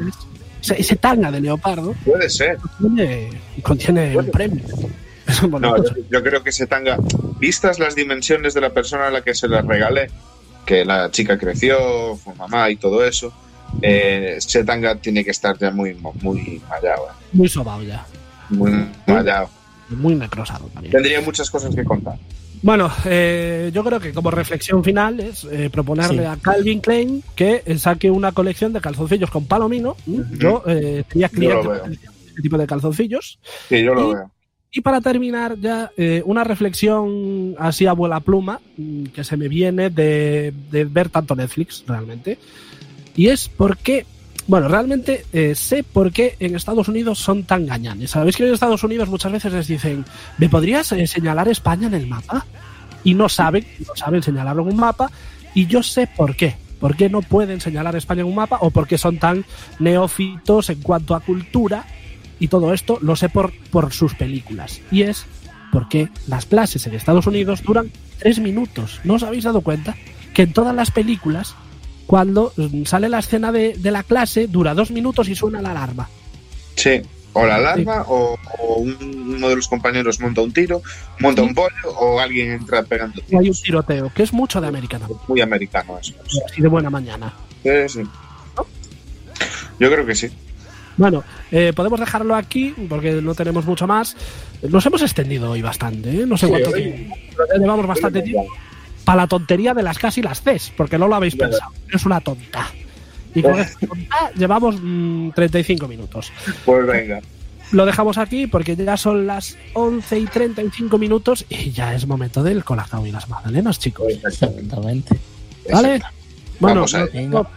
ese, 0.63 0.81
ese 0.81 0.95
tanga 0.95 1.29
de 1.31 1.41
leopardo 1.41 1.93
Puede 2.05 2.29
ser. 2.29 2.57
contiene, 2.79 3.29
contiene 3.61 4.17
un 4.17 4.31
premio. 4.31 4.63
No, 5.59 5.77
yo, 5.77 5.91
yo 6.09 6.23
creo 6.23 6.43
que 6.43 6.49
ese 6.49 6.67
tanga, 6.67 6.97
vistas 7.39 7.79
las 7.79 7.95
dimensiones 7.95 8.53
de 8.53 8.61
la 8.61 8.71
persona 8.71 9.07
a 9.07 9.11
la 9.11 9.21
que 9.21 9.33
se 9.33 9.47
la 9.47 9.61
regalé, 9.61 10.09
que 10.65 10.83
la 10.85 11.09
chica 11.11 11.37
creció, 11.37 12.15
fue 12.17 12.33
mamá 12.35 12.69
y 12.69 12.75
todo 12.75 13.05
eso, 13.05 13.31
eh, 13.81 14.35
ese 14.37 14.63
tanga 14.63 14.95
tiene 14.95 15.23
que 15.23 15.31
estar 15.31 15.57
ya 15.57 15.71
muy, 15.71 15.93
muy 16.21 16.61
mallado, 16.69 17.07
eh, 17.09 17.13
Muy 17.33 17.47
sobao 17.49 17.81
ya. 17.83 18.05
muy 18.49 18.71
mallado. 19.07 19.49
Muy 19.89 20.15
necrosado 20.15 20.67
también. 20.73 20.91
Tendría 20.93 21.19
muchas 21.21 21.49
cosas 21.49 21.75
que 21.75 21.83
contar. 21.83 22.17
Bueno, 22.63 22.91
eh, 23.05 23.71
yo 23.73 23.83
creo 23.83 23.99
que 23.99 24.13
como 24.13 24.29
reflexión 24.31 24.83
final 24.83 25.19
es 25.19 25.45
eh, 25.45 25.69
proponerle 25.71 26.21
Sí. 26.23 26.25
a 26.27 26.37
Calvin 26.37 26.79
Klein 26.79 27.23
que 27.35 27.63
saque 27.79 28.11
una 28.11 28.31
colección 28.31 28.71
de 28.71 28.79
calzoncillos 28.81 29.31
con 29.31 29.45
palomino. 29.45 29.97
Yo 30.05 30.63
eh, 30.67 31.03
sería 31.09 31.27
Yo 31.27 31.33
cliente 31.33 31.63
lo 31.63 31.69
veo. 31.71 31.83
de 31.85 31.93
este 31.95 32.41
tipo 32.43 32.57
de 32.57 32.67
calzoncillos. 32.67 33.39
Sí, 33.67 33.83
yo 33.83 33.93
lo 33.95 34.11
Y- 34.11 34.13
veo. 34.13 34.31
Y 34.73 34.79
para 34.79 35.01
terminar 35.01 35.57
ya, 35.59 35.91
eh, 35.97 36.21
una 36.25 36.45
reflexión 36.45 37.55
así 37.59 37.87
a 37.87 37.91
vuela 37.93 38.21
pluma, 38.21 38.61
mm, 38.77 39.05
que 39.07 39.23
se 39.25 39.35
me 39.35 39.49
viene 39.49 39.89
de, 39.89 40.53
de 40.71 40.85
ver 40.85 41.09
tanto 41.09 41.35
Netflix 41.35 41.83
realmente, 41.85 42.37
y 43.15 43.27
es 43.27 43.49
por 43.49 43.77
qué 43.77 44.05
Bueno, 44.47 44.67
realmente 44.67 45.25
eh, 45.33 45.55
sé 45.55 45.83
por 45.83 46.11
qué 46.11 46.35
en 46.39 46.55
Estados 46.55 46.87
Unidos 46.87 47.19
son 47.19 47.43
tan 47.43 47.65
gañanes. 47.65 48.11
Sabéis 48.11 48.35
que 48.35 48.47
en 48.47 48.53
Estados 48.53 48.83
Unidos 48.83 49.07
muchas 49.07 49.31
veces 49.31 49.53
les 49.53 49.67
dicen, 49.67 50.03
¿me 50.37 50.49
podrías 50.49 50.91
eh, 50.91 51.05
señalar 51.07 51.47
España 51.47 51.87
en 51.87 51.93
el 51.93 52.07
mapa? 52.07 52.45
Y 53.03 53.13
no 53.13 53.29
saben, 53.29 53.65
no 53.87 53.95
saben 53.95 54.23
señalarlo 54.23 54.63
en 54.63 54.69
un 54.69 54.77
mapa. 54.77 55.11
Y 55.53 55.67
yo 55.67 55.83
sé 55.83 56.07
por 56.07 56.35
qué. 56.35 56.55
¿Por 56.79 56.95
qué 56.95 57.09
no 57.09 57.21
pueden 57.21 57.61
señalar 57.61 57.95
España 57.95 58.21
en 58.21 58.27
un 58.27 58.35
mapa? 58.35 58.57
¿O 58.61 58.71
por 58.71 58.87
qué 58.87 58.97
son 58.97 59.19
tan 59.19 59.45
neófitos 59.79 60.69
en 60.71 60.81
cuanto 60.81 61.13
a 61.13 61.19
cultura? 61.19 61.85
Y 62.39 62.47
todo 62.47 62.73
esto 62.73 62.97
lo 63.01 63.15
sé 63.15 63.29
por, 63.29 63.53
por 63.69 63.93
sus 63.93 64.15
películas. 64.15 64.81
Y 64.91 65.03
es 65.03 65.27
porque 65.71 66.09
las 66.27 66.47
clases 66.47 66.85
en 66.87 66.95
Estados 66.95 67.27
Unidos 67.27 67.61
duran 67.63 67.91
tres 68.17 68.39
minutos. 68.39 68.99
¿No 69.03 69.13
os 69.13 69.23
habéis 69.23 69.43
dado 69.43 69.61
cuenta? 69.61 69.95
Que 70.33 70.43
en 70.43 70.53
todas 70.53 70.75
las 70.75 70.89
películas 70.89 71.55
cuando 72.11 72.51
mm, 72.57 72.83
sale 72.83 73.07
la 73.07 73.19
escena 73.19 73.53
de, 73.53 73.73
de 73.77 73.89
la 73.89 74.03
clase, 74.03 74.47
dura 74.47 74.73
dos 74.73 74.91
minutos 74.91 75.29
y 75.29 75.33
suena 75.35 75.61
la 75.61 75.71
alarma. 75.71 76.09
Sí, 76.75 77.01
o 77.31 77.45
la 77.45 77.55
alarma, 77.55 78.03
o, 78.09 78.37
o 78.59 78.73
un- 78.79 79.35
uno 79.37 79.47
de 79.47 79.55
los 79.55 79.69
compañeros 79.69 80.19
monta 80.19 80.41
un 80.41 80.51
tiro, 80.51 80.81
monta 81.21 81.41
un 81.41 81.55
pollo, 81.55 81.71
o 81.97 82.19
alguien 82.19 82.51
entra 82.51 82.83
pegando 82.83 83.21
Y 83.29 83.35
hay 83.35 83.37
un 83.37 83.41
tiros. 83.43 83.61
tiroteo, 83.61 84.11
que 84.13 84.23
es 84.23 84.33
mucho 84.33 84.59
de 84.59 84.67
también. 84.67 85.07
Muy 85.29 85.39
americano 85.39 85.97
eso. 85.99 86.13
sí. 86.27 86.37
Así 86.45 86.61
de 86.61 86.67
buena 86.67 86.89
mañana. 86.89 87.31
Sí, 87.63 87.69
sí. 87.87 88.01
Yo 89.79 89.89
creo 89.89 90.05
que 90.05 90.13
sí. 90.15 90.27
Bueno, 90.97 91.23
eh, 91.49 91.71
podemos 91.73 91.97
dejarlo 91.97 92.35
aquí 92.35 92.75
porque 92.89 93.13
no 93.21 93.33
tenemos 93.35 93.65
mucho 93.65 93.87
más. 93.87 94.17
Nos 94.63 94.85
hemos 94.85 95.01
extendido 95.01 95.51
hoy 95.51 95.61
bastante, 95.61 96.09
¿eh? 96.23 96.25
No 96.27 96.35
sé 96.37 96.47
Sí, 96.47 96.51
cuánto 96.51 96.71
hoy- 96.71 96.83
tiempo. 96.83 97.15
Pero 97.37 97.45
ya 97.53 97.59
llevamos 97.61 97.87
bastante 97.87 98.21
tiempo 98.21 98.51
para 99.05 99.23
la 99.23 99.27
tontería 99.27 99.73
de 99.73 99.83
las 99.83 99.97
casi 99.99 100.21
las 100.21 100.41
Cs, 100.41 100.71
porque 100.75 100.97
no 100.97 101.07
lo 101.07 101.15
habéis 101.15 101.35
Claro. 101.35 101.51
pensado. 101.51 101.71
Es 101.91 102.05
una 102.05 102.21
tonta. 102.21 102.67
Y 103.33 103.41
con 103.41 103.59
esta 103.59 103.87
tonta 103.87 104.31
llevamos 104.35 104.75
mm, 104.81 105.29
35 105.31 105.87
minutos. 105.87 106.31
Pues 106.65 106.85
venga. 106.85 107.21
Lo 107.71 107.85
dejamos 107.85 108.17
aquí 108.17 108.47
porque 108.47 108.75
ya 108.75 108.97
son 108.97 109.25
las 109.25 109.57
11 109.73 110.19
y 110.19 110.25
35 110.25 110.97
minutos 110.97 111.45
y 111.47 111.71
ya 111.71 111.95
es 111.95 112.05
momento 112.05 112.43
del 112.43 112.65
colacao 112.65 113.07
y 113.07 113.11
las 113.11 113.29
magdalenas, 113.29 113.79
chicos. 113.79 114.07
Exactamente. 114.23 115.17
¿Vale? 115.71 116.01
Bueno, 116.59 116.85
vemos 117.13 117.47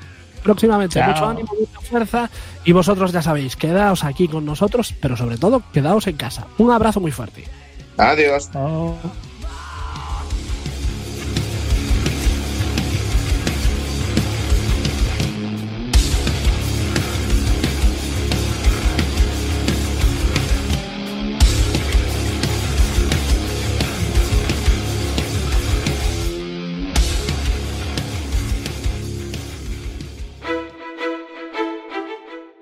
próximamente. 0.44 1.00
Chao. 1.00 1.10
Mucho 1.10 1.26
ánimo, 1.26 1.48
mucha 1.58 1.80
fuerza. 1.80 2.30
Y 2.64 2.70
vosotros 2.70 3.10
ya 3.10 3.22
sabéis, 3.22 3.56
quedaos 3.56 4.04
aquí 4.04 4.28
con 4.28 4.44
nosotros, 4.44 4.94
pero 5.00 5.16
sobre 5.16 5.36
todo, 5.36 5.62
quedaos 5.72 6.06
en 6.06 6.16
casa. 6.16 6.46
Un 6.58 6.70
abrazo 6.70 7.00
muy 7.00 7.10
fuerte. 7.10 7.44
Adiós. 7.96 8.50
Oh. 8.54 8.94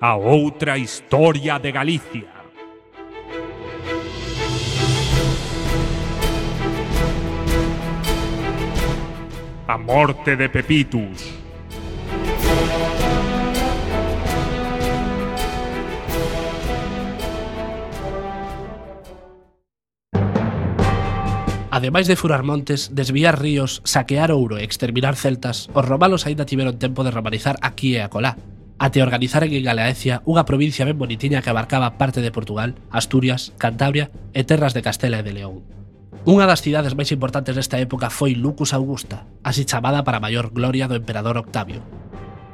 A 0.05 0.17
outra 0.17 0.77
historia 0.77 1.61
de 1.61 1.71
Galicia. 1.71 2.27
A 9.69 9.79
morte 9.79 10.35
de 10.35 10.49
Pepitus. 10.49 11.23
Ademais 21.71 22.09
de 22.09 22.17
furar 22.17 22.43
montes, 22.43 22.91
desviar 22.93 23.41
ríos, 23.41 23.81
saquear 23.85 24.33
ouro 24.33 24.59
e 24.59 24.65
exterminar 24.65 25.15
celtas, 25.15 25.71
os 25.73 25.87
romanos 25.87 26.27
aínda 26.27 26.45
tiveron 26.45 26.83
tempo 26.83 27.07
de 27.07 27.15
romanizar 27.15 27.55
aquí 27.63 27.95
e 27.95 28.03
acolá, 28.03 28.35
Até 28.79 29.03
organizar 29.03 29.45
en 29.45 29.53
Galeacia 29.63 30.23
unha 30.25 30.45
provincia 30.47 30.87
ben 30.87 30.99
bonitiña 30.99 31.41
que 31.41 31.51
abarcaba 31.51 31.99
parte 31.99 32.21
de 32.21 32.35
Portugal, 32.35 32.79
Asturias, 32.91 33.55
Cantabria 33.59 34.11
e 34.33 34.43
terras 34.43 34.75
de 34.75 34.83
Castela 34.83 35.21
e 35.21 35.27
de 35.27 35.33
León. 35.33 35.63
Unha 36.23 36.47
das 36.47 36.63
cidades 36.63 36.95
máis 36.95 37.11
importantes 37.11 37.59
desta 37.59 37.83
época 37.83 38.07
foi 38.07 38.39
Lucus 38.39 38.71
Augusta, 38.71 39.27
así 39.43 39.67
chamada 39.67 40.07
para 40.07 40.23
maior 40.23 40.55
gloria 40.55 40.87
do 40.87 40.95
emperador 40.95 41.35
Octavio. 41.35 41.83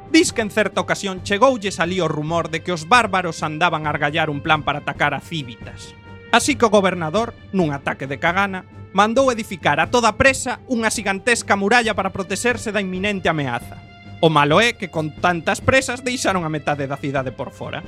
Dis 0.09 0.33
que 0.33 0.41
en 0.41 0.49
certa 0.49 0.81
ocasión 0.81 1.21
chegoulles 1.21 1.77
ali 1.77 2.01
o 2.01 2.09
rumor 2.09 2.49
de 2.49 2.65
que 2.65 2.73
os 2.73 2.89
bárbaros 2.89 3.45
andaban 3.45 3.85
a 3.85 3.93
argallar 3.93 4.33
un 4.33 4.41
plan 4.41 4.65
para 4.65 4.81
atacar 4.81 5.13
a 5.13 5.21
Cívitas. 5.21 5.93
Así 6.33 6.57
que 6.57 6.65
o 6.65 6.73
gobernador, 6.73 7.37
nun 7.53 7.69
ataque 7.69 8.09
de 8.09 8.17
cagana, 8.17 8.65
mandou 8.89 9.29
edificar 9.29 9.77
a 9.77 9.93
toda 9.93 10.17
presa 10.17 10.65
unha 10.65 10.89
gigantesca 10.89 11.53
muralla 11.53 11.93
para 11.93 12.09
protexerse 12.09 12.73
da 12.73 12.81
inminente 12.81 13.29
ameaza. 13.29 13.77
O 14.19 14.27
malo 14.27 14.59
é 14.59 14.75
que 14.75 14.91
con 14.91 15.15
tantas 15.15 15.63
presas 15.63 16.03
deixaron 16.03 16.43
a 16.43 16.51
metade 16.51 16.91
da 16.91 16.99
cidade 16.99 17.31
por 17.31 17.55
fora, 17.55 17.79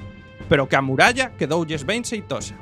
pero 0.47 0.63
que 0.71 0.79
a 0.79 0.81
muralla 0.81 1.35
quedoulles 1.35 1.83
ben 1.83 2.07
xeitosa. 2.07 2.55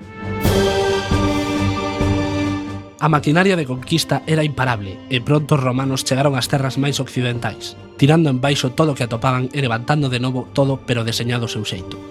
A 2.99 3.07
maquinaria 3.07 3.53
de 3.55 3.69
conquista 3.69 4.25
era 4.25 4.43
imparable 4.43 4.97
e 5.13 5.21
pronto 5.21 5.53
os 5.53 5.61
romanos 5.61 6.01
chegaron 6.01 6.33
ás 6.33 6.49
terras 6.49 6.81
máis 6.81 6.97
occidentais, 6.97 7.77
tirando 8.01 8.33
en 8.33 8.41
baixo 8.41 8.73
todo 8.73 8.91
o 8.91 8.97
que 8.97 9.05
atopaban 9.05 9.53
e 9.53 9.61
levantando 9.61 10.09
de 10.09 10.17
novo 10.17 10.49
todo 10.49 10.81
pero 10.81 11.05
deseñado 11.05 11.45
ao 11.45 11.53
seu 11.53 11.61
xeito. 11.61 12.01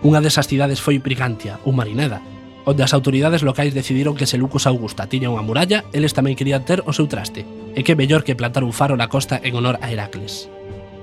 Unha 0.00 0.24
desas 0.24 0.48
cidades 0.48 0.80
foi 0.80 0.96
Brigantia, 1.04 1.60
ou 1.68 1.76
Marineda, 1.76 2.24
onde 2.64 2.80
as 2.80 2.96
autoridades 2.96 3.44
locais 3.44 3.76
decidiron 3.76 4.16
que 4.16 4.24
se 4.24 4.40
Lucus 4.40 4.64
Augusta 4.64 5.04
tiña 5.04 5.28
unha 5.28 5.44
muralla, 5.44 5.84
eles 5.92 6.16
tamén 6.16 6.32
querían 6.32 6.64
ter 6.64 6.80
o 6.88 6.96
seu 6.96 7.04
traste, 7.04 7.44
e 7.76 7.84
que 7.84 7.92
mellor 7.92 8.24
que 8.24 8.32
plantar 8.32 8.64
un 8.64 8.72
faro 8.72 8.96
na 8.96 9.12
costa 9.12 9.36
en 9.44 9.52
honor 9.52 9.76
a 9.84 9.92
Heracles. 9.92 10.48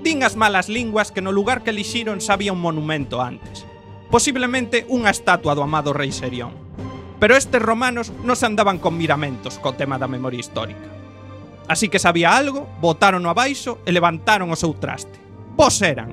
Din 0.02 0.26
as 0.26 0.34
malas 0.34 0.66
linguas 0.66 1.14
que 1.14 1.22
no 1.22 1.32
lugar 1.32 1.62
que 1.62 1.70
elixiron 1.70 2.22
sabía 2.22 2.54
un 2.54 2.62
monumento 2.62 3.22
antes. 3.22 3.70
Posiblemente 4.10 4.90
unha 4.90 5.14
estatua 5.14 5.54
do 5.54 5.62
amado 5.62 5.94
rei 5.94 6.10
Serión. 6.10 6.58
Pero 7.22 7.38
estes 7.38 7.62
romanos 7.62 8.10
non 8.26 8.34
se 8.34 8.50
andaban 8.50 8.82
con 8.82 8.98
miramentos 8.98 9.62
co 9.62 9.78
tema 9.78 10.02
da 10.02 10.10
memoria 10.10 10.42
histórica. 10.42 10.90
Así 11.70 11.86
que 11.86 12.02
sabía 12.02 12.34
algo, 12.34 12.66
botaron 12.82 13.30
abaixo 13.30 13.78
e 13.86 13.94
levantaron 13.94 14.50
o 14.50 14.58
seu 14.58 14.74
traste. 14.74 15.22
Vos 15.54 15.78
eran. 15.86 16.10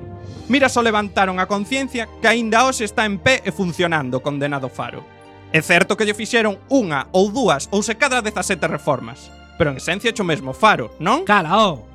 Mira 0.53 0.69
só 0.69 0.85
levantaron 0.85 1.41
a 1.41 1.49
conciencia 1.49 2.05
que 2.21 2.29
aínda 2.29 2.69
hoxe 2.69 2.85
está 2.85 3.09
en 3.09 3.17
pé 3.17 3.41
e 3.41 3.49
funcionando, 3.49 4.21
condenado 4.21 4.69
faro. 4.69 5.01
É 5.49 5.65
certo 5.65 5.97
que 5.97 6.05
lle 6.05 6.13
fixeron 6.13 6.61
unha 6.69 7.09
ou 7.09 7.33
dúas 7.33 7.65
ou 7.73 7.81
se 7.81 7.97
cada 7.97 8.21
17 8.21 8.69
reformas, 8.69 9.33
pero 9.57 9.73
en 9.73 9.81
esencia 9.81 10.13
é 10.13 10.21
o 10.21 10.29
mesmo 10.29 10.53
faro, 10.53 10.93
non? 11.01 11.25
Cala, 11.25 11.57
oh. 11.57 11.88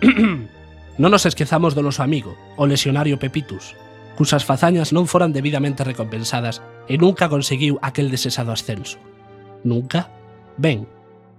non 1.00 1.10
nos 1.12 1.24
esquezamos 1.24 1.72
do 1.72 1.84
noso 1.84 2.04
amigo, 2.04 2.36
o 2.56 2.64
lesionario 2.68 3.20
Pepitus, 3.20 3.76
cusas 4.16 4.44
fazañas 4.48 4.90
non 4.96 5.04
foran 5.04 5.32
debidamente 5.32 5.84
recompensadas 5.84 6.64
e 6.88 6.96
nunca 6.96 7.28
conseguiu 7.28 7.76
aquel 7.84 8.08
desesado 8.08 8.50
ascenso. 8.50 8.96
Nunca? 9.62 10.08
Ben, 10.56 10.88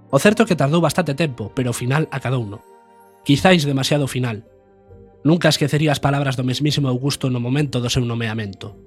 o 0.09 0.17
certo 0.21 0.43
é 0.43 0.47
que 0.47 0.55
tardou 0.55 0.79
bastante 0.79 1.17
tempo, 1.17 1.51
pero 1.51 1.73
ao 1.73 1.77
final 1.77 2.07
acadouno. 2.13 2.63
Quizáis 3.25 3.67
demasiado 3.67 4.07
final. 4.07 4.45
Nunca 5.25 5.49
esquecería 5.49 5.91
as 5.91 5.99
palabras 5.99 6.39
do 6.39 6.47
mesmísimo 6.47 6.87
Augusto 6.87 7.27
no 7.27 7.43
momento 7.43 7.83
do 7.83 7.91
seu 7.91 8.05
nomeamento. 8.05 8.77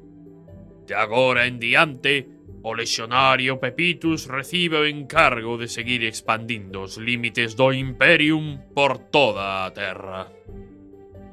De 0.88 0.96
agora 0.96 1.44
en 1.44 1.60
diante, 1.60 2.39
O 2.62 2.76
lexionario 2.76 3.56
Pepitus 3.56 4.28
recibe 4.28 4.76
o 4.76 4.84
encargo 4.84 5.56
de 5.56 5.64
seguir 5.64 6.04
expandindo 6.04 6.84
os 6.84 7.00
límites 7.00 7.56
do 7.56 7.72
Imperium 7.72 8.60
por 8.76 8.98
toda 9.08 9.64
a 9.64 9.70
Terra. 9.72 10.28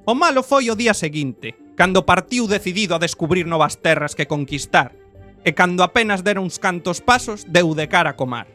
O 0.07 0.15
malo 0.15 0.39
foi 0.39 0.71
o 0.71 0.75
día 0.79 0.95
seguinte, 0.95 1.75
cando 1.75 2.07
partiu 2.07 2.47
decidido 2.47 2.95
a 2.95 3.03
descubrir 3.03 3.43
novas 3.43 3.75
terras 3.75 4.15
que 4.15 4.23
conquistar, 4.23 4.95
e 5.43 5.51
cando 5.51 5.83
apenas 5.83 6.23
dera 6.23 6.39
uns 6.39 6.55
cantos 6.55 7.03
pasos, 7.03 7.43
deu 7.43 7.75
de 7.75 7.91
cara 7.91 8.15
co 8.15 8.23
mar. 8.23 8.47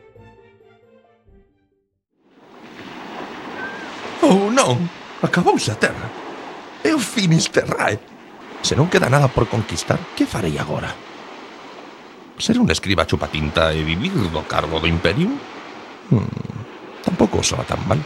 Oh 4.25 4.49
non, 4.49 4.81
acabouse 5.21 5.69
a 5.69 5.77
terra. 5.77 6.09
Eu 6.81 6.97
finis 6.97 7.53
terrae. 7.53 8.01
Se 8.65 8.73
non 8.73 8.89
queda 8.89 9.13
nada 9.13 9.29
por 9.29 9.45
conquistar, 9.45 10.01
que 10.17 10.25
farei 10.25 10.57
agora? 10.57 11.12
Ser 12.43 12.59
un 12.59 12.67
escriba 12.75 13.07
chupatinta 13.07 13.71
e 13.71 13.87
vivir 13.87 14.11
do 14.11 14.43
cargo 14.51 14.83
do 14.83 14.91
imperio? 14.91 15.31
Hmm, 16.11 16.27
tampouco 17.07 17.39
soa 17.39 17.63
tan 17.63 17.79
mal. 17.87 18.03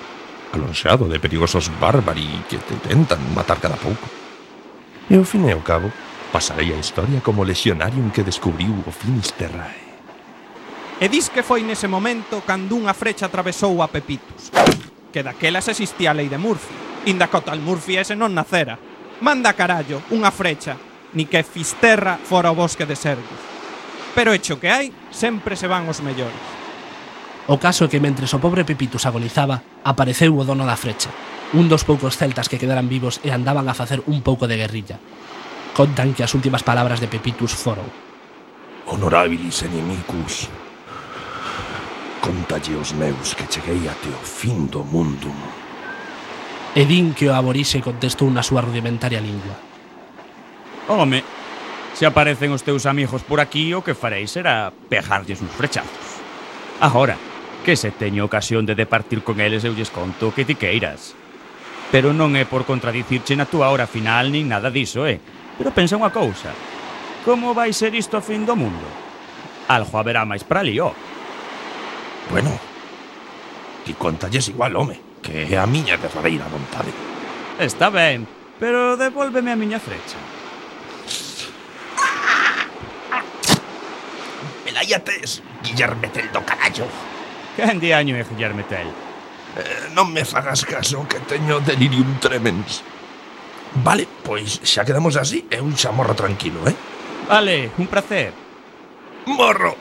Alonxeado 0.53 1.09
de 1.09 1.17
perigosos 1.17 1.73
bárbari 1.81 2.45
que 2.45 2.61
te 2.61 2.77
tentan 2.85 3.17
matar 3.33 3.57
cada 3.65 3.81
pouco. 3.81 4.05
E 5.09 5.17
ao 5.17 5.25
fin 5.25 5.49
e 5.49 5.57
ao 5.57 5.65
cabo, 5.65 5.89
pasarei 6.37 6.69
a 6.69 6.77
historia 6.77 7.25
como 7.25 7.49
lexionarium 7.49 8.13
que 8.13 8.21
descubriu 8.21 8.77
o 8.85 8.93
Finisterrae. 8.93 9.89
E 11.01 11.09
dis 11.09 11.33
que 11.33 11.41
foi 11.41 11.65
nese 11.65 11.89
momento 11.89 12.45
cando 12.45 12.77
unha 12.77 12.93
frecha 12.93 13.33
atravesou 13.33 13.81
a 13.81 13.89
Pepitus. 13.89 14.53
Que 15.17 15.25
daquelas 15.25 15.65
existía 15.73 16.13
a 16.13 16.17
lei 16.21 16.29
de 16.29 16.37
Murphy. 16.37 17.09
Inda 17.09 17.33
que 17.33 17.41
o 17.41 17.45
tal 17.45 17.65
Murphy 17.65 17.97
ese 17.97 18.13
non 18.13 18.37
nacera. 18.37 18.77
Manda 19.25 19.57
carallo, 19.57 20.05
unha 20.13 20.29
frecha, 20.29 20.77
ni 21.17 21.25
que 21.25 21.41
Fisterra 21.41 22.21
fora 22.21 22.53
o 22.53 22.59
bosque 22.59 22.85
de 22.85 23.01
Sergus 23.01 23.56
pero 24.17 24.33
hecho 24.33 24.57
que 24.57 24.73
hai, 24.73 24.89
sempre 25.13 25.61
se 25.61 25.69
van 25.69 25.85
os 25.93 26.01
mellores. 26.01 26.41
O 27.53 27.61
caso 27.61 27.85
é 27.85 27.91
que 27.93 28.01
mentres 28.01 28.33
o 28.33 28.41
pobre 28.41 28.65
Pepitus 28.65 29.05
agonizaba, 29.05 29.61
apareceu 29.85 30.33
o 30.33 30.41
dono 30.41 30.65
da 30.65 30.81
frecha, 30.81 31.13
un 31.53 31.69
dos 31.69 31.85
poucos 31.85 32.17
celtas 32.17 32.49
que 32.49 32.57
quedaran 32.57 32.89
vivos 32.89 33.21
e 33.21 33.29
andaban 33.29 33.69
a 33.69 33.77
facer 33.77 34.01
un 34.09 34.25
pouco 34.25 34.49
de 34.49 34.57
guerrilla. 34.57 34.97
Contan 35.77 36.17
que 36.17 36.25
as 36.25 36.33
últimas 36.33 36.65
palabras 36.65 36.97
de 36.99 37.13
Pepitus 37.13 37.53
foron 37.53 37.85
Honorabilis 38.89 39.61
inimicus, 39.69 40.49
contalle 42.25 42.73
os 42.81 42.97
meus 42.97 43.37
que 43.37 43.45
cheguei 43.53 43.85
até 43.85 44.09
o 44.09 44.23
fin 44.25 44.65
do 44.73 44.81
mundo. 44.81 45.29
E 46.73 46.89
din 46.89 47.13
que 47.13 47.29
o 47.29 47.37
aborixe 47.37 47.85
contestou 47.85 48.33
na 48.33 48.41
súa 48.41 48.65
rudimentaria 48.65 49.21
lingua. 49.21 49.61
Home, 50.89 51.36
Se 51.97 52.05
aparecen 52.05 52.53
os 52.53 52.61
teus 52.61 52.85
amigos 52.85 53.25
por 53.25 53.41
aquí, 53.41 53.73
o 53.73 53.81
que 53.81 53.97
farei 53.97 54.29
será 54.29 54.69
pejarlles 54.69 55.41
uns 55.41 55.49
frechazos. 55.57 56.21
Agora, 56.77 57.17
que 57.65 57.73
se 57.73 57.89
teño 57.89 58.29
ocasión 58.29 58.69
de 58.69 58.77
departir 58.77 59.25
con 59.25 59.41
eles 59.41 59.65
eu 59.65 59.73
lles 59.73 59.89
conto 59.89 60.29
que 60.29 60.45
ti 60.45 60.61
queiras. 60.61 61.17
Pero 61.89 62.13
non 62.13 62.37
é 62.37 62.45
por 62.45 62.69
contradicirche 62.69 63.33
na 63.33 63.49
túa 63.49 63.73
hora 63.73 63.89
final 63.89 64.29
nin 64.29 64.45
nada 64.45 64.69
diso, 64.69 65.09
eh? 65.09 65.17
Pero 65.57 65.73
pensa 65.73 65.97
unha 65.97 66.13
cousa. 66.13 66.53
Como 67.25 67.57
vai 67.57 67.73
ser 67.73 67.97
isto 67.97 68.21
a 68.21 68.23
fin 68.23 68.45
do 68.45 68.53
mundo? 68.53 68.85
Algo 69.65 69.97
haberá 69.97 70.29
máis 70.29 70.45
para 70.45 70.61
lío. 70.61 70.93
Oh. 70.93 70.97
Bueno, 72.29 72.53
ti 73.89 73.97
contalles 73.97 74.53
igual, 74.53 74.77
home, 74.77 75.01
que 75.25 75.49
é 75.49 75.57
a 75.57 75.65
miña 75.65 75.97
derradeira 75.97 76.45
vontade. 76.45 76.93
Está 77.57 77.89
ben, 77.89 78.29
pero 78.61 79.01
devólveme 79.01 79.49
a 79.49 79.57
miña 79.57 79.81
frecha. 79.81 80.36
Cállates, 84.87 85.43
Guillermetel 85.65 86.31
do 86.31 86.41
carallo. 86.47 86.87
Quen 87.57 87.81
de 87.81 87.93
año 87.93 88.15
é 88.15 88.23
Guillermetel? 88.23 88.87
Eh, 88.87 89.91
non 89.99 90.15
me 90.15 90.23
fagas 90.23 90.63
caso 90.63 91.03
que 91.11 91.19
teño 91.27 91.59
delirium 91.59 92.07
tremens. 92.23 92.87
Vale, 93.83 94.07
pois 94.23 94.63
xa 94.63 94.87
quedamos 94.87 95.19
así 95.19 95.43
e 95.51 95.59
un 95.59 95.75
chamorro 95.75 96.15
tranquilo, 96.15 96.63
eh? 96.71 96.77
Vale, 97.27 97.75
un 97.83 97.91
placer. 97.91 98.31
Morro. 99.27 99.75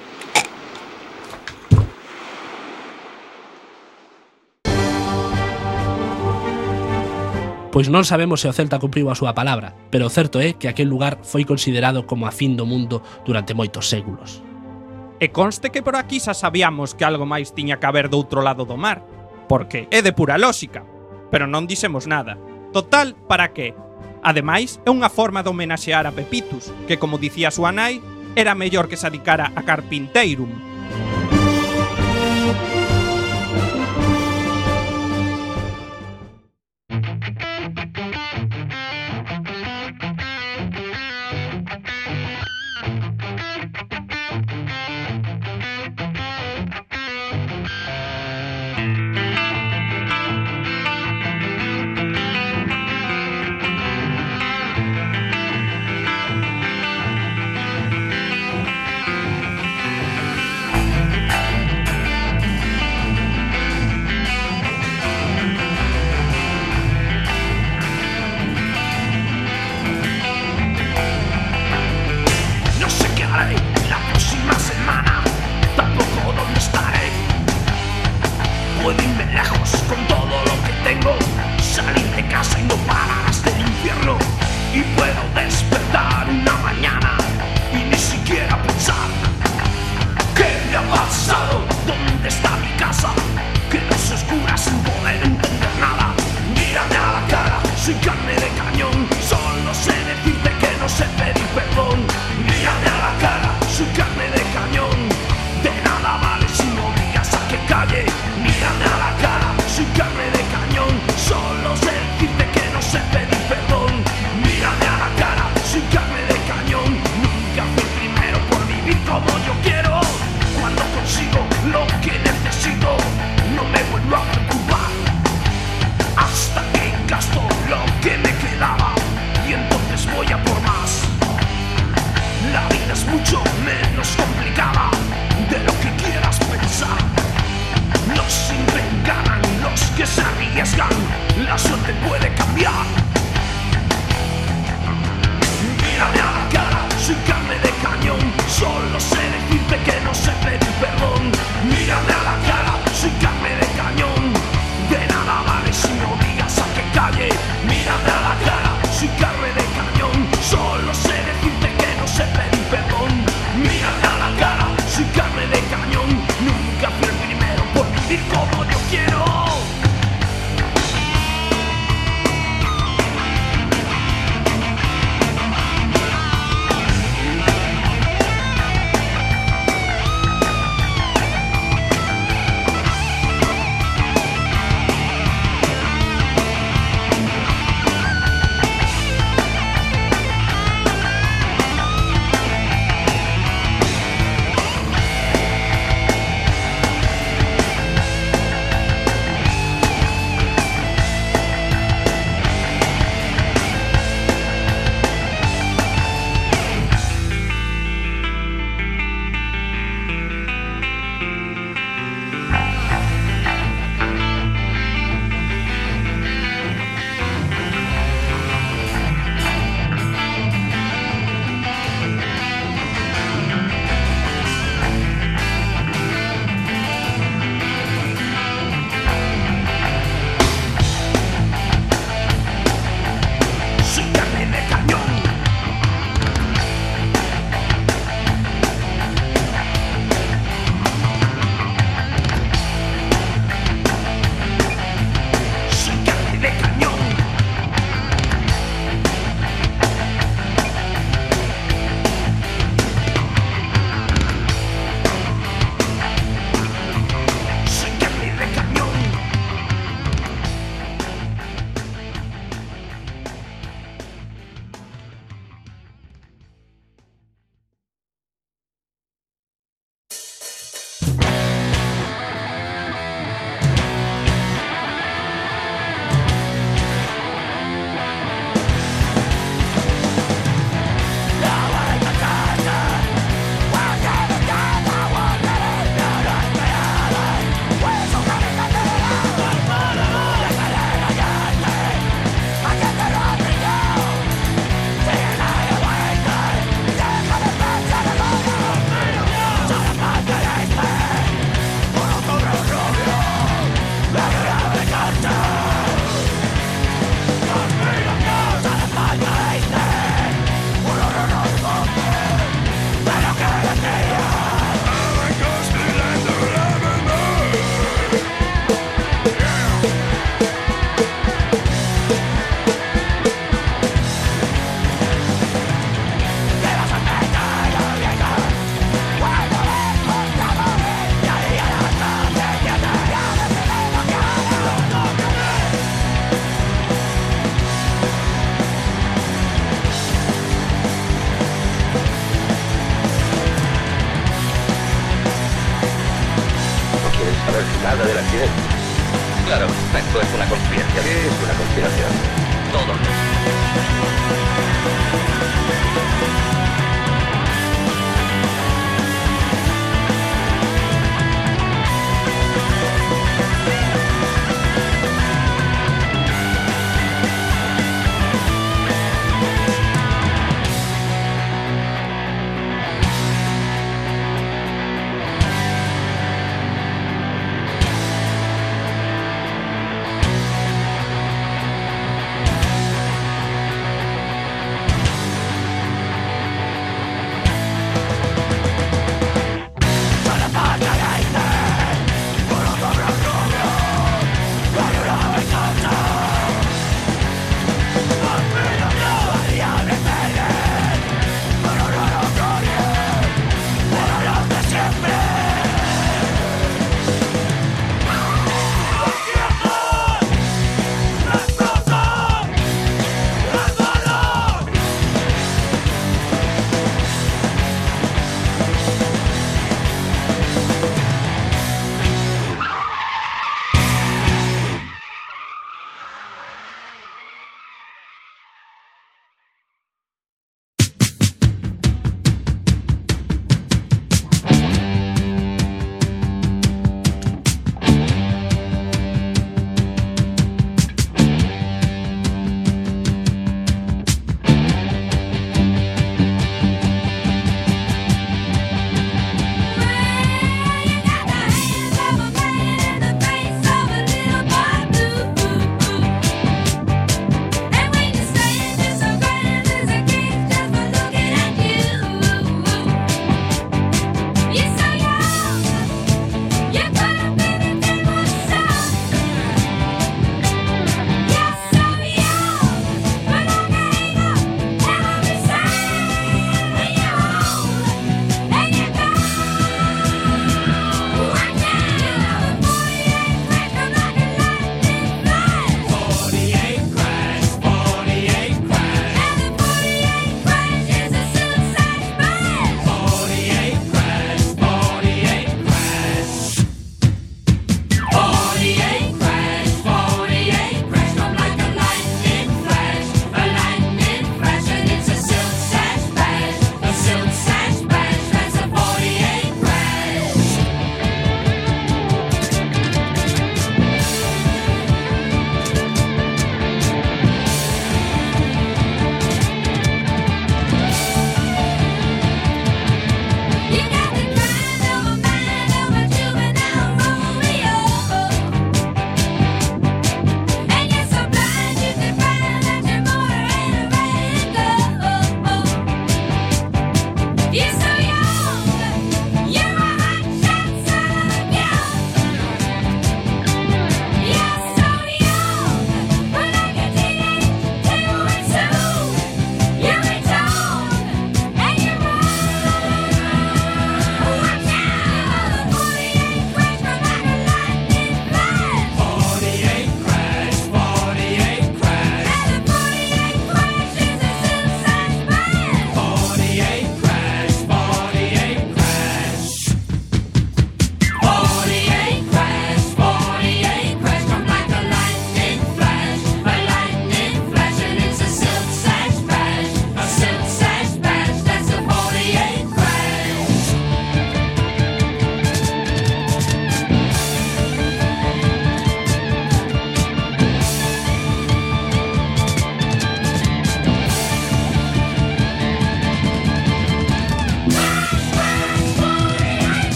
Pois 7.69 7.93
non 7.93 8.09
sabemos 8.09 8.41
se 8.41 8.49
o 8.49 8.55
Celta 8.57 8.81
cumpriu 8.81 9.13
a 9.13 9.19
súa 9.19 9.37
palabra, 9.37 9.77
pero 9.93 10.09
o 10.09 10.13
certo 10.13 10.41
é 10.41 10.57
que 10.57 10.65
aquel 10.65 10.89
lugar 10.89 11.21
foi 11.21 11.45
considerado 11.45 12.09
como 12.09 12.25
a 12.25 12.33
fin 12.33 12.57
do 12.57 12.65
mundo 12.65 13.05
durante 13.21 13.53
moitos 13.53 13.85
séculos. 13.85 14.41
E 15.25 15.33
conste 15.33 15.73
que 15.73 15.81
por 15.81 15.97
aquí 15.97 16.21
xa 16.21 16.37
sabíamos 16.37 16.93
que 16.93 17.01
algo 17.01 17.25
máis 17.25 17.49
tiña 17.49 17.81
que 17.81 17.89
haber 17.89 18.13
do 18.13 18.21
outro 18.21 18.45
lado 18.45 18.61
do 18.61 18.77
mar, 18.77 19.01
porque 19.49 19.89
é 19.89 20.05
de 20.05 20.13
pura 20.13 20.37
lógica, 20.37 20.85
pero 21.33 21.49
non 21.49 21.65
dixemos 21.65 22.05
nada. 22.05 22.37
Total, 22.69 23.17
para 23.25 23.49
que? 23.49 23.73
Ademais, 24.21 24.77
é 24.85 24.93
unha 24.93 25.09
forma 25.09 25.41
de 25.41 25.49
homenaxear 25.49 26.05
a 26.05 26.13
Pepitus, 26.13 26.69
que 26.85 27.01
como 27.01 27.17
dicía 27.17 27.49
a 27.49 27.55
súa 27.57 27.73
nai, 27.73 28.05
era 28.37 28.53
mellor 28.53 28.85
que 28.85 29.01
se 29.01 29.09
adicara 29.09 29.49
a 29.57 29.65
Carpinteirum. 29.65 30.53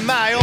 in 0.00 0.06
my 0.06 0.39